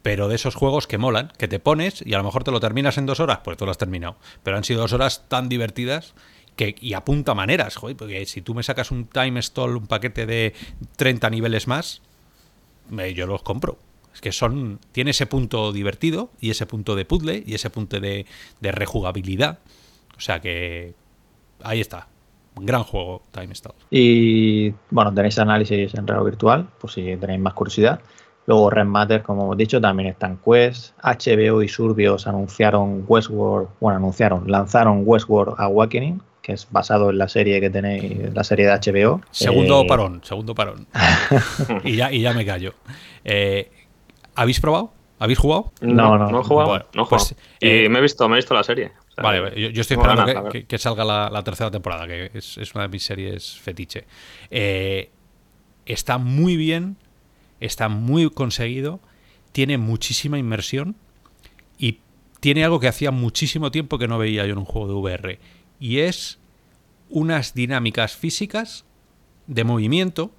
[0.00, 2.60] pero de esos juegos que molan, que te pones y a lo mejor te lo
[2.60, 4.16] terminas en dos horas, pues tú lo has terminado.
[4.42, 6.14] Pero han sido dos horas tan divertidas
[6.56, 10.24] que, y apunta maneras, joder, porque si tú me sacas un Time Stall, un paquete
[10.24, 10.54] de
[10.96, 12.00] 30 niveles más,
[13.14, 13.78] yo los compro.
[14.14, 14.80] Es que son.
[14.92, 18.24] Tiene ese punto divertido y ese punto de puzzle y ese punto de,
[18.62, 19.58] de rejugabilidad.
[20.16, 20.94] O sea que.
[21.62, 22.08] Ahí está.
[22.58, 23.74] Gran juego, Time Stall.
[23.90, 28.00] Y bueno, tenéis análisis en realidad virtual, por si tenéis más curiosidad.
[28.46, 30.96] Luego Red Matter, como hemos dicho, también está en Quest.
[31.02, 37.28] HBO y Surbios anunciaron Westworld, bueno, anunciaron, lanzaron Westworld Awakening, que es basado en la
[37.28, 39.20] serie que tenéis, la serie de HBO.
[39.32, 40.86] Segundo eh, parón, segundo parón.
[41.84, 42.74] y, ya, y ya me callo.
[43.24, 43.70] Eh,
[44.36, 44.92] ¿Habéis probado?
[45.18, 45.72] ¿Habéis jugado?
[45.80, 46.86] No, no, no he jugado.
[46.94, 48.92] no pues, y eh, me he visto, me he visto la serie.
[49.16, 53.56] Vale, yo, estoy esperando que, salga la, tercera temporada, que es, una de mis series
[53.58, 54.04] fetiche.
[55.86, 56.96] está muy bien,
[57.60, 59.00] está muy conseguido,
[59.52, 60.96] tiene muchísima inmersión
[61.78, 62.00] y
[62.40, 65.38] tiene algo que hacía muchísimo tiempo que no veía yo en un juego de VR
[65.80, 66.38] y es
[67.08, 68.84] unas dinámicas físicas
[69.46, 70.32] de movimiento,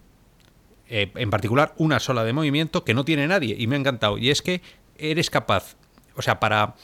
[0.89, 4.17] eh, en particular una sola de movimiento que no tiene nadie y me ha encantado.
[4.17, 4.61] Y es que
[4.97, 5.75] eres capaz,
[6.15, 6.75] o sea, para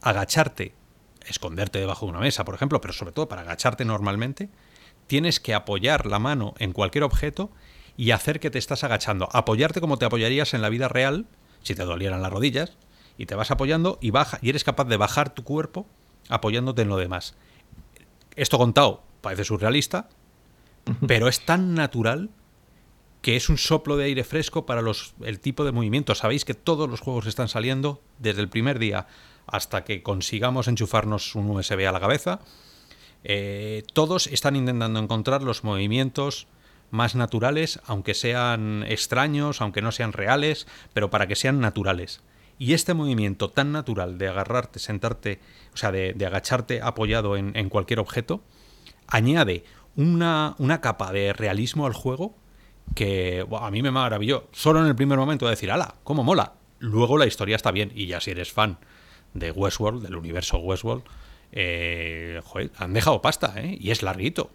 [0.00, 0.72] agacharte,
[1.30, 4.48] esconderte debajo de una mesa, por ejemplo, pero sobre todo para agacharte normalmente,
[5.06, 7.50] tienes que apoyar la mano en cualquier objeto
[7.96, 9.28] y hacer que te estás agachando.
[9.32, 11.26] Apoyarte como te apoyarías en la vida real,
[11.62, 12.76] si te dolieran las rodillas,
[13.16, 15.86] y te vas apoyando y baja, y eres capaz de bajar tu cuerpo
[16.28, 17.34] apoyándote en lo demás.
[18.36, 20.08] Esto contado parece surrealista,
[21.06, 22.30] pero es tan natural
[23.20, 26.14] que es un soplo de aire fresco para los, el tipo de movimiento.
[26.14, 29.08] Sabéis que todos los juegos están saliendo desde el primer día
[29.50, 32.40] hasta que consigamos enchufarnos un USB a la cabeza.
[33.24, 36.46] Eh, todos están intentando encontrar los movimientos
[36.90, 42.22] más naturales, aunque sean extraños, aunque no sean reales, pero para que sean naturales.
[42.58, 45.40] Y este movimiento tan natural de agarrarte, sentarte,
[45.74, 48.42] o sea, de, agacharte apoyado en, cualquier objeto,
[49.06, 49.64] añade
[49.96, 52.34] una, una, capa de realismo al juego
[52.94, 54.48] que a mí me maravilló.
[54.52, 56.54] Solo en el primer momento de decir, ala, cómo mola.
[56.80, 57.92] Luego la historia está bien.
[57.94, 58.78] Y ya si eres fan
[59.34, 61.02] de Westworld, del universo Westworld,
[61.52, 63.76] eh, joder, han dejado pasta, ¿eh?
[63.80, 64.50] Y es larguito.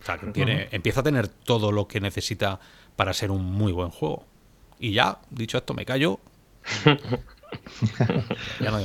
[0.00, 2.60] O sea, que tiene, empieza a tener todo lo que necesita
[2.96, 4.24] para ser un muy buen juego.
[4.78, 6.20] Y ya, dicho esto, me callo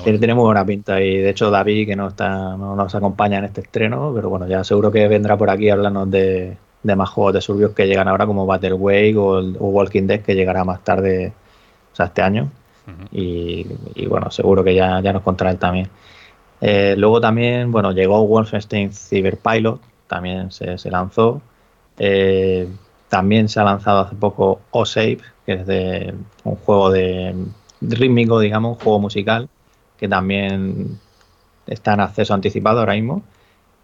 [0.03, 3.45] tiene, muy buena pinta y de hecho David que no está no nos acompaña en
[3.45, 7.33] este estreno, pero bueno, ya seguro que vendrá por aquí a hablarnos de, más juegos
[7.33, 11.33] de surbios que llegan ahora como Battle Wake o, Walking Dead que llegará más tarde,
[11.91, 12.51] o sea, este año.
[13.11, 13.65] Y,
[14.07, 15.89] bueno, seguro que ya, ya nos contará él también.
[16.61, 21.41] Eh, luego también, bueno, llegó Wolfenstein Cyberpilot, también se, lanzó.
[21.97, 22.67] Eh,
[23.09, 26.13] también se ha lanzado hace poco O-Save, que es de
[26.43, 27.35] un juego de
[27.81, 29.49] rítmico, digamos, un juego musical,
[29.97, 30.99] que también
[31.67, 33.23] está en acceso anticipado ahora mismo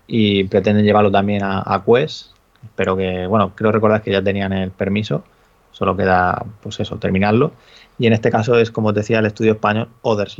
[0.08, 2.32] y pretenden llevarlo también a, Quest.
[2.64, 5.24] Espero que, bueno, creo recordar que ya tenían el permiso,
[5.72, 7.52] solo queda, pues eso, terminarlo.
[8.00, 10.38] Y en este caso es, como os decía, el estudio español Others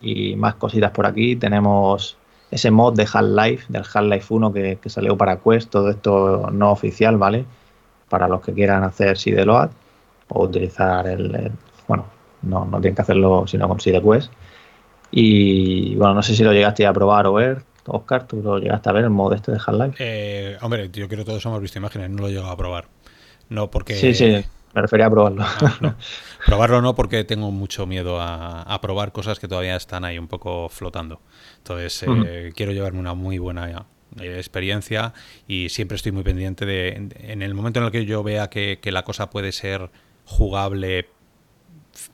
[0.00, 1.36] Y más cositas por aquí.
[1.36, 2.16] Tenemos
[2.50, 6.70] ese mod de Half-Life, del Half-Life 1 que, que, salió para Quest, todo esto no
[6.70, 7.44] oficial, ¿vale?
[8.08, 9.70] Para los que quieran hacer Sideload
[10.28, 11.50] o utilizar el,
[11.88, 12.06] bueno,
[12.42, 14.30] no, no tienen que hacerlo sino con SideQuest.
[15.10, 18.88] Y bueno, no sé si lo llegaste a probar o ver, Oscar, ¿tú lo llegaste
[18.88, 19.96] a ver el modo este de Half-Life?
[19.98, 22.86] Eh, hombre, yo creo que todos hemos visto imágenes, no lo he llegado a probar.
[23.48, 23.94] No, porque...
[23.94, 25.44] Sí, sí, me refería a probarlo.
[26.46, 30.68] Probarlo no, porque tengo mucho miedo a, probar cosas que todavía están ahí un poco
[30.68, 31.20] flotando.
[31.58, 33.86] Entonces, eh, quiero llevarme una muy buena
[34.20, 35.12] eh, experiencia
[35.46, 38.80] y siempre estoy muy pendiente de, en el momento en el que yo vea que,
[38.82, 39.90] que la cosa puede ser
[40.24, 41.06] jugable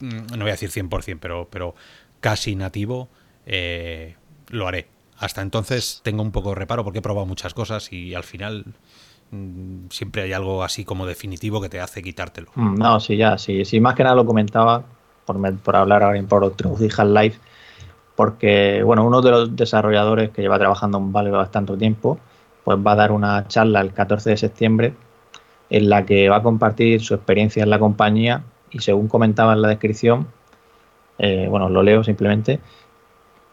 [0.00, 1.74] Mm, no voy a decir 100%, pero, pero
[2.20, 3.08] casi nativo,
[3.46, 4.16] eh,
[4.48, 4.88] lo haré.
[5.16, 8.64] Hasta entonces tengo un poco de reparo porque he probado muchas cosas y al final
[9.90, 12.50] siempre hay algo así como definitivo que te hace quitártelo.
[12.54, 14.82] Mm, no, sí, ya, sí, sí, más que nada lo comentaba
[15.24, 17.38] por, por hablar ahora por Half Life,
[18.16, 22.18] porque, bueno, uno de los desarrolladores que lleva trabajando en Valve bastante tiempo,
[22.64, 24.94] pues va a dar una charla el 14 de septiembre
[25.70, 29.62] en la que va a compartir su experiencia en la compañía y según comentaba en
[29.62, 30.28] la descripción,
[31.18, 32.60] eh, bueno, lo leo simplemente,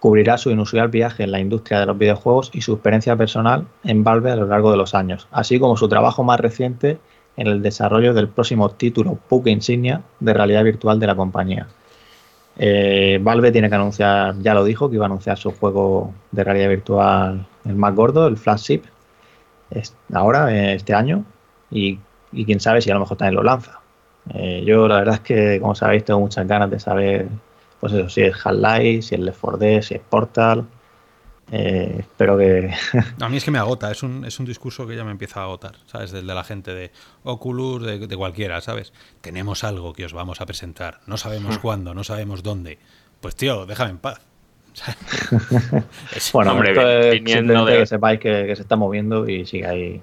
[0.06, 4.04] cubrirá su inusual viaje en la industria de los videojuegos y su experiencia personal en
[4.04, 7.00] Valve a lo largo de los años, así como su trabajo más reciente
[7.38, 11.66] en el desarrollo del próximo título PUC insignia de realidad virtual de la compañía.
[12.56, 16.44] Eh, Valve tiene que anunciar, ya lo dijo, que iba a anunciar su juego de
[16.44, 18.84] realidad virtual, el más gordo, el Flagship,
[20.14, 21.26] ahora, eh, este año,
[21.72, 21.98] y,
[22.32, 23.80] y quién sabe si a lo mejor también lo lanza.
[24.36, 27.28] Eh, yo la verdad es que, como sabéis, tengo muchas ganas de saber,
[27.86, 30.66] pues eso, si es Half-Life, si es Left 4 Dead, si es Portal.
[31.52, 32.74] Eh, espero que...
[33.22, 35.42] a mí es que me agota, es un, es un discurso que ya me empieza
[35.42, 36.12] a agotar, ¿sabes?
[36.12, 38.92] Del de la gente de Oculus, de, cualquiera, ¿sabes?
[39.22, 41.62] Tenemos algo que os vamos a presentar, no sabemos hmm.
[41.62, 42.80] cuándo, no sabemos dónde.
[43.22, 44.20] Pues tío, déjame en paz.
[46.34, 47.78] bueno, hombre, esto es de...
[47.78, 50.02] que sepáis que, que, se está moviendo y sigue ahí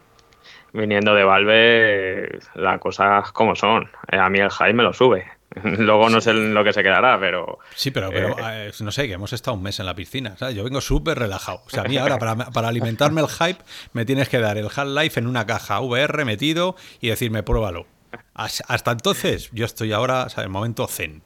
[0.72, 3.91] viniendo de Valve, las cosas como son.
[4.12, 5.26] Eh, a mí el hype me lo sube.
[5.64, 7.59] Luego no sé lo que se quedará, pero.
[7.74, 10.36] Sí, pero, pero eh, eh, no sé, que hemos estado un mes en la piscina.
[10.36, 10.55] ¿sabes?
[10.55, 11.62] Yo vengo súper relajado.
[11.66, 14.66] O sea, a mí ahora, para, para, alimentarme el hype, me tienes que dar el
[14.74, 17.86] Half-Life en una caja VR metido y decirme, pruébalo.
[18.34, 20.46] Hasta entonces, yo estoy ahora, ¿sabes?
[20.46, 21.22] El momento zen.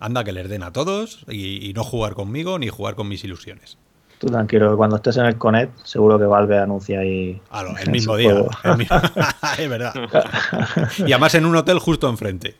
[0.00, 3.24] Anda que les den a todos y, y no jugar conmigo ni jugar con mis
[3.24, 3.78] ilusiones.
[4.18, 7.40] Tú tranquilo, cuando estés en el Connect, seguro que Valve anuncia ahí.
[7.50, 8.34] Ah, no, el mismo día.
[8.64, 8.96] El mismo...
[9.58, 9.94] es verdad.
[10.98, 12.56] y además en un hotel justo enfrente.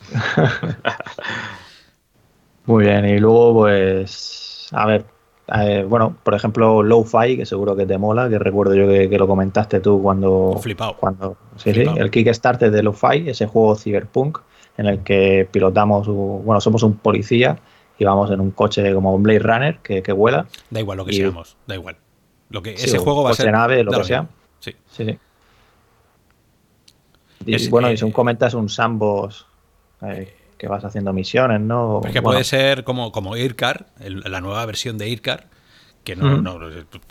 [2.66, 5.04] Muy bien, y luego, pues, a ver,
[5.54, 9.18] eh, bueno, por ejemplo, Low-Fi, que seguro que te mola, que recuerdo yo que, que
[9.18, 10.58] lo comentaste tú cuando.
[10.60, 10.96] Flipado.
[10.96, 11.94] cuando sí, Flipao.
[11.94, 14.38] sí, el Kickstarter de Low-Fi, ese juego Cyberpunk,
[14.76, 17.58] en el que pilotamos, bueno, somos un policía
[17.98, 20.46] y vamos en un coche como un Blade Runner que, que vuela.
[20.70, 21.96] Da igual lo que y, seamos, da igual.
[22.50, 23.52] Lo que, sí, ese juego va a ser.
[23.52, 24.26] nave, lo que sea.
[24.58, 24.74] Sí.
[24.90, 25.18] Sí, sí.
[27.44, 29.46] Y, es, bueno, eh, y según comentas, un sandbox
[30.02, 32.00] eh, que vas haciendo misiones, ¿no?
[32.04, 32.34] Es que bueno.
[32.34, 35.48] puede ser como, como Ircar, el, la nueva versión de Ircar,
[36.04, 36.58] que no, no,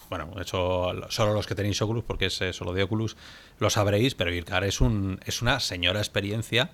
[0.09, 3.17] bueno, eso solo los que tenéis Oculus, porque es solo de Oculus,
[3.59, 6.71] lo sabréis, pero Ircar es, un, es una señora experiencia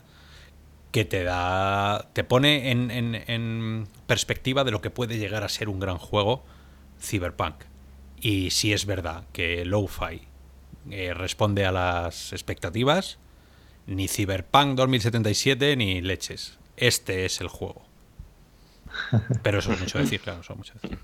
[0.91, 2.09] que te da.
[2.14, 5.97] te pone en, en, en, perspectiva de lo que puede llegar a ser un gran
[5.97, 6.43] juego
[7.01, 7.55] Cyberpunk.
[8.20, 10.22] Y si es verdad que Lo-Fi
[10.91, 13.18] eh, responde a las expectativas,
[13.88, 16.58] ni Cyberpunk 2077 ni leches.
[16.78, 17.84] Este es el juego.
[19.44, 20.98] Pero eso es mucho decir, claro, eso es mucho decir.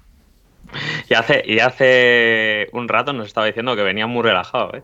[1.09, 4.83] Y hace, y hace un rato nos estaba diciendo que venía muy relajado, ¿eh?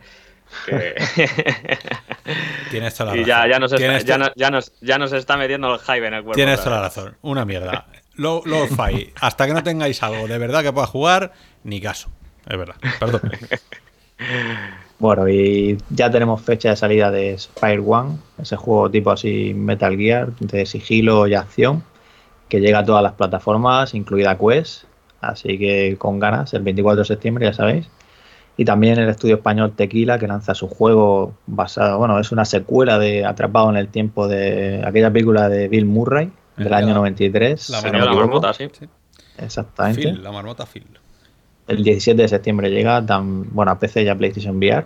[0.66, 0.96] Que...
[2.70, 5.36] Tienes toda la y ya, ya, nos está, ya, no, ya, nos, ya, nos, está
[5.36, 6.36] metiendo el hype en el cuerpo.
[6.36, 7.18] Tienes toda la razón.
[7.22, 7.88] Una mierda.
[8.16, 9.12] Low, low fi.
[9.20, 11.34] Hasta que no tengáis algo de verdad que pueda jugar,
[11.64, 12.10] ni caso.
[12.48, 12.76] Es verdad.
[13.00, 13.22] Perdón.
[15.00, 19.98] Bueno, y ya tenemos fecha de salida de Spire One, ese juego tipo así Metal
[19.98, 21.84] Gear, de sigilo y acción,
[22.48, 24.86] que llega a todas las plataformas, incluida Quest.
[25.20, 27.88] Así que con ganas, el 24 de septiembre, ya sabéis.
[28.56, 33.00] Y también el estudio español Tequila, que lanza su juego basado, bueno, es una secuela
[33.00, 37.70] de Atrapado en el tiempo de aquella película de Bill Murray, del año 93.
[37.70, 38.70] La, no la marmota, sí.
[38.78, 38.88] sí.
[39.38, 40.04] Exactamente.
[40.04, 40.86] Phil, la marmota Phil.
[41.68, 44.86] El 17 de septiembre llega, tan, bueno, a PC y a PlayStation VR.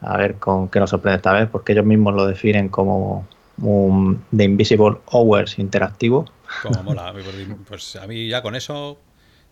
[0.00, 3.26] A ver con qué nos sorprende esta vez, porque ellos mismos lo definen como
[3.62, 6.26] un The Invisible Hours interactivo.
[6.62, 7.14] Como mola,
[7.68, 8.98] pues a mí ya con eso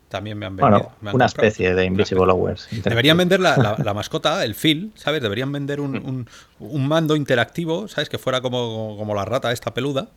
[0.08, 0.78] también me han vendido.
[0.78, 1.46] Bueno, me han una comprado.
[1.48, 2.68] especie de Invisible Hours.
[2.70, 5.22] Deberían vender la, la, la, mascota, el Phil, ¿sabes?
[5.22, 6.28] Deberían vender un, un,
[6.58, 8.08] un, mando interactivo, ¿sabes?
[8.08, 10.08] Que fuera como, como la rata esta peluda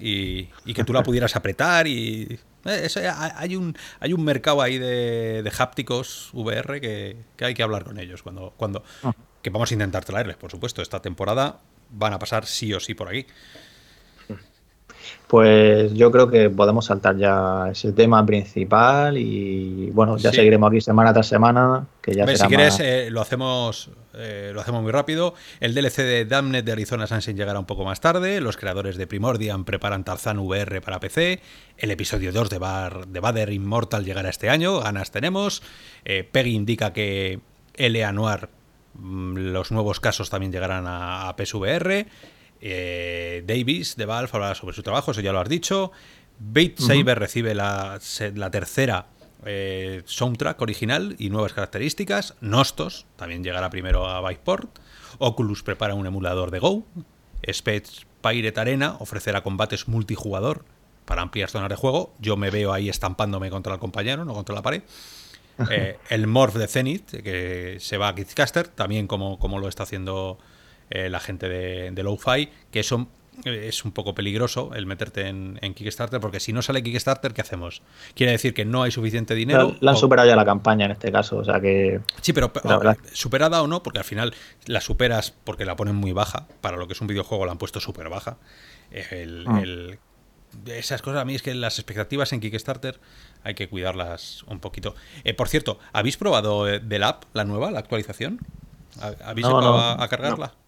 [0.00, 2.38] y, y que tú la pudieras apretar y...
[2.64, 2.98] Eso,
[3.36, 7.84] hay, un, hay un mercado ahí de, de hápticos VR que, que, hay que hablar
[7.84, 8.54] con ellos cuando...
[8.56, 8.82] cuando
[9.44, 10.80] que vamos a intentar traerles, por supuesto.
[10.80, 13.26] Esta temporada van a pasar sí o sí por aquí.
[15.26, 20.36] Pues yo creo que podemos saltar ya ese tema principal y bueno, ya sí.
[20.36, 21.86] seguiremos aquí semana tras semana.
[22.00, 22.80] Que ya será si quieres, más...
[22.80, 25.34] eh, lo, hacemos, eh, lo hacemos muy rápido.
[25.60, 28.40] El DLC de Damned de Arizona Sunshine llegará un poco más tarde.
[28.40, 31.40] Los creadores de Primordian preparan Tarzan VR para PC.
[31.78, 34.80] El episodio 2 de, Bar, de Vader Immortal llegará este año.
[34.80, 35.62] Ganas tenemos.
[36.04, 37.40] Eh, Peggy indica que
[37.74, 38.12] L.A.
[38.12, 38.50] Noir,
[38.94, 42.06] mm, los nuevos casos también llegarán a, a PSVR.
[42.60, 45.92] Eh, Davis de Valve habla sobre su trabajo, eso ya lo has dicho.
[46.38, 47.14] Beat Saber uh -huh.
[47.14, 48.00] recibe la,
[48.34, 49.06] la tercera
[49.46, 52.34] eh, soundtrack original y nuevas características.
[52.40, 54.78] Nostos también llegará primero a Viveport.
[55.18, 56.84] Oculus prepara un emulador de Go.
[57.42, 60.64] Space Pirate Arena ofrecerá combates multijugador
[61.04, 62.14] para ampliar zonas de juego.
[62.18, 64.82] Yo me veo ahí estampándome contra el compañero, no contra la pared.
[65.70, 69.84] Eh, el Morph de Zenith, que se va a Kickstarter, también como, como lo está
[69.84, 70.36] haciendo
[70.90, 73.08] eh, la gente de, de Lo-Fi, que eso
[73.44, 77.40] es un poco peligroso el meterte en, en, Kickstarter, porque si no sale Kickstarter, ¿qué
[77.40, 77.82] hacemos?
[78.14, 79.72] Quiere decir que no hay suficiente dinero.
[79.72, 80.00] La, la han o...
[80.00, 82.00] superado ya la campaña en este caso, o sea que.
[82.20, 84.34] Sí, pero o, superada o no, porque al final
[84.66, 86.46] la superas porque la ponen muy baja.
[86.60, 88.36] Para lo que es un videojuego la han puesto súper baja.
[88.92, 89.58] El, mm.
[89.58, 89.98] el,
[90.66, 93.00] esas cosas a mí es que las expectativas en Kickstarter
[93.42, 94.94] hay que cuidarlas un poquito.
[95.24, 98.38] Eh, por cierto, ¿habéis probado eh, del app, la nueva, la actualización?
[99.00, 100.46] ¿Habéis no, llegado no, a, a cargarla?
[100.46, 100.63] No.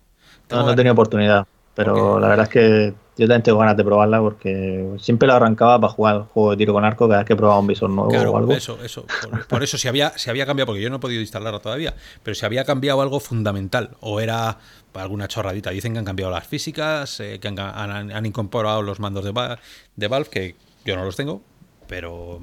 [0.51, 2.23] No, no he tenido oportunidad, pero okay.
[2.23, 5.93] la verdad es que yo también tengo ganas de probarla porque siempre la arrancaba para
[5.93, 8.37] jugar juego de tiro con arco cada vez que probaba un visor nuevo claro, o
[8.37, 8.53] algo.
[8.53, 9.07] Eso, eso.
[9.23, 11.95] Por, por eso, si había, si había cambiado, porque yo no he podido instalarla todavía,
[12.23, 14.59] pero si había cambiado algo fundamental o era
[15.01, 15.71] alguna chorradita.
[15.71, 19.59] Dicen que han cambiado las físicas, eh, que han, han, han, incorporado los mandos de,
[19.97, 21.43] de Valve, que yo no los tengo,
[21.87, 22.41] pero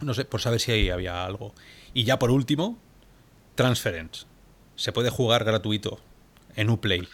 [0.00, 1.52] no sé, por saber si ahí había algo.
[1.94, 2.78] Y ya por último,
[3.54, 4.26] Transference
[4.74, 5.98] se puede jugar gratuito
[6.56, 7.06] en Uplay.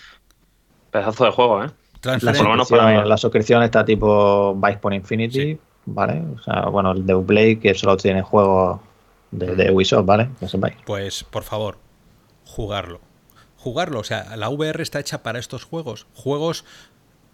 [0.91, 1.71] Pedazo de juego, ¿eh?
[2.03, 6.23] La suscripción, la suscripción está tipo Vice por Infinity, ¿vale?
[6.35, 8.81] O sea, bueno, el de Uplay que solo tiene juegos
[9.31, 10.29] de, de Ubisoft, ¿vale?
[10.85, 11.79] Pues, por favor,
[12.45, 13.01] jugarlo.
[13.57, 16.07] Jugarlo, o sea, la VR está hecha para estos juegos.
[16.15, 16.65] Juegos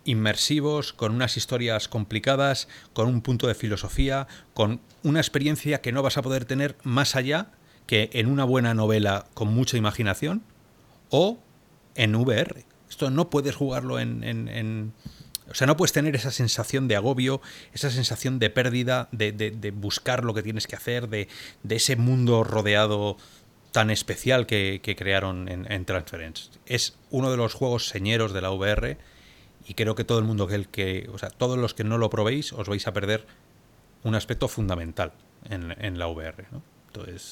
[0.04, 6.02] inmersivos, con unas historias complicadas, con un punto de filosofía, con una experiencia que no
[6.02, 7.48] vas a poder tener más allá
[7.86, 10.42] que en una buena novela con mucha imaginación
[11.11, 11.38] o
[11.99, 12.64] en VR.
[12.88, 14.94] Esto no puedes jugarlo en,
[15.51, 17.42] o sea, no puedes tener esa sensación de agobio,
[17.74, 21.28] esa sensación de pérdida, de, buscar lo que tienes que hacer, de,
[21.68, 23.18] ese mundo rodeado
[23.72, 26.51] tan especial que, crearon en, en, Transference.
[26.64, 28.96] Es uno de los juegos señeros de la VR
[29.66, 31.99] y creo que todo el mundo que el que, o sea, todos los que no
[31.99, 33.26] lo probéis os vais a perder
[34.03, 35.12] un aspecto fundamental
[35.51, 36.62] en, la VR, ¿no?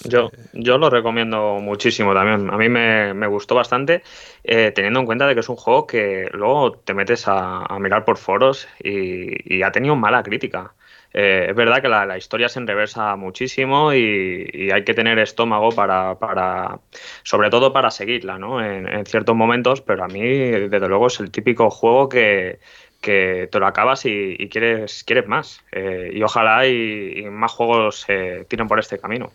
[0.05, 2.51] Yo, eh, yo lo recomiendo muchísimo también.
[2.51, 4.03] A mí me, gustó bastante,
[4.45, 8.05] eh, teniendo en cuenta de que es un juego que luego te metes a, mirar
[8.05, 10.75] por foros y, y, ha tenido mala crítica.
[11.19, 16.19] Eh, es verdad que la, historia se enreversa muchísimo y, hay que tener estómago para,
[16.19, 16.81] para
[17.23, 18.63] sobre todo para seguirla, ¿no?
[18.63, 22.59] En, ciertos momentos, pero a mí, desde luego, es el típico juego que,
[23.01, 25.65] te lo acabas y, quieres, quieres más.
[25.73, 29.33] Eh, y ojalá y, más juegos se tiren por este camino.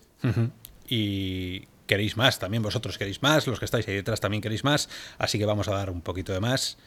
[0.88, 4.88] Y queréis más, también vosotros queréis más, los que estáis ahí detrás también queréis más,
[5.18, 6.78] así que vamos a dar un poquito de más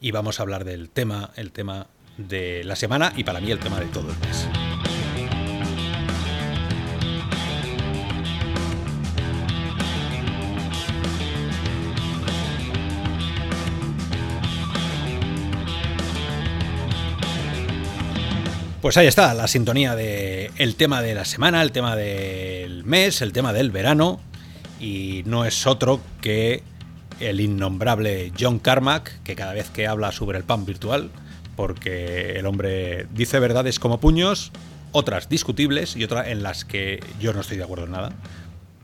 [0.00, 3.58] y vamos a hablar del tema, el tema de la semana y para mí el
[3.58, 4.71] tema de todo el mes.
[18.82, 23.22] Pues ahí está, la sintonía de el tema de la semana, el tema del mes,
[23.22, 24.18] el tema del verano.
[24.80, 26.64] Y no es otro que
[27.20, 31.10] el innombrable John Carmack, que cada vez que habla sobre el pan virtual,
[31.54, 34.50] porque el hombre dice verdades como puños,
[34.90, 38.12] otras discutibles y otras en las que yo no estoy de acuerdo en nada,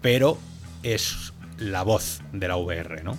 [0.00, 0.38] pero
[0.84, 3.18] es la voz de la VR, ¿no?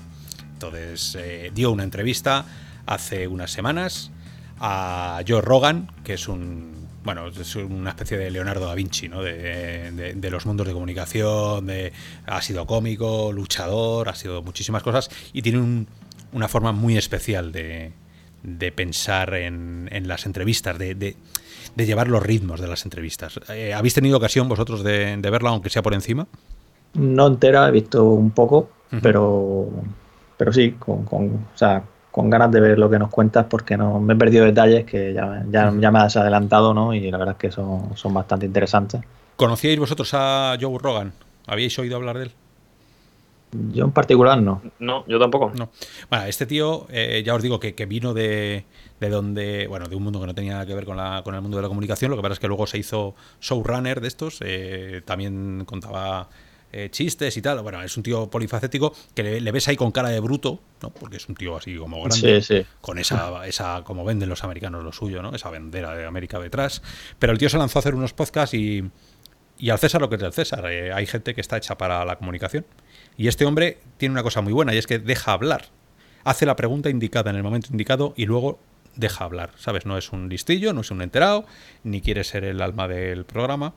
[0.53, 2.45] Entonces eh, dio una entrevista
[2.85, 4.11] hace unas semanas
[4.59, 9.23] a Joe Rogan, que es un bueno, es una especie de Leonardo da Vinci, ¿no?
[9.23, 11.91] De, los mundos de comunicación, de,
[12.25, 15.85] ha sido cómico, luchador, ha sido muchísimas cosas y tiene
[16.33, 17.93] una forma muy especial de,
[18.43, 21.15] de pensar en, las entrevistas, de,
[21.77, 23.39] llevar los ritmos de las entrevistas.
[23.49, 26.27] Eh, ¿Habéis tenido ocasión vosotros de, verla, aunque sea por encima?
[26.93, 28.69] No entera, he visto un poco,
[29.01, 29.69] pero,
[30.37, 31.47] pero sí, con, con,
[32.19, 35.13] con ganas de ver lo que nos cuentas, porque no me he perdido detalles que
[35.13, 36.93] ya, ya, me has adelantado, ¿no?
[36.93, 38.99] Y la verdad es que son, son bastante interesantes.
[39.37, 41.13] ¿Conocíais vosotros a Joe Rogan?
[41.47, 42.31] ¿Habíais oído hablar de él?
[43.71, 44.61] Yo en particular no.
[44.79, 45.53] No, yo tampoco.
[45.57, 45.69] No.
[46.09, 48.65] Bueno, este tío, eh, ya os digo que, vino de,
[48.99, 51.35] de, donde, bueno, de un mundo que no tenía nada que ver con, la, con
[51.35, 52.11] el mundo de la comunicación.
[52.11, 54.39] Lo que pasa es que luego se hizo showrunner de estos.
[54.41, 56.27] Eh, también contaba
[56.71, 57.61] eh, chistes y tal.
[57.61, 60.89] Bueno, es un tío polifacético que le, ves ahí con cara de bruto, ¿no?
[60.89, 62.41] Porque es un tío así como grande.
[62.41, 62.65] Sí, sí.
[62.81, 65.33] Con esa, esa, como venden los americanos lo suyo, ¿no?
[65.33, 66.81] Esa bandera de América detrás.
[67.17, 68.83] Pero el tío se lanzó a hacer unos podcasts y,
[69.57, 70.65] y al César lo que es del César.
[70.65, 72.65] hay gente que está hecha para la comunicación
[73.17, 75.65] y este hombre tiene una cosa muy buena y es que deja hablar.
[76.23, 78.59] Hace la pregunta indicada en el momento indicado y luego
[78.95, 79.51] deja hablar.
[79.57, 79.85] ¿Sabes?
[79.85, 81.45] No es un listillo, no es un enterado,
[81.83, 83.73] ni quiere ser el alma del programa.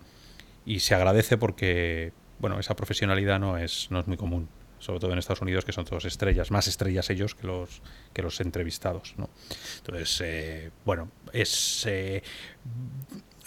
[0.65, 2.13] Y se agradece porque,
[2.43, 4.49] bueno, esa profesionalidad no es, no es muy común.
[4.79, 7.81] Sobre todo en Estados Unidos, que son todos estrellas, más estrellas ellos que los,
[8.13, 9.15] que los entrevistados.
[9.17, 9.31] ¿no?
[9.79, 11.87] Entonces, eh, bueno, es.
[11.87, 12.25] Eh,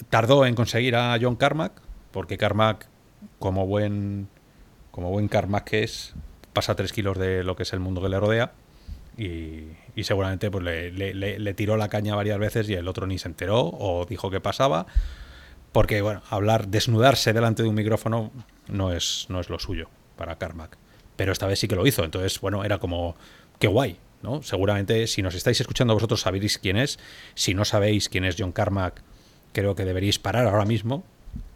[0.09, 1.73] tardó en conseguir a John Carmack,
[2.11, 2.87] porque Carmack,
[3.37, 4.29] como buen
[4.91, 6.13] como buen Carmack que es,
[6.53, 8.53] pasa tres kilos de lo que es el mundo que le rodea
[9.17, 13.59] y, seguramente pues le, tiró la caña varias veces y el otro ni se enteró
[13.59, 14.85] o dijo que pasaba.
[15.73, 18.31] Porque, bueno, hablar, desnudarse delante de un micrófono
[18.67, 20.77] no es, no es lo suyo para Carmack.
[21.15, 22.03] Pero esta vez sí que lo hizo.
[22.03, 23.15] Entonces, bueno, era como,
[23.59, 24.43] qué guay, ¿no?
[24.43, 26.99] Seguramente, si nos estáis escuchando vosotros, sabéis quién es.
[27.35, 29.01] Si no sabéis quién es John Carmack,
[29.53, 31.03] creo que deberíais parar ahora mismo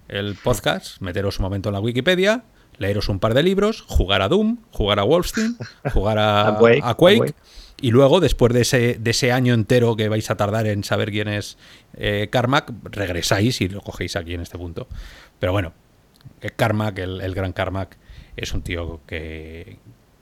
[0.07, 2.43] el podcast, meteros un momento en la Wikipedia,
[2.77, 5.57] leeros un par de libros, jugar a Doom, jugar a Wolfenstein,
[5.93, 6.57] jugar a,
[6.97, 7.35] Quake,
[7.81, 11.11] y luego, después de ese, de ese año entero que vais a tardar en saber
[11.11, 11.57] quién es
[11.95, 14.87] eh, Carmack, regresáis y lo cogéis aquí en este punto.
[15.39, 15.73] Pero bueno,
[16.55, 17.97] Carmack, el, gran Carmack,
[18.35, 19.77] es un tío que,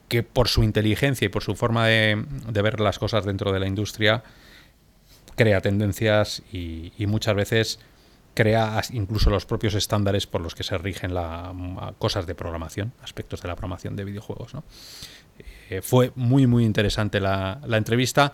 [0.08, 3.68] que por su inteligencia y por su forma de, ver las cosas dentro de la
[3.68, 4.24] industria,
[5.36, 7.80] crea tendencias y, muchas veces
[8.34, 11.54] crea incluso los propios estándares por los que se rigen la,
[11.98, 14.54] cosas de programación, aspectos de la programación de videojuegos.
[15.70, 18.34] Eh, fue muy, muy interesante la, entrevista,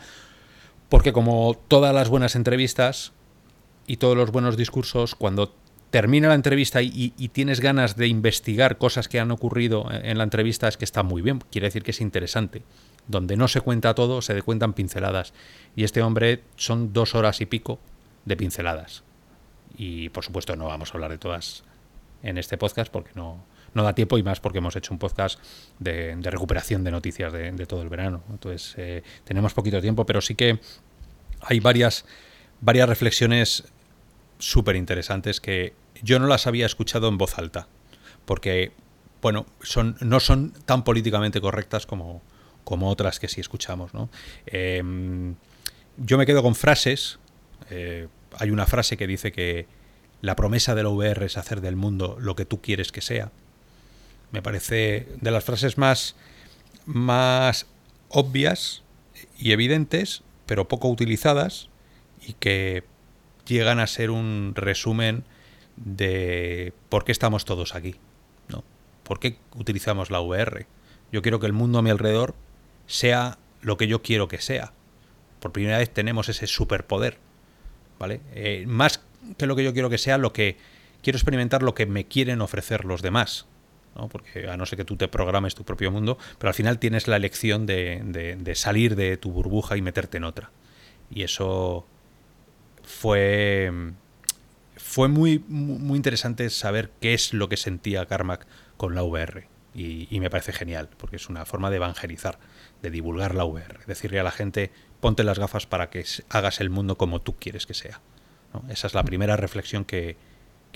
[0.90, 3.14] porque como todas las buenas entrevistas
[3.88, 5.56] y todos los buenos discursos, cuando
[5.94, 10.68] termina la entrevista y, tienes ganas de investigar cosas que han ocurrido en la entrevista,
[10.68, 12.64] es que está muy bien, quiere decir que es interesante.
[13.08, 15.36] Donde no se cuenta todo, se cuentan pinceladas.
[15.76, 17.80] Y este hombre son dos horas y pico
[18.26, 19.04] de pinceladas
[19.78, 21.64] y por supuesto no vamos a hablar de todas
[22.24, 25.40] en este podcast porque no, no da tiempo y más porque hemos hecho un podcast
[25.78, 28.24] de, recuperación de noticias de, todo el verano.
[28.32, 30.60] Entonces eh, tenemos poquito tiempo, pero sí que
[31.42, 32.06] hay varias,
[32.62, 33.66] varias reflexiones
[34.40, 37.68] súper interesantes que yo no las había escuchado en voz alta
[38.26, 38.72] porque
[39.22, 42.22] bueno, son, no son tan políticamente correctas como,
[42.66, 43.94] como otras que sí escuchamos.
[43.94, 44.10] ¿no?
[44.46, 45.36] Em,
[45.98, 47.20] yo me quedo con frases.
[47.70, 49.66] Eh, hay una frase que dice que
[50.22, 53.32] la promesa de la VR es hacer del mundo lo que tú quieres que sea.
[54.32, 56.16] Me parece de las frases más,
[56.86, 57.66] más
[58.10, 58.84] obvias
[59.38, 61.70] y evidentes, pero poco utilizadas
[62.26, 62.84] y que
[63.46, 65.24] llegan a ser un resumen
[65.76, 67.96] de por qué estamos todos aquí.
[68.48, 68.64] ¿no?
[69.04, 70.68] ¿Por qué utilizamos la VR?
[71.12, 72.36] Yo quiero que el mundo a mi alrededor
[72.88, 74.74] sea lo que yo quiero que sea.
[75.40, 77.18] Por primera vez tenemos ese superpoder
[78.00, 78.22] ¿vale?
[78.34, 79.02] Eh, más
[79.38, 80.58] que lo que yo quiero que sea, lo que
[81.02, 83.48] quiero experimentar lo que me quieren ofrecer los demás.
[83.96, 84.10] ¿no?
[84.10, 87.08] Porque a no ser que tú te programes tu propio mundo, pero al final tienes
[87.08, 90.52] la elección de, salir de tu burbuja y meterte en otra.
[91.12, 91.86] Y eso
[92.84, 93.72] fue,
[94.94, 98.46] fue muy, muy interesante saber qué es lo que sentía Carmack
[98.78, 99.48] con la VR.
[99.74, 102.38] Y, y, me parece genial, porque es una forma de evangelizar,
[102.84, 104.70] de divulgar la VR, decirle a la gente,
[105.00, 108.02] ponte las gafas para que hagas el mundo como tú quieres que sea.
[108.70, 110.16] Esa es la primera reflexión que,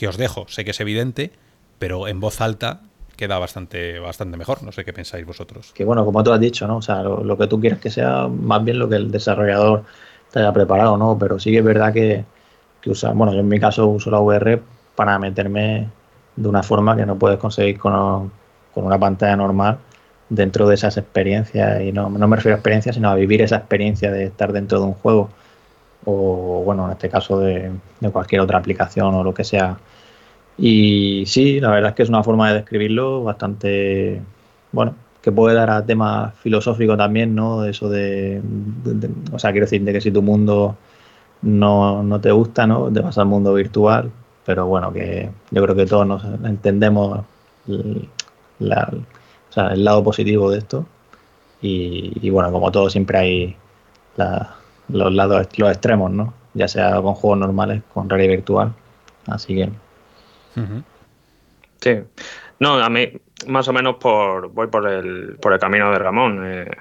[0.08, 0.48] os dejo.
[0.48, 1.32] Sé que es evidente,
[1.78, 2.82] pero en voz alta
[3.18, 4.64] queda bastante, bastante mejor.
[4.64, 5.74] No sé qué pensáis vosotros.
[5.76, 6.78] Que bueno, como tú has dicho, ¿no?
[6.78, 9.84] O sea, lo, que tú quieres que sea, más bien lo que el desarrollador
[10.32, 11.20] te haya preparado, ¿no?
[11.20, 12.26] Pero sí que es verdad que,
[12.82, 14.62] que usar, bueno, yo en mi caso uso la VR
[14.96, 15.90] para meterme
[16.36, 18.32] de una forma que no puedes conseguir con,
[18.74, 19.80] con una pantalla normal
[20.30, 23.58] dentro de esas experiencias, y no, no me refiero a experiencias, sino a vivir esa
[23.58, 25.30] experiencia de estar dentro de un juego,
[26.06, 27.72] o bueno, en este caso de,
[28.12, 29.78] cualquier otra aplicación o lo que sea.
[30.58, 34.22] Y sí, la verdad es que es una forma de describirlo bastante,
[34.72, 37.66] bueno, que puede dar a tema filosófico también, ¿no?
[37.66, 38.42] Eso de,
[39.32, 40.76] o sea, quiero decir, de que si tu mundo
[41.42, 42.92] no, no te gusta, ¿no?
[42.92, 44.12] Te vas al mundo virtual,
[44.46, 47.26] pero bueno, que yo creo que todos nos entendemos
[48.60, 48.94] la,
[49.56, 50.86] el lado positivo de esto.
[51.62, 53.58] Y, bueno, como todo, siempre hay
[54.90, 56.34] los lados, los extremos, ¿no?
[56.54, 58.74] Ya sea con juegos normales, con realidad virtual.
[59.26, 59.70] Así que.
[61.82, 62.00] Sí.
[62.60, 63.12] No, a mí,
[63.48, 66.42] más o menos, por voy por el, por el camino de Ramón.
[66.46, 66.72] Eh,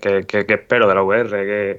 [0.00, 1.30] que, espero de la VR?
[1.30, 1.78] Que,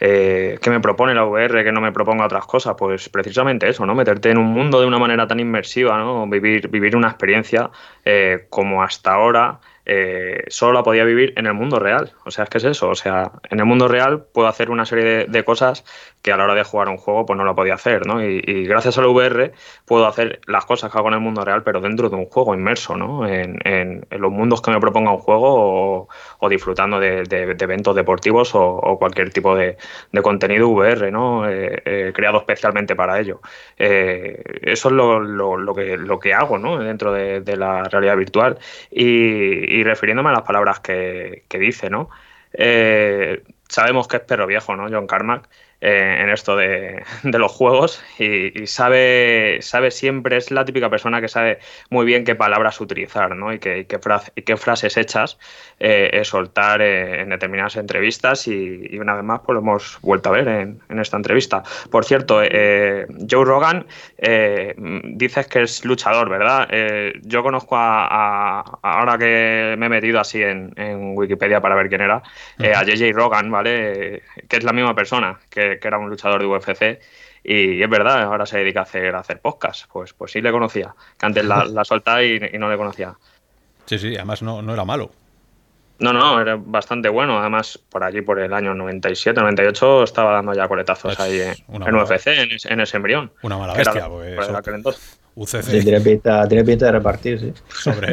[0.00, 2.74] eh, ¿Qué me propone la VR que no me proponga otras cosas?
[2.78, 3.94] Pues precisamente eso, ¿no?
[3.94, 6.26] Meterte en un mundo de una manera tan inmersiva, ¿no?
[6.26, 7.70] Vivir, vivir una experiencia
[8.04, 9.60] eh, como hasta ahora
[9.92, 12.12] eh, solo la podía vivir en el mundo real.
[12.24, 12.90] O sea, es que es eso.
[12.90, 15.84] O sea, en el mundo real puedo hacer una serie de, cosas
[16.22, 18.22] que a la hora de jugar un juego pues no lo podía hacer, ¿no?
[18.22, 19.52] Y, gracias a la VR
[19.86, 22.54] puedo hacer las cosas que hago en el mundo real, pero dentro de un juego
[22.54, 23.26] inmerso, ¿no?
[23.26, 27.24] En, los mundos que me proponga un juego o, disfrutando de,
[27.58, 29.76] eventos deportivos o, cualquier tipo de,
[30.22, 31.48] contenido VR, ¿no?
[31.48, 33.40] Eh, eh, creado especialmente para ello.
[33.76, 36.78] eso es lo, que, lo que hago, ¿no?
[36.78, 38.58] Dentro de, la realidad virtual.
[38.90, 42.10] y y refiriéndome a las palabras que, dice, ¿no?
[42.52, 44.88] Eh, sabemos que es perro viejo, ¿no?
[44.90, 45.48] John Carmack.
[45.82, 51.28] Eh, en esto de, los juegos y, sabe, sabe siempre, es la típica persona que
[51.28, 51.58] sabe
[51.88, 53.50] muy bien qué palabras utilizar ¿no?
[53.50, 55.38] y, qué, qué, frases hechas
[55.78, 60.32] eh, soltar eh, en determinadas entrevistas y, una vez más pues lo hemos vuelto a
[60.32, 61.62] ver en, esta entrevista.
[61.90, 63.86] Por cierto, Joe Rogan
[64.18, 66.68] dices que es luchador, ¿verdad?
[67.22, 70.74] yo conozco a, ahora que me he metido así en,
[71.16, 72.22] Wikipedia para ver quién era,
[72.58, 74.22] a JJ Rogan, ¿vale?
[74.46, 77.00] que es la misma persona que que, era un luchador de UFC.
[77.42, 79.86] Y es verdad, ahora se dedica a hacer, a hacer podcast.
[79.90, 83.14] Pues, pues sí le conocía, que antes la, la soltaba y, no le conocía.
[83.86, 85.10] Sí, sí, además no, no era malo.
[86.00, 87.38] No, no, era bastante bueno.
[87.38, 92.26] Además, por allí, por el año 97, 98, estaba dando ya coletazos ahí en, UFC,
[92.68, 93.32] en, ese embrión.
[93.42, 94.08] Una mala bestia,
[95.34, 95.82] UCC.
[95.82, 97.52] tiene, pinta, de repartir, sí.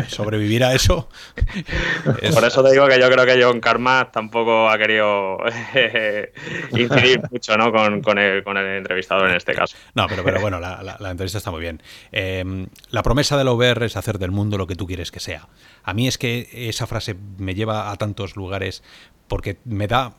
[0.07, 1.09] sobrevivir a eso.
[2.33, 5.37] Por eso te digo que yo creo que John Karma tampoco ha querido
[6.71, 7.71] incidir mucho ¿no?
[7.71, 9.75] con, el, entrevistador en este caso.
[9.95, 11.81] No, pero, pero bueno, la, entrevista está muy bien.
[12.11, 15.19] Em, la promesa de la VR es hacer del mundo lo que tú quieres que
[15.19, 15.47] sea.
[15.87, 18.83] A mí es que esa frase me lleva a tantos lugares
[19.29, 20.15] porque me da,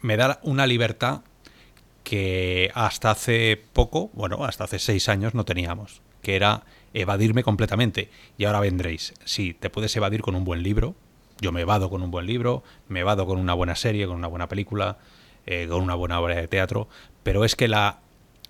[0.00, 1.22] me da una libertad
[2.04, 6.62] que hasta hace poco, bueno, hasta hace seis años no teníamos, que era
[6.94, 8.10] evadirme completamente.
[8.38, 10.94] Y ahora vendréis, sí, te puedes evadir con un buen libro,
[11.40, 14.28] yo me evado con un buen libro, me evado con una buena serie, con una
[14.28, 14.98] buena película,
[15.46, 16.86] eh, con una buena obra de teatro,
[17.24, 17.98] pero es que la,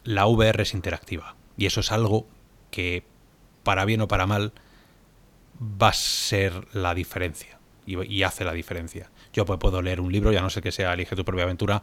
[0.04, 1.34] la VR es interactiva.
[1.56, 2.26] Y eso es algo
[2.70, 3.04] que,
[3.62, 4.52] para bien o para mal,
[5.62, 7.58] va a ser la diferencia.
[7.84, 9.10] Y, hace la diferencia.
[9.32, 11.82] Yo puedo leer un libro, ya no sé que sea Elige tu propia aventura,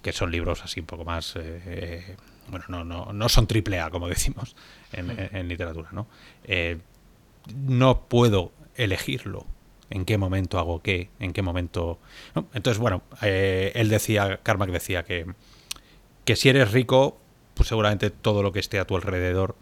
[0.00, 1.36] que son libros así un poco más...
[1.36, 2.16] Eh, eh,
[2.48, 4.56] bueno, no, no, no son triple A, como decimos
[4.92, 6.06] en, literatura, ¿no?
[6.44, 6.78] Eh,
[7.54, 9.46] no puedo elegirlo
[9.90, 11.98] en qué momento hago qué, en qué momento...
[12.54, 15.26] Entonces, bueno, él decía, Carmack decía que,
[16.24, 17.18] que si eres rico,
[17.52, 19.56] pues seguramente todo lo que esté a tu alrededor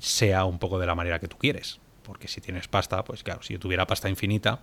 [0.00, 1.80] sea un poco de la manera que tú quieres.
[2.08, 4.60] Porque si tienes pasta, pues claro, si yo tuviera pasta infinita,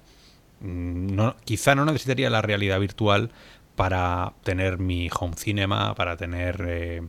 [0.61, 3.29] mm, no, quizá no necesitaría la realidad virtual
[3.75, 7.03] para tener mi home cinema, para tener eh,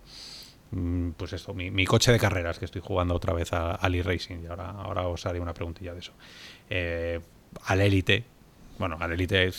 [0.72, 4.42] mm, pues esto, mi, coche de carreras, que estoy jugando otra vez a, Ali Racing,
[4.44, 6.12] y ahora, ahora os haré una preguntilla de eso.
[6.68, 7.18] Eh,
[7.64, 8.26] al Elite,
[8.78, 9.50] bueno, al Elite,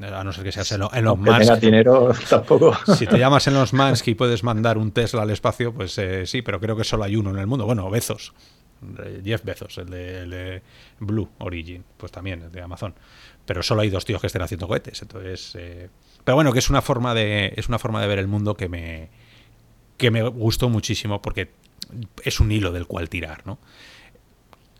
[0.00, 1.54] a no ser que seas en, los Musk.
[1.58, 2.76] dinero tampoco.
[2.98, 6.26] Si te llamas en los Musk y puedes mandar un Tesla al espacio, pues eh,
[6.26, 7.64] sí, pero creo que solo hay uno en el mundo.
[7.64, 8.34] Bueno, Bezos.
[9.24, 10.62] Jeff Bezos, el de,
[10.98, 12.94] Blue Origin, pues también, el de Amazon.
[13.44, 15.02] Pero solo hay dos tíos que estén haciendo cohetes.
[15.02, 15.56] Entonces,
[16.24, 18.68] pero bueno, que es una forma de, es una forma de ver el mundo que
[18.68, 19.08] me,
[19.96, 21.50] que me gustó muchísimo porque
[22.24, 23.46] es un hilo del cual tirar.
[23.46, 23.58] ¿no?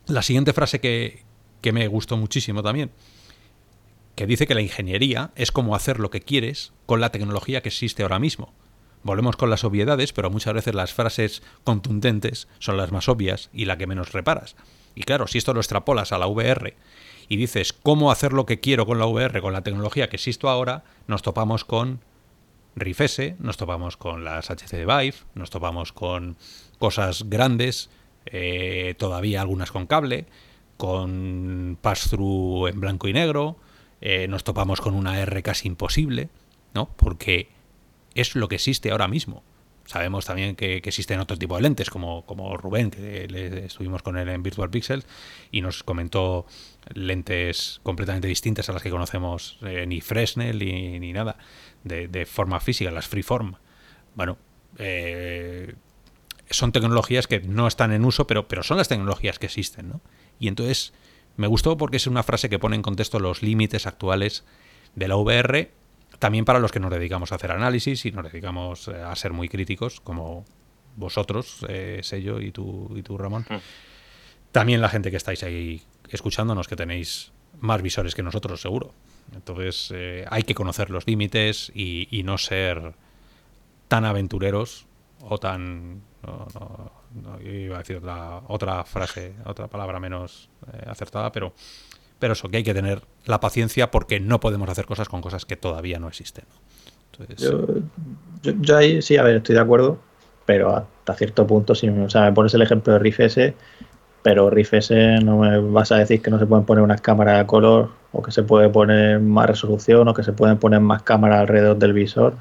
[0.07, 1.22] La siguiente frase que,
[1.61, 2.90] que me gustó muchísimo también,
[4.14, 7.70] que dice que la ingeniería es como hacer lo que quieres con la tecnología que
[7.70, 8.53] existe ahora mismo.
[9.03, 13.64] Volvemos con las obviedades, pero muchas veces las frases contundentes son las más obvias y
[13.64, 14.57] la que menos reparas.
[14.94, 16.76] Y claro, si esto lo extrapolas a la VR
[17.28, 20.48] y dices cómo hacer lo que quiero con la VR, con la tecnología que existo
[20.48, 22.00] ahora, nos topamos con
[22.76, 26.36] RIFS, nos topamos con las HC Vive, nos topamos con
[26.78, 27.90] cosas grandes,
[28.26, 30.26] eh, todavía algunas con cable,
[30.76, 33.57] con pass-through en blanco y negro,
[34.00, 36.28] eh, nos topamos con una R casi imposible,
[36.74, 36.88] ¿no?
[36.96, 37.48] Porque
[38.14, 39.42] es lo que existe ahora mismo.
[39.84, 44.28] Sabemos también que, existen otro tipo de lentes, como, como Rubén, que estuvimos con él
[44.28, 45.04] en Virtual Pixel,
[45.50, 46.46] y nos comentó
[46.94, 51.36] lentes completamente distintas a las que conocemos eh, ni Fresnel ni, nada,
[51.82, 53.56] de, forma física, las freeform.
[54.14, 54.38] Bueno,
[54.78, 55.74] eh,
[56.48, 60.00] son tecnologías que no están en uso, pero, pero son las tecnologías que existen, ¿no?
[60.38, 60.92] Y entonces
[61.36, 64.44] me gustó porque es una frase que pone en contexto los límites actuales
[64.94, 65.72] de la VR
[66.22, 69.32] también para los que nos dedicamos a hacer análisis y nos dedicamos eh, a ser
[69.32, 70.44] muy críticos, como
[70.94, 73.44] vosotros, eh, Sello y tú, y tú Ramón.
[73.50, 73.56] Mm.
[74.52, 78.94] También la gente que estáis ahí escuchándonos, que tenéis más visores que nosotros, seguro.
[79.34, 82.94] Entonces eh, hay que conocer los límites y, no ser
[83.88, 84.86] tan aventureros
[85.22, 86.02] o tan...
[86.22, 91.52] No, iba a decir otra, otra frase, otra palabra menos eh, acertada, pero
[92.22, 95.44] pero eso, que hay que tener la paciencia porque no podemos hacer cosas con cosas
[95.44, 96.44] que todavía no existen.
[98.60, 99.98] yo, ahí sí, a ver, estoy de acuerdo,
[100.46, 103.56] pero hasta cierto punto, si o sea, me pones el ejemplo de Riff S,
[104.22, 107.38] pero Riff S no me vas a decir que no se pueden poner unas cámaras
[107.38, 111.02] de color o que se puede poner más resolución o que se pueden poner más
[111.02, 112.34] cámaras alrededor del visor.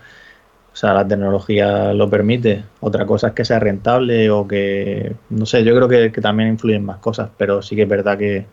[0.73, 2.65] O sea, la tecnología lo permite.
[2.81, 6.85] Otra cosa es que sea rentable o que, no sé, yo creo que también influyen
[6.85, 8.45] más cosas, pero sí que es verdad que,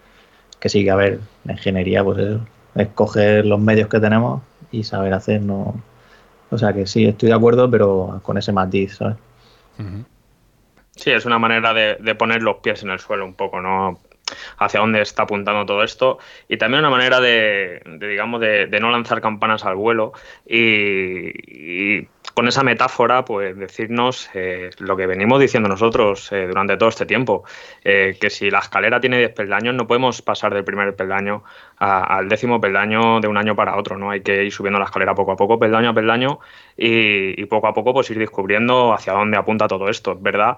[0.60, 2.40] que sí, que a ver, la ingeniería, pues eso,
[2.74, 5.80] es coger los medios que tenemos y saber hacer, no.
[6.51, 9.16] O sea que sí, estoy de acuerdo, pero con ese matiz, ¿sabes?
[10.97, 14.01] Sí, es una manera de, de, poner los pies en el suelo un poco, ¿no?
[14.59, 16.19] Hacia dónde está apuntando todo esto
[16.49, 20.13] y también una manera de, digamos, de, no lanzar campanas al vuelo
[20.47, 26.89] y, con esa metáfora, pues decirnos eh, lo que venimos diciendo nosotros eh, durante todo
[26.89, 27.43] este tiempo,
[27.83, 31.43] eh, que si la escalera tiene 10 peldaños, no podemos pasar del primer peldaño
[31.79, 34.11] al décimo peldaño de un año para otro, ¿no?
[34.11, 36.39] Hay que ir subiendo la escalera poco a poco, peldaño a peldaño,
[36.79, 40.13] y, y poco a poco pues ir descubriendo hacia dónde apunta todo esto.
[40.13, 40.57] Es verdad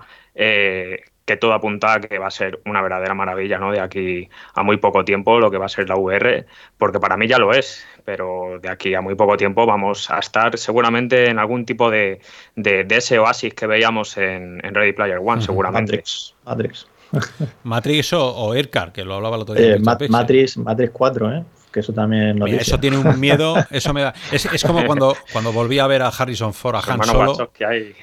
[1.30, 3.70] que todo apunta a que va a ser una verdadera maravilla, ¿no?
[3.70, 6.44] De aquí a muy poco tiempo lo que va a ser la VR,
[6.76, 10.18] porque para mí ya lo es, pero de aquí a muy poco tiempo vamos a
[10.18, 12.20] estar seguramente en algún tipo de,
[12.56, 15.92] de, ese oasis que veíamos en, Ready Player One, seguramente.
[15.92, 16.34] Matrix.
[16.44, 16.88] Matrix.
[17.62, 18.52] Matrix o, o
[18.92, 19.76] que lo hablaba el otro día.
[19.76, 21.44] Eh, Matrix, Matrix 4, ¿eh?
[21.72, 24.14] Que eso también eso tiene un miedo, eso me da.
[24.32, 27.50] Es, es, como cuando, cuando volví a ver a Harrison Ford, a Han Solo.
[27.52, 27.94] Que hay.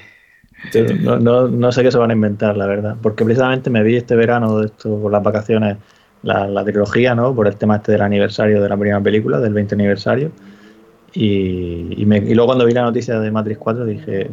[1.01, 2.95] No, no, no, sé qué se van a inventar, la verdad.
[3.01, 5.77] Porque precisamente me vi este verano, de esto, por las vacaciones,
[6.23, 7.35] la, la, trilogía, ¿no?
[7.35, 10.31] Por el tema este del aniversario de la primera película, del 20 aniversario.
[11.13, 14.29] Y, y, me, y luego cuando vi la noticia de Matrix 4 dije,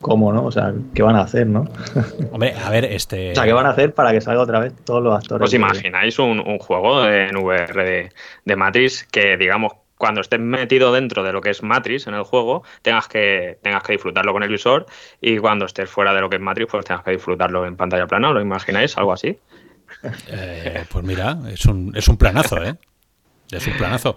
[0.00, 0.44] cómo, ¿no?
[0.44, 1.64] O sea, ¿qué van a hacer, no?
[2.32, 3.32] Hombre, a ver, este.
[3.32, 5.46] O sea, ¿qué van a hacer para que salga otra vez todos los actores?
[5.46, 8.10] ¿Os imagináis un, juego en VR
[8.44, 12.22] de, Matrix que, digamos, cuando estés metido dentro de lo que es Matrix en el
[12.22, 14.86] juego, tengas que, tengas que disfrutarlo con el visor
[15.20, 18.06] y cuando estés fuera de lo que es Matrix, pues tengas que disfrutarlo en pantalla
[18.06, 18.32] plana.
[18.32, 18.96] ¿Lo imagináis?
[18.96, 19.38] ¿Algo así?
[20.28, 22.76] Eh, pues mira, es un, es un planazo, ¿eh?
[23.50, 24.16] Es un planazo.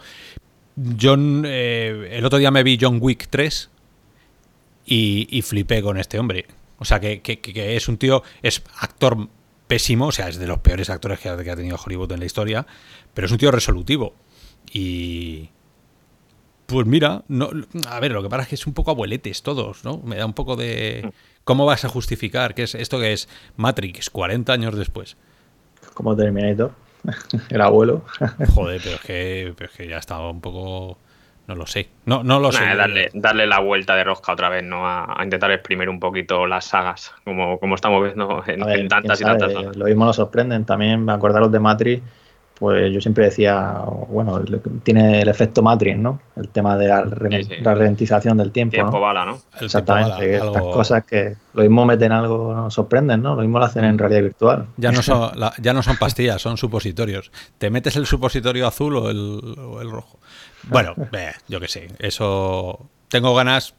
[1.00, 3.72] John, eh, el otro día me vi John Wick 3
[4.86, 6.46] y, flipé con este hombre.
[6.78, 7.22] O sea, que,
[7.56, 9.30] es un tío, es actor
[9.68, 12.66] pésimo, o sea, es de los peores actores que ha, tenido Hollywood en la historia,
[13.14, 14.14] pero es un tío resolutivo.
[14.72, 15.50] Y,
[16.66, 17.50] pues mira, no,
[17.88, 20.00] a ver, lo que pasa es que es un poco abueletes todos, ¿no?
[20.00, 21.12] Me da un poco de...
[21.44, 23.28] ¿Cómo vas a justificar que es esto que es
[23.58, 25.18] Matrix 40 años después?
[25.94, 26.72] Como Terminator,
[27.50, 28.06] el abuelo.
[28.54, 30.98] Joder, pero es que, pero es que ya estaba un poco...
[31.48, 31.90] No lo sé.
[32.06, 32.64] No, no lo sé.
[32.76, 34.88] Darle, darle la vuelta de rosca otra vez, ¿no?
[34.88, 39.52] A, intentar exprimir un poquito las sagas, como, como estamos viendo en, tantas y tantas
[39.52, 39.76] zonas.
[39.76, 40.64] Lo mismo nos sorprenden.
[40.66, 42.02] También, acordaros de Matrix,
[42.64, 44.40] pues yo siempre decía, bueno,
[44.84, 46.22] tiene el efecto Matrix, ¿no?
[46.38, 48.76] El tema de la, ralentización del tiempo.
[48.76, 49.40] Tiempo bala, ¿no?
[49.60, 50.36] Exactamente.
[50.36, 53.36] estas cosas que lo mismo meten algo, nos sorprenden, ¿no?
[53.36, 54.68] Lo mismo lo hacen en realidad virtual.
[54.78, 57.34] Ya no son, ya no son pastillas, son supositorios.
[57.58, 60.20] Te metes el supositorio azul o el, o el rojo.
[60.70, 60.96] Bueno,
[61.48, 63.76] yo qué sé, eso tengo ganas,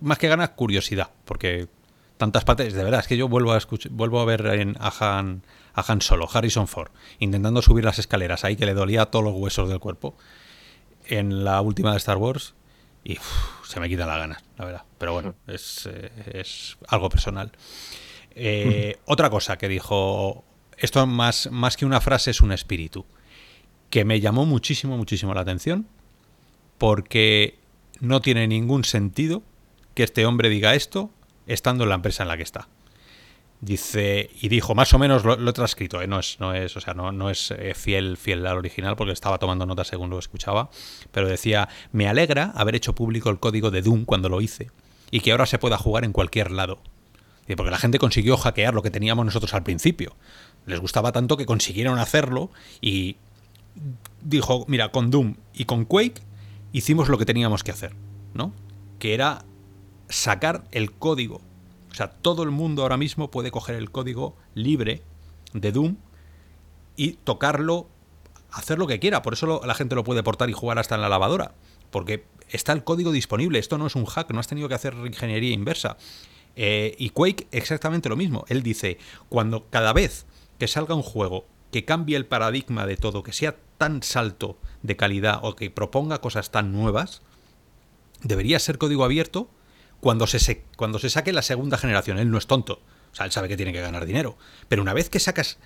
[0.00, 1.68] más que ganas, curiosidad, porque
[2.16, 5.18] tantas partes, de verdad, es que yo vuelvo a escuchar, vuelvo a ver en, a,
[5.18, 5.42] Han,
[5.74, 9.34] a Han Solo, Harrison Ford, intentando subir las escaleras ahí que le dolía todos los
[9.34, 10.16] huesos del cuerpo
[11.06, 12.54] en la última de Star Wars
[13.04, 13.18] y
[13.64, 14.82] se me quitan las ganas, la verdad.
[14.98, 16.42] Pero bueno, es, eh,
[16.88, 17.52] algo personal.
[18.34, 20.44] Eh, otra cosa que dijo,
[20.76, 23.06] esto más, más que una frase es un espíritu,
[23.90, 25.86] que me llamó muchísimo, muchísimo la atención
[26.78, 27.58] porque
[28.00, 29.42] no tiene ningún sentido
[29.94, 31.10] que este hombre diga esto
[31.46, 32.68] estando en la empresa en la que está.
[33.60, 36.06] Dice, y dijo, más o menos lo, he transcrito, ¿eh?
[36.06, 39.12] no es, no es, o sea, no, no es eh, fiel, fiel al original porque
[39.12, 40.68] estaba tomando nota según lo escuchaba,
[41.10, 44.70] pero decía, me alegra haber hecho público el código de Doom cuando lo hice
[45.10, 46.78] y que ahora se pueda jugar en cualquier lado.
[47.56, 50.16] Porque la gente consiguió hackear lo que teníamos nosotros al principio.
[50.66, 52.50] Les gustaba tanto que consiguieron hacerlo
[52.80, 53.16] y
[54.20, 56.22] dijo, mira, con Doom y con Quake
[56.72, 57.94] hicimos lo que teníamos que hacer,
[58.34, 58.52] ¿no?
[58.98, 59.44] Que era
[60.08, 61.40] sacar el código.
[61.90, 65.02] O sea, todo el mundo ahora mismo puede coger el código libre
[65.54, 65.96] de Doom
[66.96, 67.88] y tocarlo,
[68.50, 69.22] hacer lo que quiera.
[69.22, 71.54] Por eso la gente lo puede portar y jugar hasta en la lavadora.
[71.90, 73.58] Porque está el código disponible.
[73.58, 75.96] Esto no es un hack, no has tenido que hacer ingeniería inversa.
[76.56, 78.44] Eh, y Quake exactamente lo mismo.
[78.48, 78.98] Él dice,
[79.28, 80.26] cuando cada vez
[80.58, 84.96] que salga un juego que cambie el paradigma de todo, que sea tan salto de
[84.96, 87.20] calidad o que proponga cosas tan nuevas,
[88.22, 89.50] debería ser código abierto
[90.00, 92.16] cuando se, cuando se saque la segunda generación.
[92.16, 92.80] Él no es tonto.
[93.12, 94.38] O sea, él sabe que tiene que ganar dinero.
[94.68, 95.58] Pero una vez que sacas,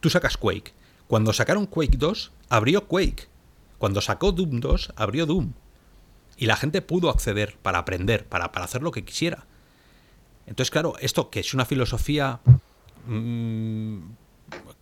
[0.00, 0.72] tú sacas Quake.
[1.08, 3.28] Cuando sacaron Quake 2, abrió Quake.
[3.76, 5.52] Cuando sacó Doom 2, abrió Doom.
[6.38, 9.44] Y la gente pudo acceder para aprender, para, para hacer lo que quisiera.
[10.46, 12.40] Entonces, claro, esto que es una filosofía
[13.06, 13.98] mm,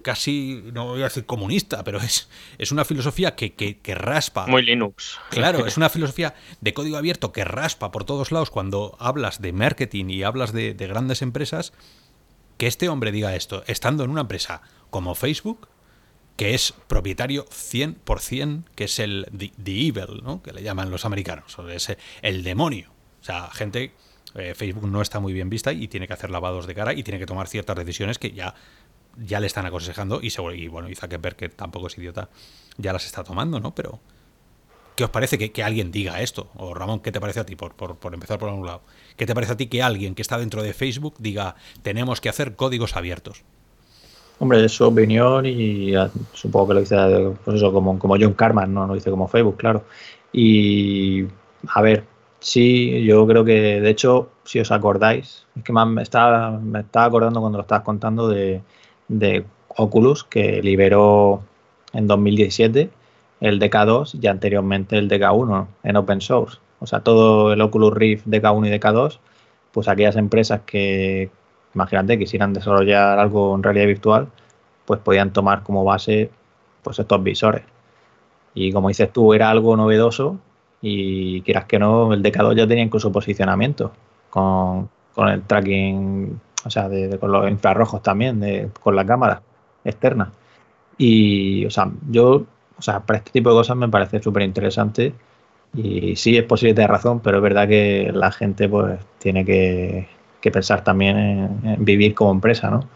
[0.03, 4.47] casi, no voy a decir comunista, pero es, es una filosofía que, que, raspa.
[4.47, 5.19] Muy Linux.
[5.31, 9.53] Claro, es una filosofía de código abierto que raspa por todos lados cuando hablas de
[9.53, 11.73] marketing y hablas de, grandes empresas.
[12.57, 15.69] Que este hombre diga esto, estando en una empresa como Facebook,
[16.37, 20.43] que es propietario 100%, que es el the, evil, ¿no?
[20.43, 22.91] que le llaman los americanos, o es el demonio.
[23.21, 23.93] O sea, gente,
[24.35, 27.03] eh, Facebook no está muy bien vista y tiene que hacer lavados de cara y
[27.03, 28.55] tiene que tomar ciertas decisiones que ya
[29.25, 32.29] ya le están aconsejando y, seguro, y bueno, y Zuckerberg, que tampoco es idiota,
[32.77, 33.75] ya las está tomando, ¿no?
[33.75, 33.99] Pero,
[34.97, 36.49] ¿qué os parece que, alguien diga esto?
[36.57, 38.83] O Ramón, ¿qué te parece a ti, por, por, empezar por un lado?
[39.17, 42.29] ¿Qué te parece a ti que alguien que está dentro de Facebook diga, tenemos que
[42.29, 43.43] hacer códigos abiertos?
[44.41, 45.95] Hombre, es su opinión y
[46.33, 46.97] supongo que lo dice
[47.45, 48.87] pues eso, como, como John Carman, ¿no?
[48.87, 49.85] Lo dice como Facebook, claro.
[50.33, 51.25] Y,
[51.67, 52.05] a ver,
[52.41, 57.07] Sí, yo creo que, de hecho, si os acordáis, es que me estaba, me estaba
[57.07, 58.63] acordando cuando lo estabas contando de,
[59.09, 61.43] de Oculus, que liberó
[61.93, 62.91] en 2017
[63.41, 66.59] el DK2 y anteriormente el DK1 en open source.
[66.81, 69.19] O sea, todo el Oculus Rift DK1 y DK2,
[69.73, 71.31] pues aquellas empresas que,
[71.75, 74.29] imagínate, quisieran desarrollar algo en realidad virtual,
[74.85, 76.31] pues podían tomar como base
[76.83, 77.63] pues estos visores.
[78.55, 80.39] Y como dices tú, era algo novedoso
[80.81, 83.93] y quieras que no, el DK2 ya tenía incluso posicionamiento
[84.31, 86.89] con, el tracking, o sea,
[87.21, 89.43] con los infrarrojos también, de, con la cámara
[89.85, 90.33] externa.
[90.97, 92.45] Y, o sea, yo,
[92.79, 95.15] o sea, para este tipo de cosas me parece súper interesante.
[95.75, 100.09] Y sí, es posible tener razón, pero es verdad que la gente pues tiene que,
[100.53, 101.19] pensar también
[101.65, 102.89] en, vivir como empresa, ¿no?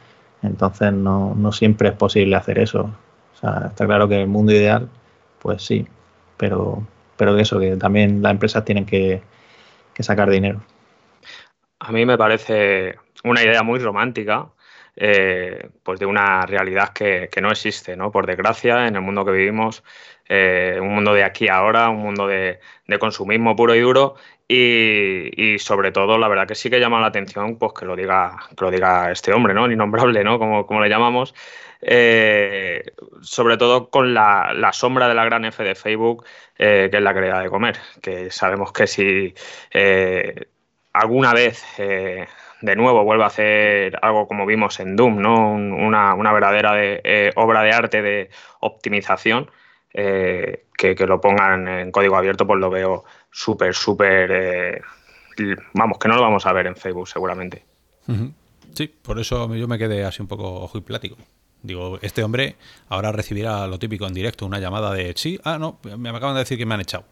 [0.43, 2.90] Entonces no, no siempre es posible hacer eso.
[3.34, 4.89] O sea, está claro que el mundo ideal,
[5.40, 5.86] pues sí,
[6.36, 6.82] pero,
[7.16, 9.22] pero eso, que también las empresas tienen que,
[10.01, 10.60] sacar dinero.
[11.78, 14.49] A mí me parece una idea muy romántica,
[14.94, 18.11] eh, pues de una realidad que, no existe, ¿no?
[18.11, 19.82] Por desgracia, en el mundo que vivimos,
[20.28, 22.61] eh, un mundo de aquí ahora, un mundo de,
[23.01, 24.16] consumismo puro y duro,
[24.49, 28.36] y, sobre todo, la verdad que sí que llama la atención, pues que lo diga,
[28.57, 29.65] que lo diga este hombre, ¿no?
[29.65, 30.39] El innombrable, ¿no?
[30.39, 31.35] Como, como le llamamos,
[31.81, 32.85] eh,
[33.23, 36.27] sobre todo con la, sombra de la gran F de Facebook,
[36.57, 39.35] que es la calidad de comer, que sabemos que si
[40.93, 41.65] alguna vez
[42.62, 45.52] de nuevo vuelve a hacer algo como vimos en Doom, ¿no?
[45.52, 46.72] una, verdadera
[47.36, 48.30] obra de arte de
[48.60, 49.51] optimización,
[49.93, 54.82] que, lo pongan en código abierto, pues lo veo súper, súper...
[55.74, 57.64] vamos, que no lo vamos a ver en Facebook seguramente.
[58.74, 61.16] Sí, por eso yo me quedé así un poco ojo y plático.
[61.62, 62.56] Digo, este hombre
[62.89, 66.40] ahora recibirá lo típico en directo, una llamada de sí, ah, no, me acaban de
[66.40, 67.05] decir que me han echado.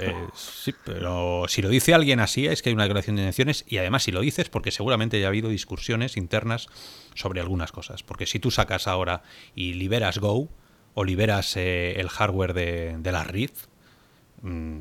[0.00, 3.64] Eh, sí, pero si lo dice alguien así es que hay una declaración de intenciones
[3.68, 6.68] y además si lo dices porque seguramente ya ha habido discusiones internas
[7.14, 8.02] sobre algunas cosas.
[8.02, 9.22] Porque si tú sacas ahora
[9.54, 10.48] y liberas Go
[10.94, 13.66] o liberas eh, el hardware de, la Rift,
[14.42, 14.80] mm,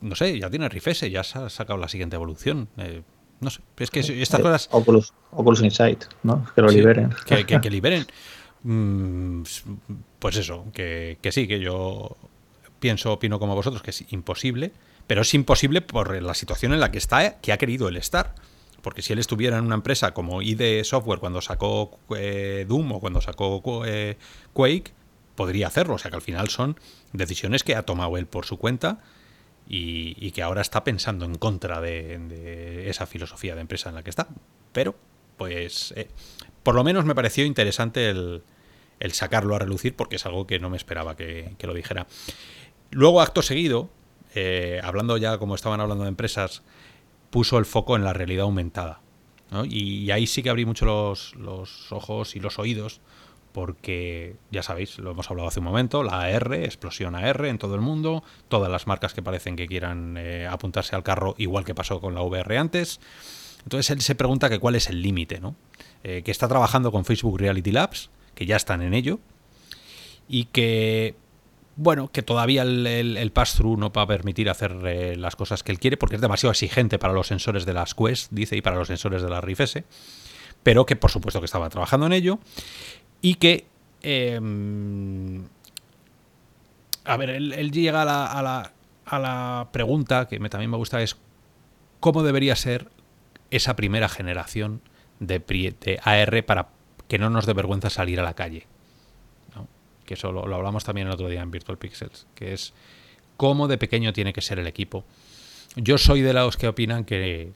[0.00, 2.68] no sé, ya tiene RIFS, ya se ha sacado la siguiente evolución.
[2.76, 3.02] Eh,
[3.40, 4.68] no sé, es que estas cosas...
[4.72, 6.46] Oculus, Oculus Insight, ¿no?
[6.54, 7.10] Que lo liberen.
[7.26, 8.06] Que, liberen.
[8.62, 9.42] Mm,
[10.18, 12.16] pues eso, que, sí, que yo
[12.78, 14.72] pienso, opino como vosotros, que es imposible,
[15.06, 18.34] pero es imposible por la situación en la que está, que ha querido él estar.
[18.82, 23.00] Porque si él estuviera en una empresa como ID Software cuando sacó eh, Doom o
[23.00, 24.16] cuando sacó eh,
[24.52, 24.92] Quake,
[25.34, 25.94] podría hacerlo.
[25.94, 26.78] O sea que al final son
[27.12, 29.00] decisiones que ha tomado él por su cuenta
[29.68, 34.10] y, que ahora está pensando en contra de, esa filosofía de empresa en la que
[34.10, 34.28] está.
[34.72, 34.96] Pero,
[35.36, 36.08] pues, eh,
[36.62, 38.42] por lo menos me pareció interesante el,
[39.12, 42.06] sacarlo a relucir porque es algo que no me esperaba que, lo dijera.
[42.96, 43.90] Luego, acto seguido,
[44.34, 46.62] eh, hablando ya como estaban hablando de empresas,
[47.28, 49.02] puso el foco en la realidad aumentada.
[49.68, 51.34] Y, ahí sí que abrí mucho los,
[51.92, 53.02] ojos y los oídos
[53.52, 57.74] porque ya sabéis, lo hemos hablado hace un momento, la AR, explosión AR en todo
[57.74, 61.74] el mundo, todas las marcas que parecen que quieran eh, apuntarse al carro, igual que
[61.74, 62.98] pasó con la VR antes.
[63.62, 65.54] Entonces él se pregunta que cuál es el límite, ¿no?
[66.02, 69.20] Eh, que está trabajando con Facebook Reality Labs, que ya están en ello,
[70.28, 71.14] y que,
[71.76, 75.78] bueno, que todavía el, pass-through no va a permitir hacer eh, las cosas que él
[75.78, 78.88] quiere, porque es demasiado exigente para los sensores de las Quest, dice, y para los
[78.88, 79.84] sensores de la Rift S,
[80.62, 82.38] pero que por supuesto que estaba trabajando en ello,
[83.20, 83.66] y que...
[84.02, 85.44] Em,
[87.04, 88.72] a ver, él, llega a la, a, la,
[89.04, 91.16] a la, pregunta que me, también me gusta, es
[92.00, 92.90] cómo debería ser
[93.50, 94.80] esa primera generación
[95.20, 96.68] de, de AR para
[97.06, 98.66] que no nos dé vergüenza salir a la calle.
[100.06, 102.72] Que eso lo, lo, hablamos también el otro día en Virtual Pixels, que es
[103.36, 105.04] cómo de pequeño tiene que ser el equipo.
[105.74, 107.52] Yo soy de los que opinan que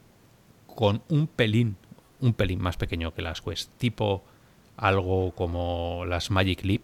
[0.66, 1.76] con un pelín,
[2.20, 4.22] un pelín más pequeño que las Quest, tipo
[4.76, 6.82] algo como las Magic Leap,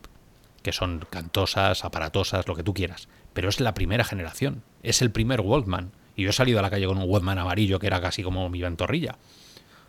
[0.63, 3.09] que son cantosas, aparatosas, lo que tú quieras.
[3.33, 5.93] Pero es la primera generación, es el primer Walkman.
[6.17, 8.49] Y yo he salido a la calle con un Walkman amarillo que era casi como
[8.49, 9.17] mi ventorrilla.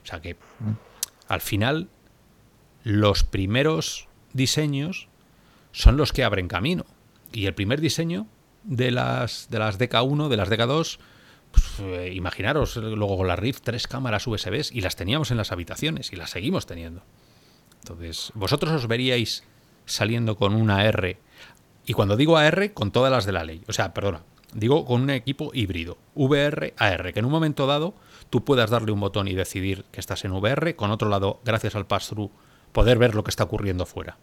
[0.04, 0.72] O sea que mm.
[1.28, 1.90] al final
[2.84, 5.08] los primeros diseños
[5.78, 6.86] son los que abren camino.
[7.32, 8.26] Y el primer diseño
[8.64, 10.98] de las, de las DK1, de las DK2,
[11.52, 15.52] pues, eh, imaginaros luego con la Rift, tres cámaras USBs y las teníamos en las
[15.52, 17.04] habitaciones y las seguimos teniendo.
[17.82, 19.44] Entonces, vosotros os veríais
[19.86, 21.20] saliendo con una R,
[21.86, 23.64] y cuando digo AR, con todas las de la ley.
[23.68, 24.24] O sea, perdona,
[24.54, 27.94] digo con un equipo híbrido, VR, AR, que en un momento dado
[28.32, 31.76] tú puedas darle un botón y decidir que estás en VR, con otro lado, gracias
[31.76, 32.32] al pass-through,
[32.72, 34.18] poder ver lo que está ocurriendo fuera.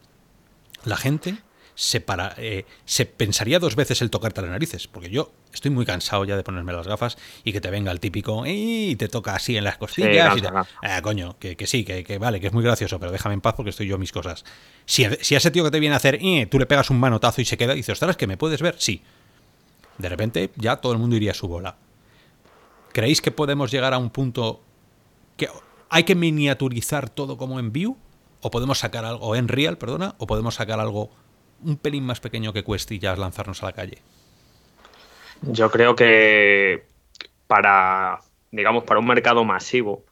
[0.84, 1.36] La gente
[1.74, 5.84] se, para, eh, se pensaría dos veces el tocarte las narices, porque yo estoy muy
[5.84, 9.34] cansado ya de ponerme las gafas y que te venga el típico y te toca
[9.34, 10.36] así en las costillas.
[10.36, 10.42] y
[10.82, 13.70] ah, coño, que, sí, que, vale, que es muy gracioso, pero déjame en paz porque
[13.70, 14.44] estoy yo mis cosas.
[14.84, 17.00] Si, si a ese tío que te viene a hacer, y tú le pegas un
[17.00, 19.02] manotazo y se queda y dices, ostras, que me puedes ver, sí.
[19.98, 21.76] De repente ya todo el mundo iría a su bola.
[22.92, 24.62] ¿Creéis que podemos llegar a un punto
[25.36, 25.48] que
[25.88, 27.96] hay que miniaturizar todo como en View?
[28.44, 31.08] ¿O podemos sacar algo, en Real, perdona, o podemos sacar algo
[31.62, 34.02] un pelín más pequeño que cueste ya lanzarnos a la calle?
[35.40, 36.84] Yo creo que
[37.46, 40.04] para, digamos, para un mercado masivo,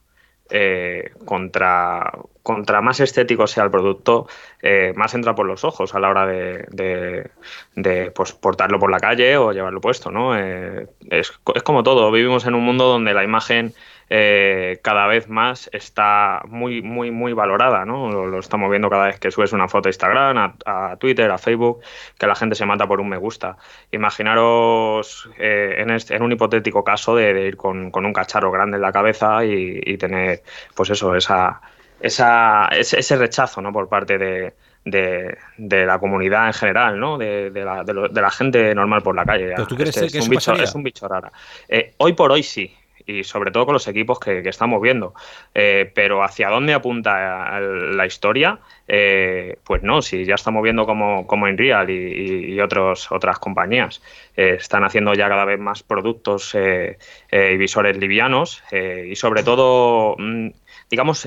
[0.48, 2.10] eh, contra,
[2.42, 4.26] contra más estético sea el producto,
[4.62, 7.30] eh, más entra por los ojos a la hora de,
[7.74, 10.38] de, pues, portarlo por la calle o llevarlo puesto, ¿no?
[10.38, 13.74] Eh, es, es, como todo, vivimos en un mundo donde la imagen
[14.08, 18.10] eh, cada vez más está muy, muy, muy valorada, ¿no?
[18.10, 21.80] Lo, estamos viendo cada vez que subes una foto a Instagram, a, Twitter, a Facebook,
[22.18, 23.56] que la gente se mata por un me gusta.
[23.90, 28.82] Imaginaros eh, en, este, en, un hipotético caso de, ir con, un cacharro grande en
[28.82, 30.42] la cabeza y, tener,
[30.74, 31.60] pues eso, esa,
[32.00, 33.72] esa, ese, rechazo, ¿no?
[33.72, 34.54] Por parte de,
[34.84, 37.16] de, la comunidad en general, ¿no?
[37.18, 39.54] De, la, de, la, gente normal por la calle.
[39.68, 41.32] tú crees este que es, un bicho, es un bicho rara.
[41.68, 42.76] Eh, hoy por hoy sí
[43.06, 45.14] y sobre todo con los equipos que, estamos viendo.
[45.54, 48.58] Eh, pero hacia dónde apunta la historia,
[48.88, 54.02] eh, pues no, si ya estamos viendo como, como Real y, otros, otras compañías
[54.36, 60.48] eh, están haciendo ya cada vez más productos y visores livianos y sobre todo, mm,
[60.90, 61.26] digamos,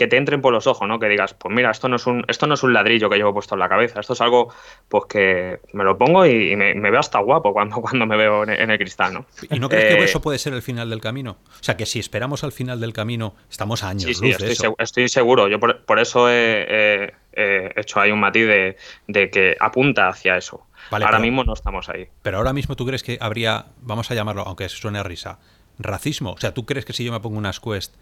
[0.00, 0.98] que te entren por los ojos, ¿no?
[0.98, 3.34] Que digas, pues mira, esto no es un, esto no es un ladrillo que llevo
[3.34, 4.50] puesto en la cabeza, esto es algo
[4.88, 8.70] pues que me lo pongo y, me, veo hasta guapo cuando, cuando me veo en,
[8.70, 9.26] el cristal, ¿no?
[9.50, 11.32] ¿Y no crees que eh, eso puede ser el final del camino?
[11.50, 14.34] O sea, que si esperamos al final del camino, estamos a años sí, sí,
[14.78, 15.48] estoy, seguro.
[15.48, 20.66] Yo por, eso he, hecho ahí un matiz de, que apunta hacia eso.
[20.90, 22.08] ahora mismo no estamos ahí.
[22.22, 25.40] Pero ahora mismo tú crees que habría, vamos a llamarlo, aunque suene a risa,
[25.78, 26.32] racismo.
[26.32, 27.96] O sea, ¿tú crees que si yo me pongo unas Quest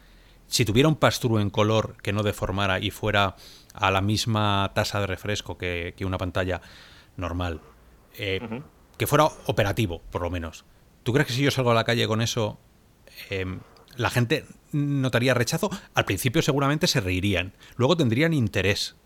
[0.49, 3.37] si tuviera un pasturo en color que no deformara y fuera
[3.75, 6.61] a la misma tasa de refresco que, una pantalla
[7.16, 7.61] normal,
[8.16, 8.41] eh,
[8.97, 10.65] que fuera operativo, por lo menos,
[11.05, 12.59] ¿tú crees que si yo salgo a la calle con eso,
[13.31, 13.61] em,
[13.97, 15.70] la gente notaría rechazo?
[15.95, 18.97] Al principio seguramente se reirían, luego tendrían interés.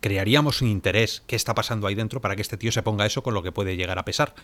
[0.00, 1.22] Crearíamos un interés.
[1.28, 3.52] ¿Qué está pasando ahí dentro para que este tío se ponga eso con lo que
[3.52, 4.34] puede llegar a pesar?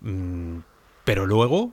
[0.00, 0.58] Mm,
[1.04, 1.72] pero luego,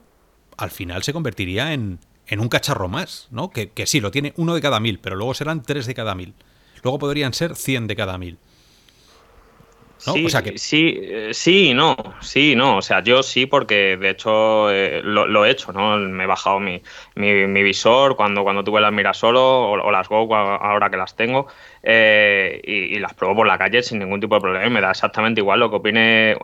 [0.56, 3.50] al final se convertiría en, en un cacharro más, ¿no?
[3.50, 6.14] Que, que, sí, lo tiene uno de cada mil, pero luego serán tres de cada
[6.14, 6.34] mil.
[6.82, 8.38] Luego podrían ser cien de cada mil.
[10.12, 10.58] Sí, o sea que...
[10.58, 12.76] sí, eh, sí, no, sí, no.
[12.76, 15.96] O sea, yo sí, porque de hecho eh, lo, he hecho, ¿no?
[15.96, 16.82] Me he bajado mi,
[17.14, 21.46] mi, visor cuando, cuando tuve las miras solo o, las Go ahora que las tengo
[21.82, 24.68] eh, y, las pruebo por la calle sin ningún tipo de problema.
[24.68, 26.36] Me da exactamente igual lo que opine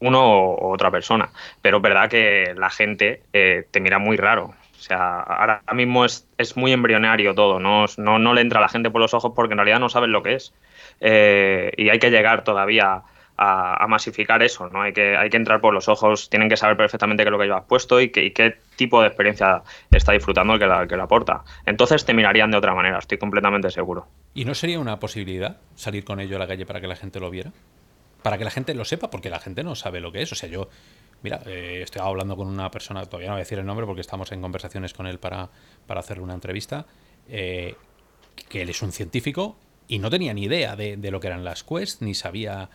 [0.00, 1.30] uno o otra persona.
[1.62, 4.54] Pero es verdad que la gente te mira muy raro.
[4.78, 7.86] O sea, ahora mismo es, es muy embrionario todo, ¿no?
[7.96, 10.12] No, no le entra a la gente por los ojos porque en realidad no saben
[10.12, 10.52] lo que es.
[11.00, 13.02] Eh, y hay que llegar todavía
[13.36, 14.82] a, masificar eso, ¿no?
[14.82, 17.38] Hay que, hay que entrar por los ojos, tienen que saber perfectamente qué es lo
[17.38, 21.04] que llevas puesto y, qué tipo de experiencia está disfrutando el que la, que la
[21.04, 21.42] aporta.
[21.66, 24.06] Entonces te mirarían de otra manera, estoy completamente seguro.
[24.34, 27.20] ¿Y no sería una posibilidad salir con ello a la calle para que la gente
[27.20, 27.50] lo viera?
[28.22, 30.32] Para que la gente lo sepa, porque la gente no sabe lo que es.
[30.32, 30.68] O sea, yo
[31.24, 34.02] Mira, eh, estoy hablando con una persona, todavía no voy a decir el nombre porque
[34.02, 35.48] estamos en conversaciones con él para,
[35.86, 36.84] para hacerle una entrevista,
[37.30, 37.76] eh,
[38.50, 39.56] que él es un científico
[39.88, 42.68] y no tenía ni idea de, lo que eran las quests, ni sabía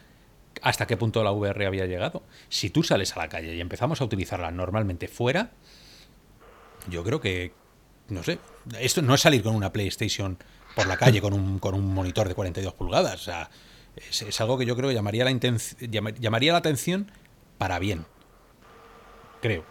[0.64, 2.24] hasta qué punto la VR había llegado.
[2.50, 5.52] Si tú sales a la calle y empezamos a utilizarla normalmente fuera,
[6.90, 7.54] yo creo que,
[8.08, 8.40] no sé,
[8.80, 10.40] esto no es salir con una PlayStation
[10.76, 13.14] por la calle con un, con un monitor de 42 pulgadas.
[13.14, 13.52] O sea,
[13.96, 15.38] es, algo que yo creo que llamaría la,
[16.20, 17.12] llamaría la atención
[17.60, 18.08] para bien
[19.41, 19.64] creo.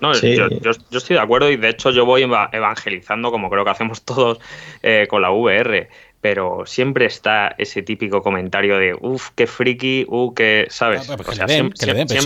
[0.00, 4.02] No, yo, estoy de acuerdo y de hecho yo voy evangelizando, como creo que hacemos
[4.04, 4.38] todos
[4.82, 5.88] eh, con la VR
[6.20, 11.06] pero siempre está ese típico comentario de uff, qué friki, uh, que, ¿sabes?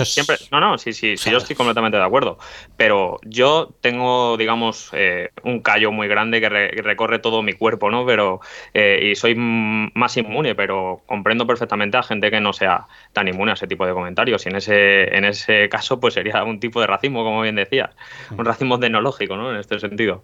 [0.05, 2.39] siempre, no, no, sí, sí, sí, yo estoy completamente de acuerdo,
[2.77, 8.07] pero yo tengo, digamos, eh, un callo muy grande que, recorre todo mi cuerpo, ¿no?
[8.07, 8.41] Pero,
[8.73, 13.53] eh, y soy más inmune, pero comprendo perfectamente a gente que no sea tan inmune
[13.53, 16.81] a ese tipo de comentarios, y en ese, en ese caso, pues sería un tipo
[16.81, 17.91] de racismo, como bien decías,
[18.31, 18.47] un mm.
[18.47, 19.51] racismo tecnológico, ¿no?
[19.53, 20.23] En este sentido.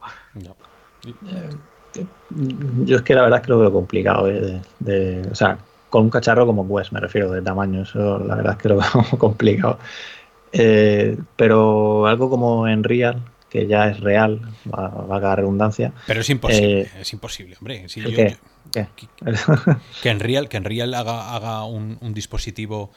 [1.06, 1.50] Eh,
[2.84, 4.30] yo es que la verdad es que lo veo complicado.
[4.30, 5.58] Eh, de, o sea,
[5.90, 7.82] con un cacharro como pues me refiero, de tamaño.
[7.82, 9.78] Eso la verdad es que lo veo complicado.
[10.52, 14.40] Eh, pero algo como en Real, que ya es real,
[14.72, 15.92] va, a dar redundancia.
[16.06, 17.86] Pero es imposible, eh, es imposible, hombre.
[20.02, 22.90] Que, en Real, que en Real haga, haga un, dispositivo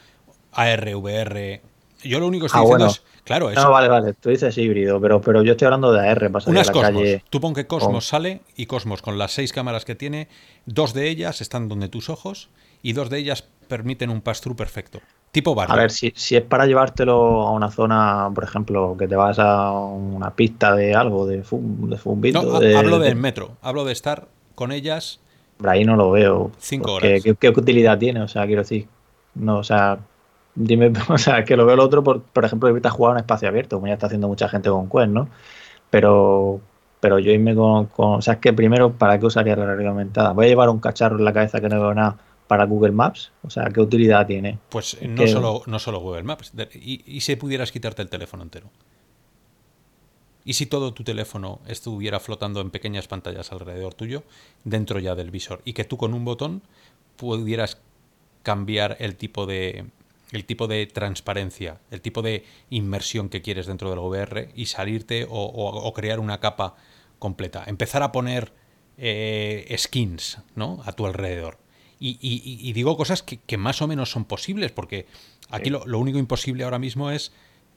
[0.52, 1.60] ARVR.
[2.02, 3.02] Yo lo único que estoy ah, diciendo es.
[3.24, 3.62] Claro, eso.
[3.62, 4.14] No, vale, vale.
[4.14, 6.30] Tú dices híbrido, pero, pero yo estoy hablando de AR.
[6.46, 7.02] Unas Cosmos.
[7.30, 10.28] Tú pon que Cosmos sale y Cosmos, con las seis cámaras que tiene,
[10.66, 12.50] dos de ellas están donde tus ojos
[12.82, 15.00] y dos de ellas permiten un pass-through perfecto.
[15.30, 19.16] Tipo A ver, si, si, es para llevártelo a una zona, por ejemplo, que te
[19.16, 23.56] vas a una pista de algo, de, de No, hablo del metro.
[23.62, 25.20] Hablo de estar con ellas.
[25.64, 26.50] Ahí no lo veo.
[26.58, 27.22] Cinco horas.
[27.22, 28.20] ¿qué, utilidad tiene?
[28.20, 28.88] O sea, quiero decir.
[29.34, 30.00] No, o sea,
[30.54, 33.48] dime, o sea, que lo veo el otro, por, por ejemplo, evita jugar en espacio
[33.48, 35.28] abierto, como ya está haciendo mucha gente con Quest, ¿no?
[35.90, 36.60] Pero,
[37.00, 39.90] pero yo irme con, con, O sea, es que primero, ¿para qué usaría la realidad
[39.90, 40.32] aumentada?
[40.32, 42.16] Voy a llevar un cacharro en la cabeza que no veo nada
[42.52, 43.32] para Google Maps?
[43.42, 44.58] O sea, ¿qué utilidad tiene?
[44.68, 46.52] Pues no, solo, no solo Google Maps.
[46.74, 48.68] ¿Y, si pudieras quitarte el teléfono entero?
[50.44, 54.22] ¿Y si todo tu teléfono estuviera flotando en pequeñas pantallas alrededor tuyo,
[54.64, 55.62] dentro ya del visor?
[55.64, 56.60] Y que tú con un botón
[57.16, 57.80] pudieras
[58.42, 59.86] cambiar el tipo de,
[60.32, 65.26] el tipo de transparencia, el tipo de inmersión que quieres dentro del VR y salirte
[65.28, 66.74] o, crear una capa
[67.18, 67.64] completa.
[67.66, 68.52] Empezar a poner
[68.98, 70.82] eh, skins ¿no?
[70.84, 71.58] a tu alrededor.
[72.04, 75.06] Y, digo cosas que, más o menos son posibles, porque
[75.50, 77.30] aquí lo, único imposible ahora mismo es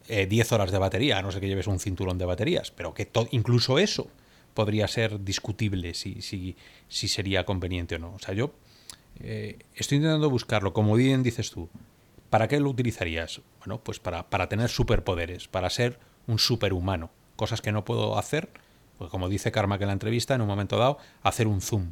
[0.07, 2.95] 10 eh, horas de batería, a no sé que lleves un cinturón de baterías, pero
[2.95, 4.07] que incluso eso
[4.55, 6.55] podría ser discutible si, si,
[6.87, 8.15] si, sería conveniente o no.
[8.15, 8.55] O sea, yo
[9.19, 11.69] eh, estoy intentando buscarlo, como bien dices tú,
[12.29, 13.41] ¿para qué lo utilizarías?
[13.59, 18.49] Bueno, pues para, para tener superpoderes, para ser un superhumano, cosas que no puedo hacer,
[18.97, 21.91] pues como dice Karma que en la entrevista, en un momento dado, hacer un zoom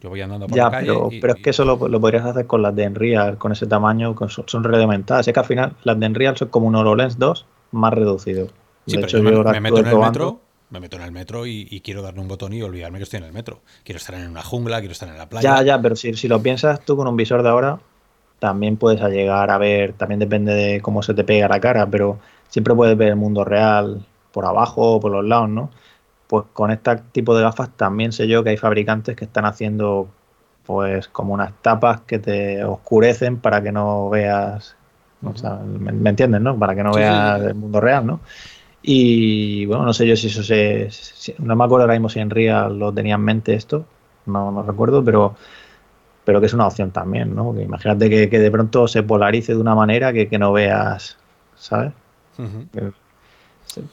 [0.00, 0.86] yo voy andando por la calle.
[0.86, 4.14] Pero, pero es que eso lo, podrías hacer con las de Enreal, con ese tamaño,
[4.28, 5.26] son, son redimentadas.
[5.26, 8.48] Es que al final las de Enreal son como un HoloLens 2 más reducido.
[8.86, 10.40] de hecho, yo me, meto en el metro,
[10.70, 13.24] me meto en el metro y, quiero darle un botón y olvidarme que estoy en
[13.24, 13.60] el metro.
[13.84, 15.56] Quiero estar en una jungla, quiero estar en la playa.
[15.56, 17.80] Ya, ya, pero si, si lo piensas tú con un visor de ahora,
[18.38, 22.18] también puedes llegar a ver, también depende de cómo se te pega la cara, pero
[22.48, 25.70] siempre puedes ver el mundo real por abajo o por los lados, ¿no?
[26.28, 30.08] pues con este tipo de gafas también sé yo que hay fabricantes que están haciendo
[30.64, 34.76] pues como unas tapas que te oscurecen para que no veas,
[35.22, 36.58] me, entiendes, ¿no?
[36.58, 38.20] Para que no veas el mundo real, ¿no?
[38.82, 40.90] Y bueno, no sé yo si eso se...
[41.38, 43.86] no me acuerdo ahora mismo si en Real lo tenía en mente esto,
[44.26, 45.36] no, no recuerdo, pero
[46.28, 47.54] pero que es una opción también, ¿no?
[47.54, 51.16] Que imagínate que, de pronto se polarice de una manera que, no veas,
[51.56, 51.94] ¿sabes?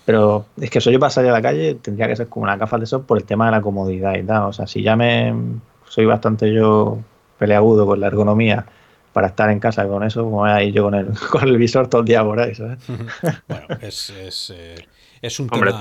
[0.04, 2.58] Pero es que eso yo para salir a la calle tendría que ser como una
[2.58, 4.50] gafas de sol por el tema de la comodidad y tal.
[4.50, 5.34] O sea, si ya me
[5.88, 7.00] soy bastante yo
[7.40, 8.66] peleagudo con la ergonomía
[9.14, 11.58] para estar en casa con eso, como voy a ir yo con el, con el
[11.58, 12.80] visor todo el día por ahí, ¿sabes?
[13.48, 14.76] Bueno, es, es, eh,
[15.22, 15.80] es un tema,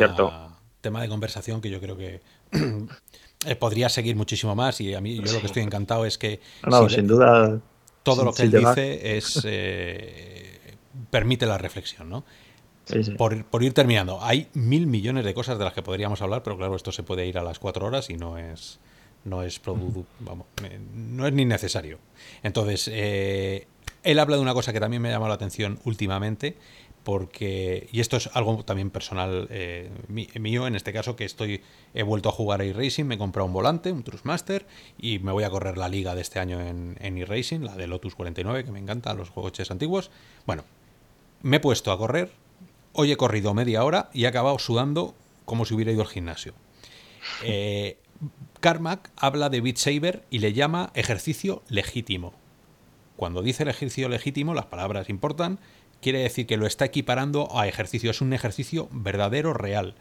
[0.80, 2.20] tema, de conversación que yo creo que
[3.46, 6.40] eh, podría seguir muchísimo más y a mí yo lo que estoy encantado es que...
[6.66, 7.60] No, sin duda...
[8.02, 9.40] Todo lo que él dice es...
[9.46, 10.54] Eh,
[11.10, 12.24] permite la reflexión, ¿no?
[13.16, 16.76] Por, ir terminando, hay mil millones de cosas de las que podríamos hablar, pero claro,
[16.76, 18.78] esto se puede ir a las cuatro horas y no es
[19.24, 20.46] no es vamos,
[20.94, 21.98] no es ni necesario.
[22.42, 23.66] Entonces, eh,
[24.02, 26.56] él habla de una cosa que también me ha llamado la atención últimamente,
[27.04, 31.60] porque, y esto es algo también personal eh, mío, en este caso, que estoy,
[31.94, 34.66] he vuelto a jugar a e-Racing, me he comprado un volante, un Trustmaster,
[34.98, 37.86] y me voy a correr la liga de este año en, en e-Racing, la de
[37.86, 40.10] Lotus 49, que me encanta, los coches antiguos.
[40.46, 40.64] Bueno,
[41.42, 42.30] me he puesto a correr
[42.96, 46.54] Hoy he corrido media hora y he acabado sudando como si hubiera ido al gimnasio.
[47.42, 47.96] Eh,
[48.60, 52.34] Carmack habla de Beat Saber y le llama ejercicio legítimo.
[53.16, 55.58] Cuando dice el ejercicio legítimo, las palabras importan,
[56.04, 58.10] quiere decir que lo está equiparando a ejercicio.
[58.10, 59.94] Es un ejercicio verdadero, real.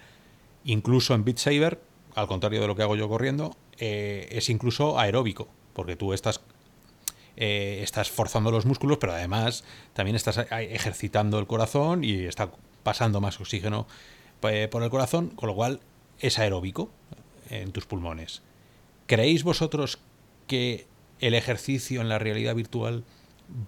[0.65, 1.79] Incluso en Beat Saber,
[2.13, 6.41] al contrario de lo que hago yo corriendo, eh, es incluso aeróbico, porque tú estás
[7.37, 9.63] eh, estás forzando los músculos, pero además
[9.93, 12.51] también estás ejercitando el corazón y está
[12.83, 13.87] pasando más oxígeno
[14.43, 15.79] eh, por el corazón, con lo cual
[16.19, 16.91] es aeróbico
[17.49, 18.41] en tus pulmones.
[19.07, 19.99] ¿Creéis vosotros
[20.47, 20.85] que
[21.21, 23.05] el ejercicio en la realidad virtual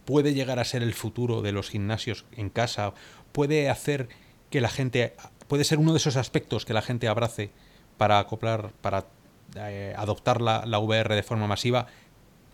[0.05, 2.93] puede llegar a ser el futuro de los gimnasios en casa?
[3.31, 4.07] ¿Puede hacer
[4.49, 5.13] que la gente,
[5.47, 7.51] puede ser uno de esos aspectos que la gente abrace
[7.97, 9.05] para acoplar, para
[9.55, 11.87] eh, adoptar la, la, VR de forma masiva,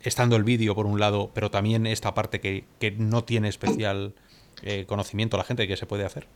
[0.04, 2.66] estando el vídeo por un lado, pero también esta parte que,
[2.98, 4.14] no tiene especial
[4.64, 6.28] eh, conocimiento la gente que se puede hacer?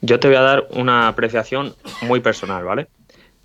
[0.00, 2.88] Yo te voy a dar una apreciación muy personal, ¿vale?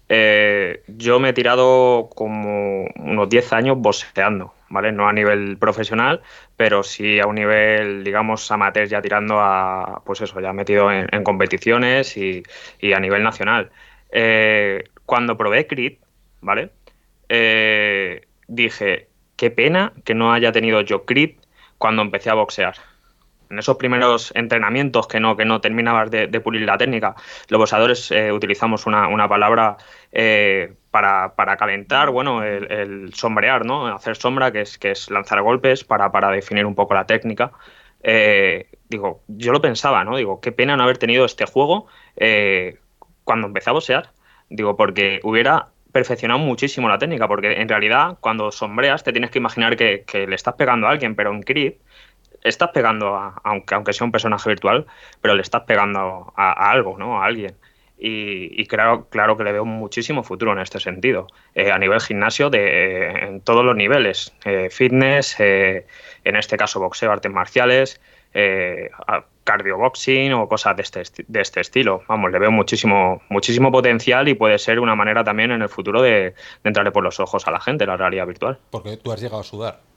[0.09, 4.91] Eh, yo me he tirado como unos 10 años boxeando, ¿vale?
[4.91, 6.21] No a nivel profesional,
[6.57, 11.23] pero sí a un nivel, digamos, amateur ya tirando a, pues eso, ya metido en,
[11.23, 12.43] competiciones y,
[12.93, 13.69] a nivel nacional.
[14.11, 15.99] Eh, cuando probé Crit,
[16.41, 16.71] ¿vale?
[17.29, 21.39] Eh, dije, qué pena que no haya tenido yo Crit
[21.77, 22.75] cuando empecé a boxear
[23.53, 27.15] en esos primeros entrenamientos que no, que no terminabas de, pulir la técnica,
[27.49, 29.77] los boxeadores eh, utilizamos una, palabra
[30.11, 33.87] eh, para, calentar, bueno, el, sombrear, ¿no?
[33.87, 37.51] Hacer sombra, que es, que es lanzar golpes para, para definir un poco la técnica.
[38.01, 40.17] Eh, digo, yo lo pensaba, ¿no?
[40.17, 41.87] Digo, qué pena no haber tenido este juego
[43.23, 44.09] cuando empecé a boxear.
[44.49, 49.37] Digo, porque hubiera perfeccionado muchísimo la técnica, porque en realidad cuando sombreas te tienes que
[49.37, 51.75] imaginar que, que le estás pegando a alguien, pero en Creed
[52.43, 54.85] estás pegando, a, aunque, aunque sea un personaje virtual,
[55.21, 57.21] pero le estás pegando a, algo, ¿no?
[57.21, 57.55] A alguien.
[58.05, 62.49] Y, claro, claro que le veo muchísimo futuro en este sentido, eh, a nivel gimnasio
[62.49, 65.87] de, en todos los niveles, eh, fitness, eh,
[66.25, 68.01] en este caso boxeo, artes marciales,
[69.45, 72.01] cardioboxing o cosas de este, de este estilo.
[72.09, 76.01] Vamos, le veo muchísimo, muchísimo potencial y puede ser una manera también en el futuro
[76.01, 78.59] de, de entrarle por los ojos a la gente la realidad virtual.
[78.69, 79.92] Porque tú has llegado a sudar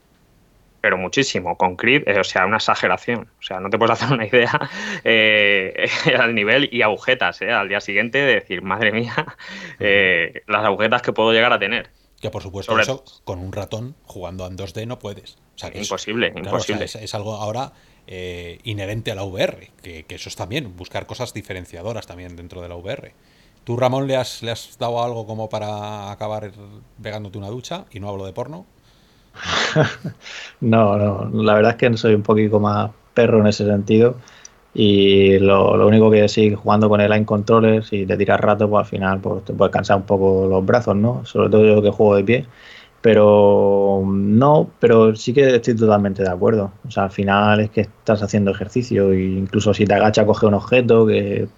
[0.87, 1.59] pero muchísimo.
[1.59, 3.29] Con Creed, eh, o sea, una exageración.
[3.41, 4.71] O sea, no te puedes hacer una idea
[5.03, 9.37] eh, al nivel y agujetas, eh, al día siguiente de decir, madre mía,
[10.47, 11.91] las agujetas que puedo llegar a tener.
[12.21, 15.39] Que por supuesto eso con un ratón jugando en 2D no puedes.
[15.75, 16.85] imposible, imposible.
[16.85, 17.73] es, algo ahora
[18.07, 22.77] inherente a la VR, que, eso es también, buscar cosas diferenciadoras también dentro de la
[22.77, 23.13] VR.
[23.65, 26.53] ¿Tú, Ramón, le has, le has dado algo como para acabar
[27.03, 27.87] pegándote una ducha?
[27.91, 28.67] Y no hablo de porno.
[30.61, 34.17] no, no, la verdad es que soy un poquito más perro en ese sentido.
[34.75, 38.85] Y lo, único que sigue jugando con el line controller, si te tiras rato, pues
[38.85, 41.25] al final pues, te puedes cansar un poco los brazos, ¿no?
[41.25, 42.47] Sobre todo yo que juego de pie.
[43.01, 46.73] Pero no, pero sí que estoy totalmente de acuerdo.
[46.87, 50.47] O sea, al final es que estás haciendo ejercicio e incluso si te agacha coge
[50.47, 51.49] un objeto que...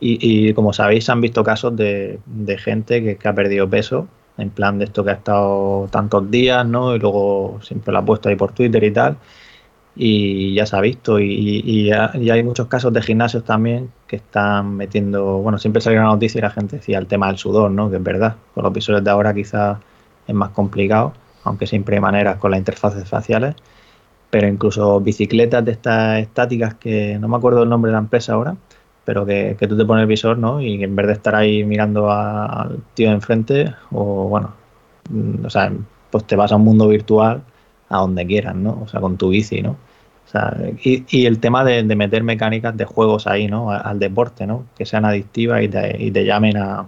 [0.00, 2.20] Y, como sabéis, han visto casos de,
[2.58, 4.06] gente que, que ha perdido peso
[4.38, 6.94] en plan de esto que ha estado tantos días, ¿no?
[6.94, 9.16] Y luego siempre lo ha puesto ahí por Twitter y tal.
[9.96, 11.18] Y ya se ha visto.
[11.20, 15.38] Y, hay muchos casos de gimnasios también que están metiendo.
[15.38, 17.90] Bueno, siempre salió una noticia y la gente decía el tema del sudor, ¿no?
[17.90, 18.36] Que es verdad.
[18.54, 19.78] Con los visores de ahora quizás
[20.26, 23.56] es más complicado, aunque siempre hay maneras con las interfaces faciales.
[24.30, 28.34] Pero incluso bicicletas de estas estáticas que no me acuerdo el nombre de la empresa
[28.34, 28.56] ahora,
[29.08, 30.60] pero que, tú te pones el visor, ¿no?
[30.60, 34.52] Y en vez de estar ahí mirando al tío enfrente, o bueno,
[35.08, 35.72] mm, o sea,
[36.10, 37.42] pues te vas a un mundo virtual
[37.88, 38.82] a donde quieras, ¿no?
[38.82, 39.70] O sea, con tu bici, ¿no?
[39.70, 40.54] O sea,
[40.84, 43.70] y, el tema de, meter mecánicas de juegos ahí, ¿no?
[43.70, 44.66] Al deporte, ¿no?
[44.76, 46.86] Que sean adictivas y te, y te llamen a,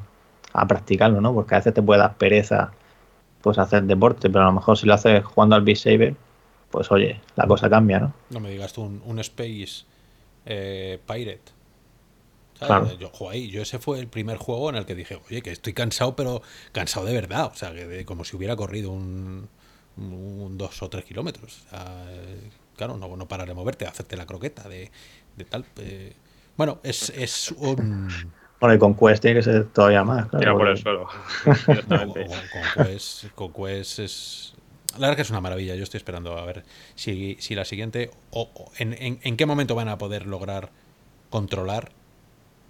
[0.68, 1.32] practicarlo, ¿no?
[1.32, 2.70] Porque a veces te puede dar pereza
[3.40, 6.14] pues hacer deporte, pero a lo mejor si lo haces jugando al Beat Saber,
[6.70, 8.12] pues oye, la cosa cambia, ¿no?
[8.28, 9.86] No me digas tú un, Space
[10.44, 11.60] eh, Pirate
[12.99, 16.16] yo, yo ese fue el primer juego en el que dije, oye, que estoy cansado,
[16.16, 16.43] pero
[16.73, 17.51] cansado de verdad.
[17.53, 19.49] O sea, que como si hubiera corrido un,
[19.97, 21.66] dos o tres kilómetros.
[22.77, 24.91] claro, no, no parar de moverte, hacerte la croqueta de,
[25.49, 25.65] tal.
[25.78, 26.12] Eh.
[26.57, 28.32] bueno, es, es un...
[28.61, 30.28] Bueno, y con Quest tiene que ser todavía más.
[30.28, 31.09] Claro, por el suelo.
[33.35, 34.55] con, Quest, es...
[34.95, 35.77] La verdad que es una maravilla.
[35.77, 36.65] Yo estoy esperando a ver
[36.95, 38.11] si, si la siguiente...
[38.32, 40.73] O, en, en qué momento van a poder lograr
[41.31, 41.93] controlar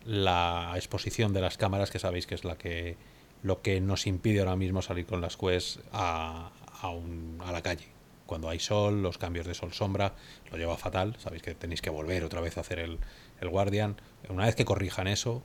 [0.04, 2.96] la exposición de las cámaras, que sabéis que es la que
[3.42, 6.50] lo que nos impide ahora mismo salir con las Quest a,
[6.82, 7.86] a, la calle.
[8.26, 10.12] Cuando hay sol, los cambios de sol-sombra,
[10.50, 11.16] lo lleva fatal.
[11.18, 12.98] Sabéis que tenéis que volver otra vez a hacer el,
[13.40, 13.96] el Guardian.
[14.28, 15.42] Una vez que corrijan eso,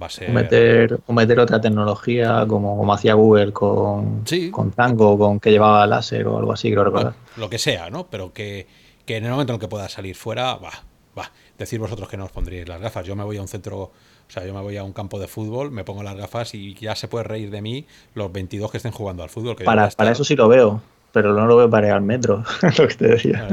[0.00, 0.30] va a ser.
[0.30, 5.86] O meter, meter otra tecnología como, como hacía Google con, con Tango, con que llevaba
[5.86, 7.14] láser o algo así, creo recordar.
[7.36, 8.06] lo que sea, ¿no?
[8.06, 8.66] Pero que,
[9.06, 10.70] que en el momento en el que pueda salir fuera, va,
[11.18, 13.06] va decir vosotros que no os pondríais las gafas.
[13.06, 13.92] Yo me voy a un centro, o
[14.28, 16.96] sea, yo me voy a un campo de fútbol, me pongo las gafas y ya
[16.96, 19.56] se puede reír de mí los 22 que estén jugando al fútbol.
[19.56, 20.82] para, para eso sí lo veo,
[21.12, 22.44] pero no lo veo para ir al metro,
[22.78, 23.48] lo que te decía.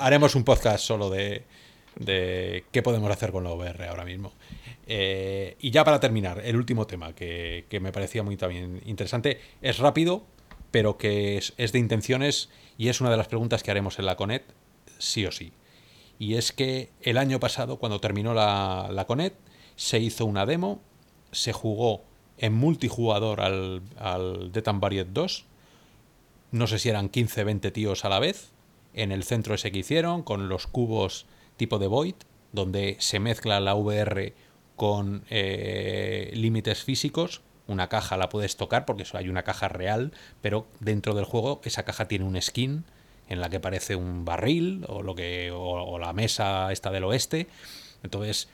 [0.00, 1.44] haremos un podcast solo de,
[2.70, 4.32] qué podemos hacer con la VR ahora mismo.
[4.92, 9.78] Eh, y ya para terminar, el último tema que, me parecía muy también interesante, es
[9.78, 10.24] rápido,
[10.70, 12.48] pero que es, es de intenciones
[12.78, 14.44] y es una de las preguntas que haremos en la CONET,
[14.98, 15.52] sí o sí
[16.20, 19.34] y es que el año pasado, cuando terminó la, la Conet,
[19.74, 20.82] se hizo una demo,
[21.32, 22.04] se jugó
[22.36, 25.44] en multijugador al, al Death and 2,
[26.52, 28.50] no sé si eran 15, 20 tíos a la vez,
[28.92, 31.24] en el centro ese que hicieron, con los cubos
[31.56, 32.16] tipo de Void,
[32.52, 34.34] donde se mezcla la VR
[34.76, 40.66] con eh, límites físicos, una caja la puedes tocar porque hay una caja real, pero
[40.80, 42.84] dentro del juego esa caja tiene un skin
[43.30, 47.46] en la que parece un barril o lo que o, la mesa esta del oeste.
[48.02, 48.48] Entonces,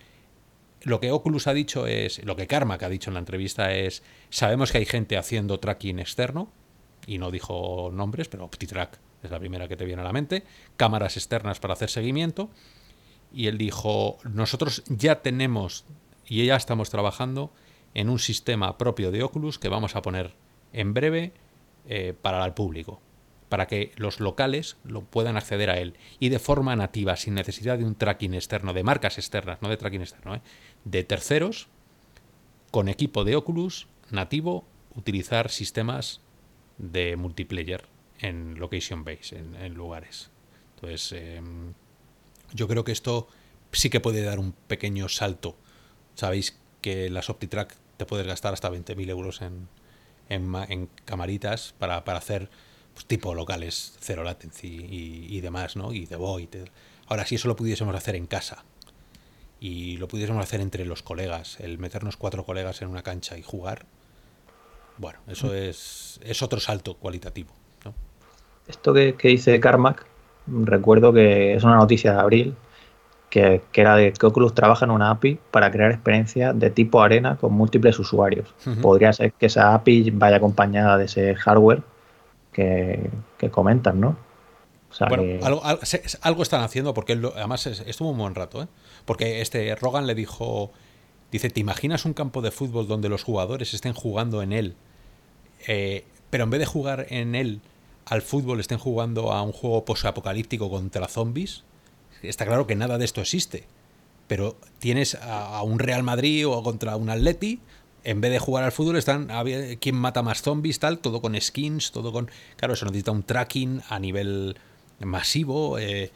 [0.82, 4.04] lo que Oculus ha dicho es, lo que Karma ha dicho en la entrevista es,
[4.30, 6.52] sabemos que hay gente haciendo tracking externo
[7.06, 10.44] y no dijo nombres, pero OptiTrack es la primera que te viene a la mente,
[10.76, 12.50] cámaras externas para hacer seguimiento
[13.32, 15.84] y él dijo, nosotros ya tenemos
[16.26, 17.50] y ya estamos trabajando
[17.94, 20.34] en un sistema propio de Oculus que vamos a poner
[20.72, 21.32] en breve
[21.88, 23.00] eh, para el público,
[23.48, 27.78] para que los locales lo puedan acceder a él y de forma nativa, sin necesidad
[27.78, 30.42] de un tracking externo, de marcas externas, no de tracking externo, ¿eh?
[30.84, 31.68] de terceros,
[32.70, 34.64] con equipo de Oculus nativo,
[34.94, 36.20] utilizar sistemas
[36.78, 37.84] de multiplayer
[38.20, 40.30] en location base, en, lugares.
[40.74, 41.74] Entonces, em,
[42.52, 43.28] yo creo que esto
[43.72, 45.56] sí que puede dar un pequeño salto.
[46.14, 49.68] Sabéis que las OptiTrack te puedes gastar hasta 20.000 euros en,
[50.28, 52.50] en, camaritas para, hacer
[52.96, 54.86] pues, tipo locales, cero latency
[55.28, 55.92] y, demás, ¿no?
[55.92, 56.48] Y de void.
[57.08, 58.64] Ahora, si eso lo pudiésemos hacer en casa
[59.60, 63.42] y lo pudiésemos hacer entre los colegas, el meternos cuatro colegas en una cancha y
[63.42, 63.84] jugar,
[64.96, 65.56] bueno, eso mm.
[65.56, 67.52] es, es otro salto cualitativo.
[68.66, 70.06] Esto que, que dice Carmack,
[70.46, 72.56] recuerdo que es una noticia de abril,
[73.28, 77.36] que, era de que Oculus trabaja en una API para crear experiencias de tipo arena
[77.36, 78.54] con múltiples usuarios.
[78.80, 81.82] Podría ser que esa API vaya acompañada de ese hardware
[82.56, 84.16] que, comentan, ¿no?
[85.08, 85.44] bueno,
[86.22, 88.68] algo, están haciendo porque él además estuvo un buen rato, ¿eh?
[89.04, 90.72] Porque este Rogan le dijo,
[91.30, 94.76] dice, ¿te imaginas un campo de fútbol donde los jugadores estén jugando en él,
[95.68, 97.60] eh, pero en vez de jugar en él
[98.06, 101.64] al fútbol estén jugando a un juego posapocalíptico contra zombies?
[102.22, 103.64] está claro que nada de esto existe.
[104.28, 107.60] Pero tienes a, un Real Madrid o contra un Atleti,
[108.06, 109.28] en vez de jugar al fútbol, están
[109.80, 112.30] quién mata más zombies, tal, todo con skins, todo con.
[112.56, 114.56] Claro, eso necesita un tracking a nivel
[115.00, 115.76] masivo.
[115.80, 116.12] Eh,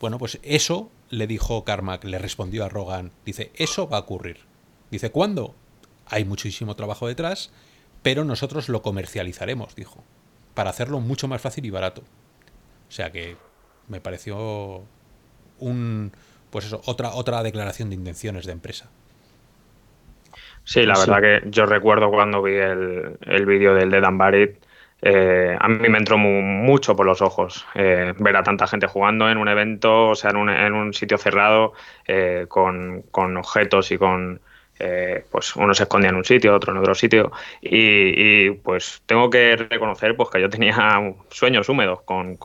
[0.00, 3.12] bueno, pues eso le dijo Carmack, le respondió a Rogan.
[3.26, 4.38] Dice, eso va a ocurrir.
[4.90, 5.54] Dice, ¿cuándo?
[6.06, 7.50] Hay muchísimo trabajo detrás,
[8.02, 10.02] pero nosotros lo comercializaremos, dijo,
[10.54, 12.04] para hacerlo mucho más fácil y barato.
[12.88, 13.36] O sea que
[13.88, 14.84] me pareció
[15.58, 16.10] un
[16.48, 18.88] pues eso, otra, otra declaración de intenciones de empresa.
[20.64, 24.64] Sí, la verdad que yo recuerdo cuando vi el, el vídeo del de Dan Barrett,
[25.06, 29.30] eh, a mí me entró mucho por los ojos eh, ver a tanta gente jugando
[29.30, 31.74] en un evento, o sea, en un, en un sitio cerrado,
[32.06, 34.40] eh, con, con, objetos y con,
[34.78, 39.28] eh, pues uno se escondía en un sitio, otro en otro sitio y, pues tengo
[39.28, 40.74] que reconocer pues que yo tenía
[41.28, 42.38] sueños húmedos con,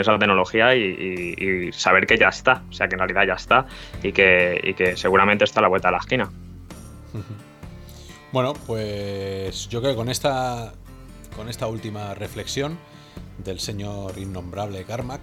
[0.00, 3.66] esa tecnología y, saber que ya está, o sea que en realidad ya está
[4.02, 6.28] y que, que seguramente está a la vuelta de la esquina.
[8.32, 10.72] Bueno, pues yo creo que con esta,
[11.34, 12.78] con esta última reflexión
[13.44, 15.20] del señor innombrable Carmack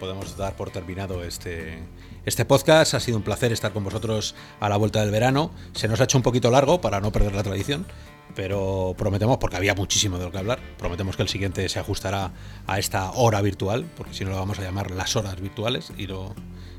[0.00, 1.78] podemos dar por terminado este,
[2.24, 2.94] este podcast.
[2.94, 5.52] Ha sido un placer estar con vosotros a la vuelta del verano.
[5.72, 7.86] Se nos ha hecho un poquito largo para no perder la tradición,
[8.34, 12.32] pero prometemos, porque había muchísimo de lo que hablar, prometemos que el siguiente se ajustará
[12.66, 16.08] a esta hora virtual, porque si no lo vamos a llamar las horas virtuales y
[16.08, 16.34] no,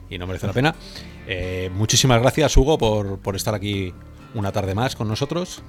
[0.09, 0.75] y no merece la pena.
[1.25, 3.93] Eh, muchísimas gracias, Hugo, por, por estar aquí
[4.33, 5.63] una tarde más con nosotros.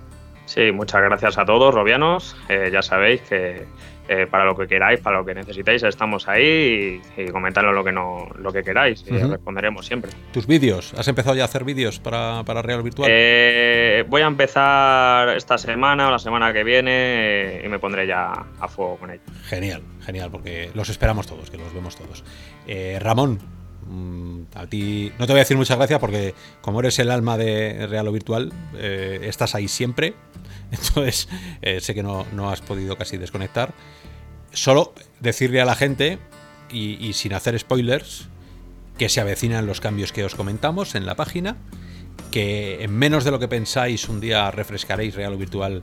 [0.50, 2.36] Sí, muchas gracias a todos, robianos.
[2.48, 3.66] Eh, ya sabéis que
[4.08, 7.84] eh, para lo que queráis, para lo que necesitéis, estamos ahí y, y comentadlo lo
[7.84, 10.10] que no, lo que queráis y responderemos siempre.
[10.32, 10.92] ¿Tus vídeos?
[10.98, 13.08] ¿Has empezado ya a hacer vídeos para, Real Virtual?
[13.12, 18.32] Eh, voy a empezar esta semana o la semana que viene y me pondré ya
[18.58, 19.22] a fuego con ello.
[19.44, 22.24] Genial, genial, porque los esperamos todos, que los vemos todos.
[22.98, 23.38] Ramón,
[24.54, 27.86] a ti no te voy a decir muchas gracias porque como eres el alma de
[27.86, 30.14] Real o Virtual, estás ahí siempre.
[30.70, 31.28] Entonces
[31.80, 33.74] sé que no, no has podido casi desconectar
[34.52, 36.18] solo decirle a la gente,
[36.72, 38.28] y, sin hacer spoilers,
[38.96, 41.56] que se avecinan los cambios que os comentamos en la página,
[42.30, 45.82] que en menos de lo que pensáis un día refrescaréis real o virtual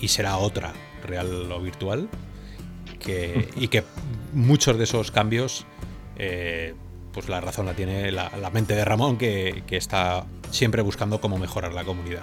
[0.00, 0.72] y será otra
[1.06, 2.08] real o virtual,
[3.56, 3.84] y que
[4.32, 5.66] muchos de esos cambios,
[6.16, 6.74] eh,
[7.18, 11.72] pues la razón la tiene la, mente de Ramón, que está siempre buscando cómo mejorar
[11.72, 12.22] la comunidad.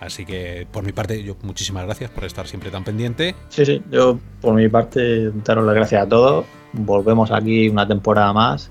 [0.00, 3.34] Así que por mi parte, yo muchísimas gracias por estar siempre tan pendiente.
[3.48, 6.46] Sí, sí, yo por mi parte, daros las gracias a todos.
[6.72, 8.70] Volvemos aquí una temporada más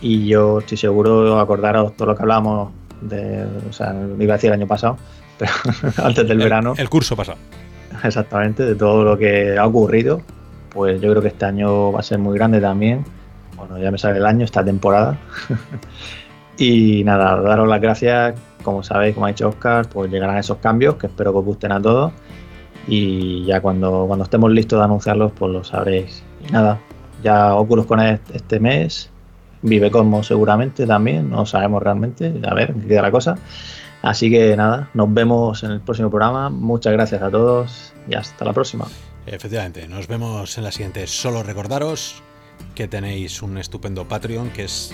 [0.00, 4.48] y yo estoy seguro acordaros todo lo que hablamos de, o sea, iba a decir
[4.48, 4.96] el año pasado,
[5.38, 5.52] pero
[6.02, 6.74] antes del verano.
[6.76, 7.38] El curso pasado.
[8.02, 10.22] Exactamente, de todo lo que ha ocurrido.
[10.70, 13.04] Pues yo creo que este año va a ser muy grande también.
[13.68, 15.18] Bueno, ya me sale el año, esta temporada.
[16.58, 20.96] y nada, daros las gracias como sabéis, como ha dicho Oscar, pues llegarán esos cambios
[20.96, 22.12] que espero que os gusten a todos.
[22.86, 26.22] Y ya cuando, cuando estemos listos de anunciarlos, pues lo sabréis.
[26.46, 26.78] Y nada,
[27.22, 29.10] ya Oculus con este mes,
[29.62, 33.36] Vive Cosmos seguramente también, no sabemos realmente, a ver qué queda la cosa.
[34.02, 36.50] Así que nada, nos vemos en el próximo programa.
[36.50, 38.86] Muchas gracias a todos y hasta la próxima.
[39.26, 41.06] Efectivamente, nos vemos en la siguiente.
[41.06, 42.22] Solo recordaros
[42.74, 44.92] que tenéis un estupendo Patreon, que es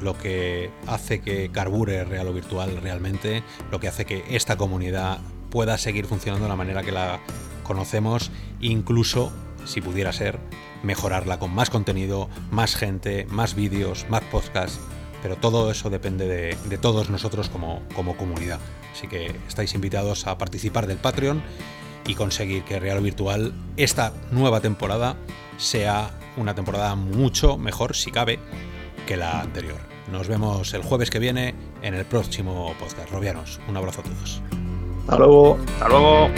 [0.00, 5.18] lo que hace que carbure Real o Virtual realmente, lo que hace que esta comunidad
[5.50, 7.20] pueda seguir funcionando de la manera que la
[7.62, 8.30] conocemos,
[8.60, 9.32] incluso,
[9.64, 10.38] si pudiera ser,
[10.82, 14.80] mejorarla con más contenido, más gente, más vídeos, más podcasts,
[15.22, 18.58] pero todo eso depende de, todos nosotros como, como comunidad.
[18.92, 21.42] Así que estáis invitados a participar del Patreon
[22.06, 25.16] y conseguir que Real Virtual esta nueva temporada
[25.56, 28.38] sea una temporada mucho mejor, si cabe,
[29.06, 29.80] que la anterior.
[30.10, 33.10] Nos vemos el jueves que viene en el próximo podcast.
[33.10, 34.42] Robianos, un abrazo a todos.
[35.02, 35.58] Hasta luego.
[35.74, 36.30] Hasta luego.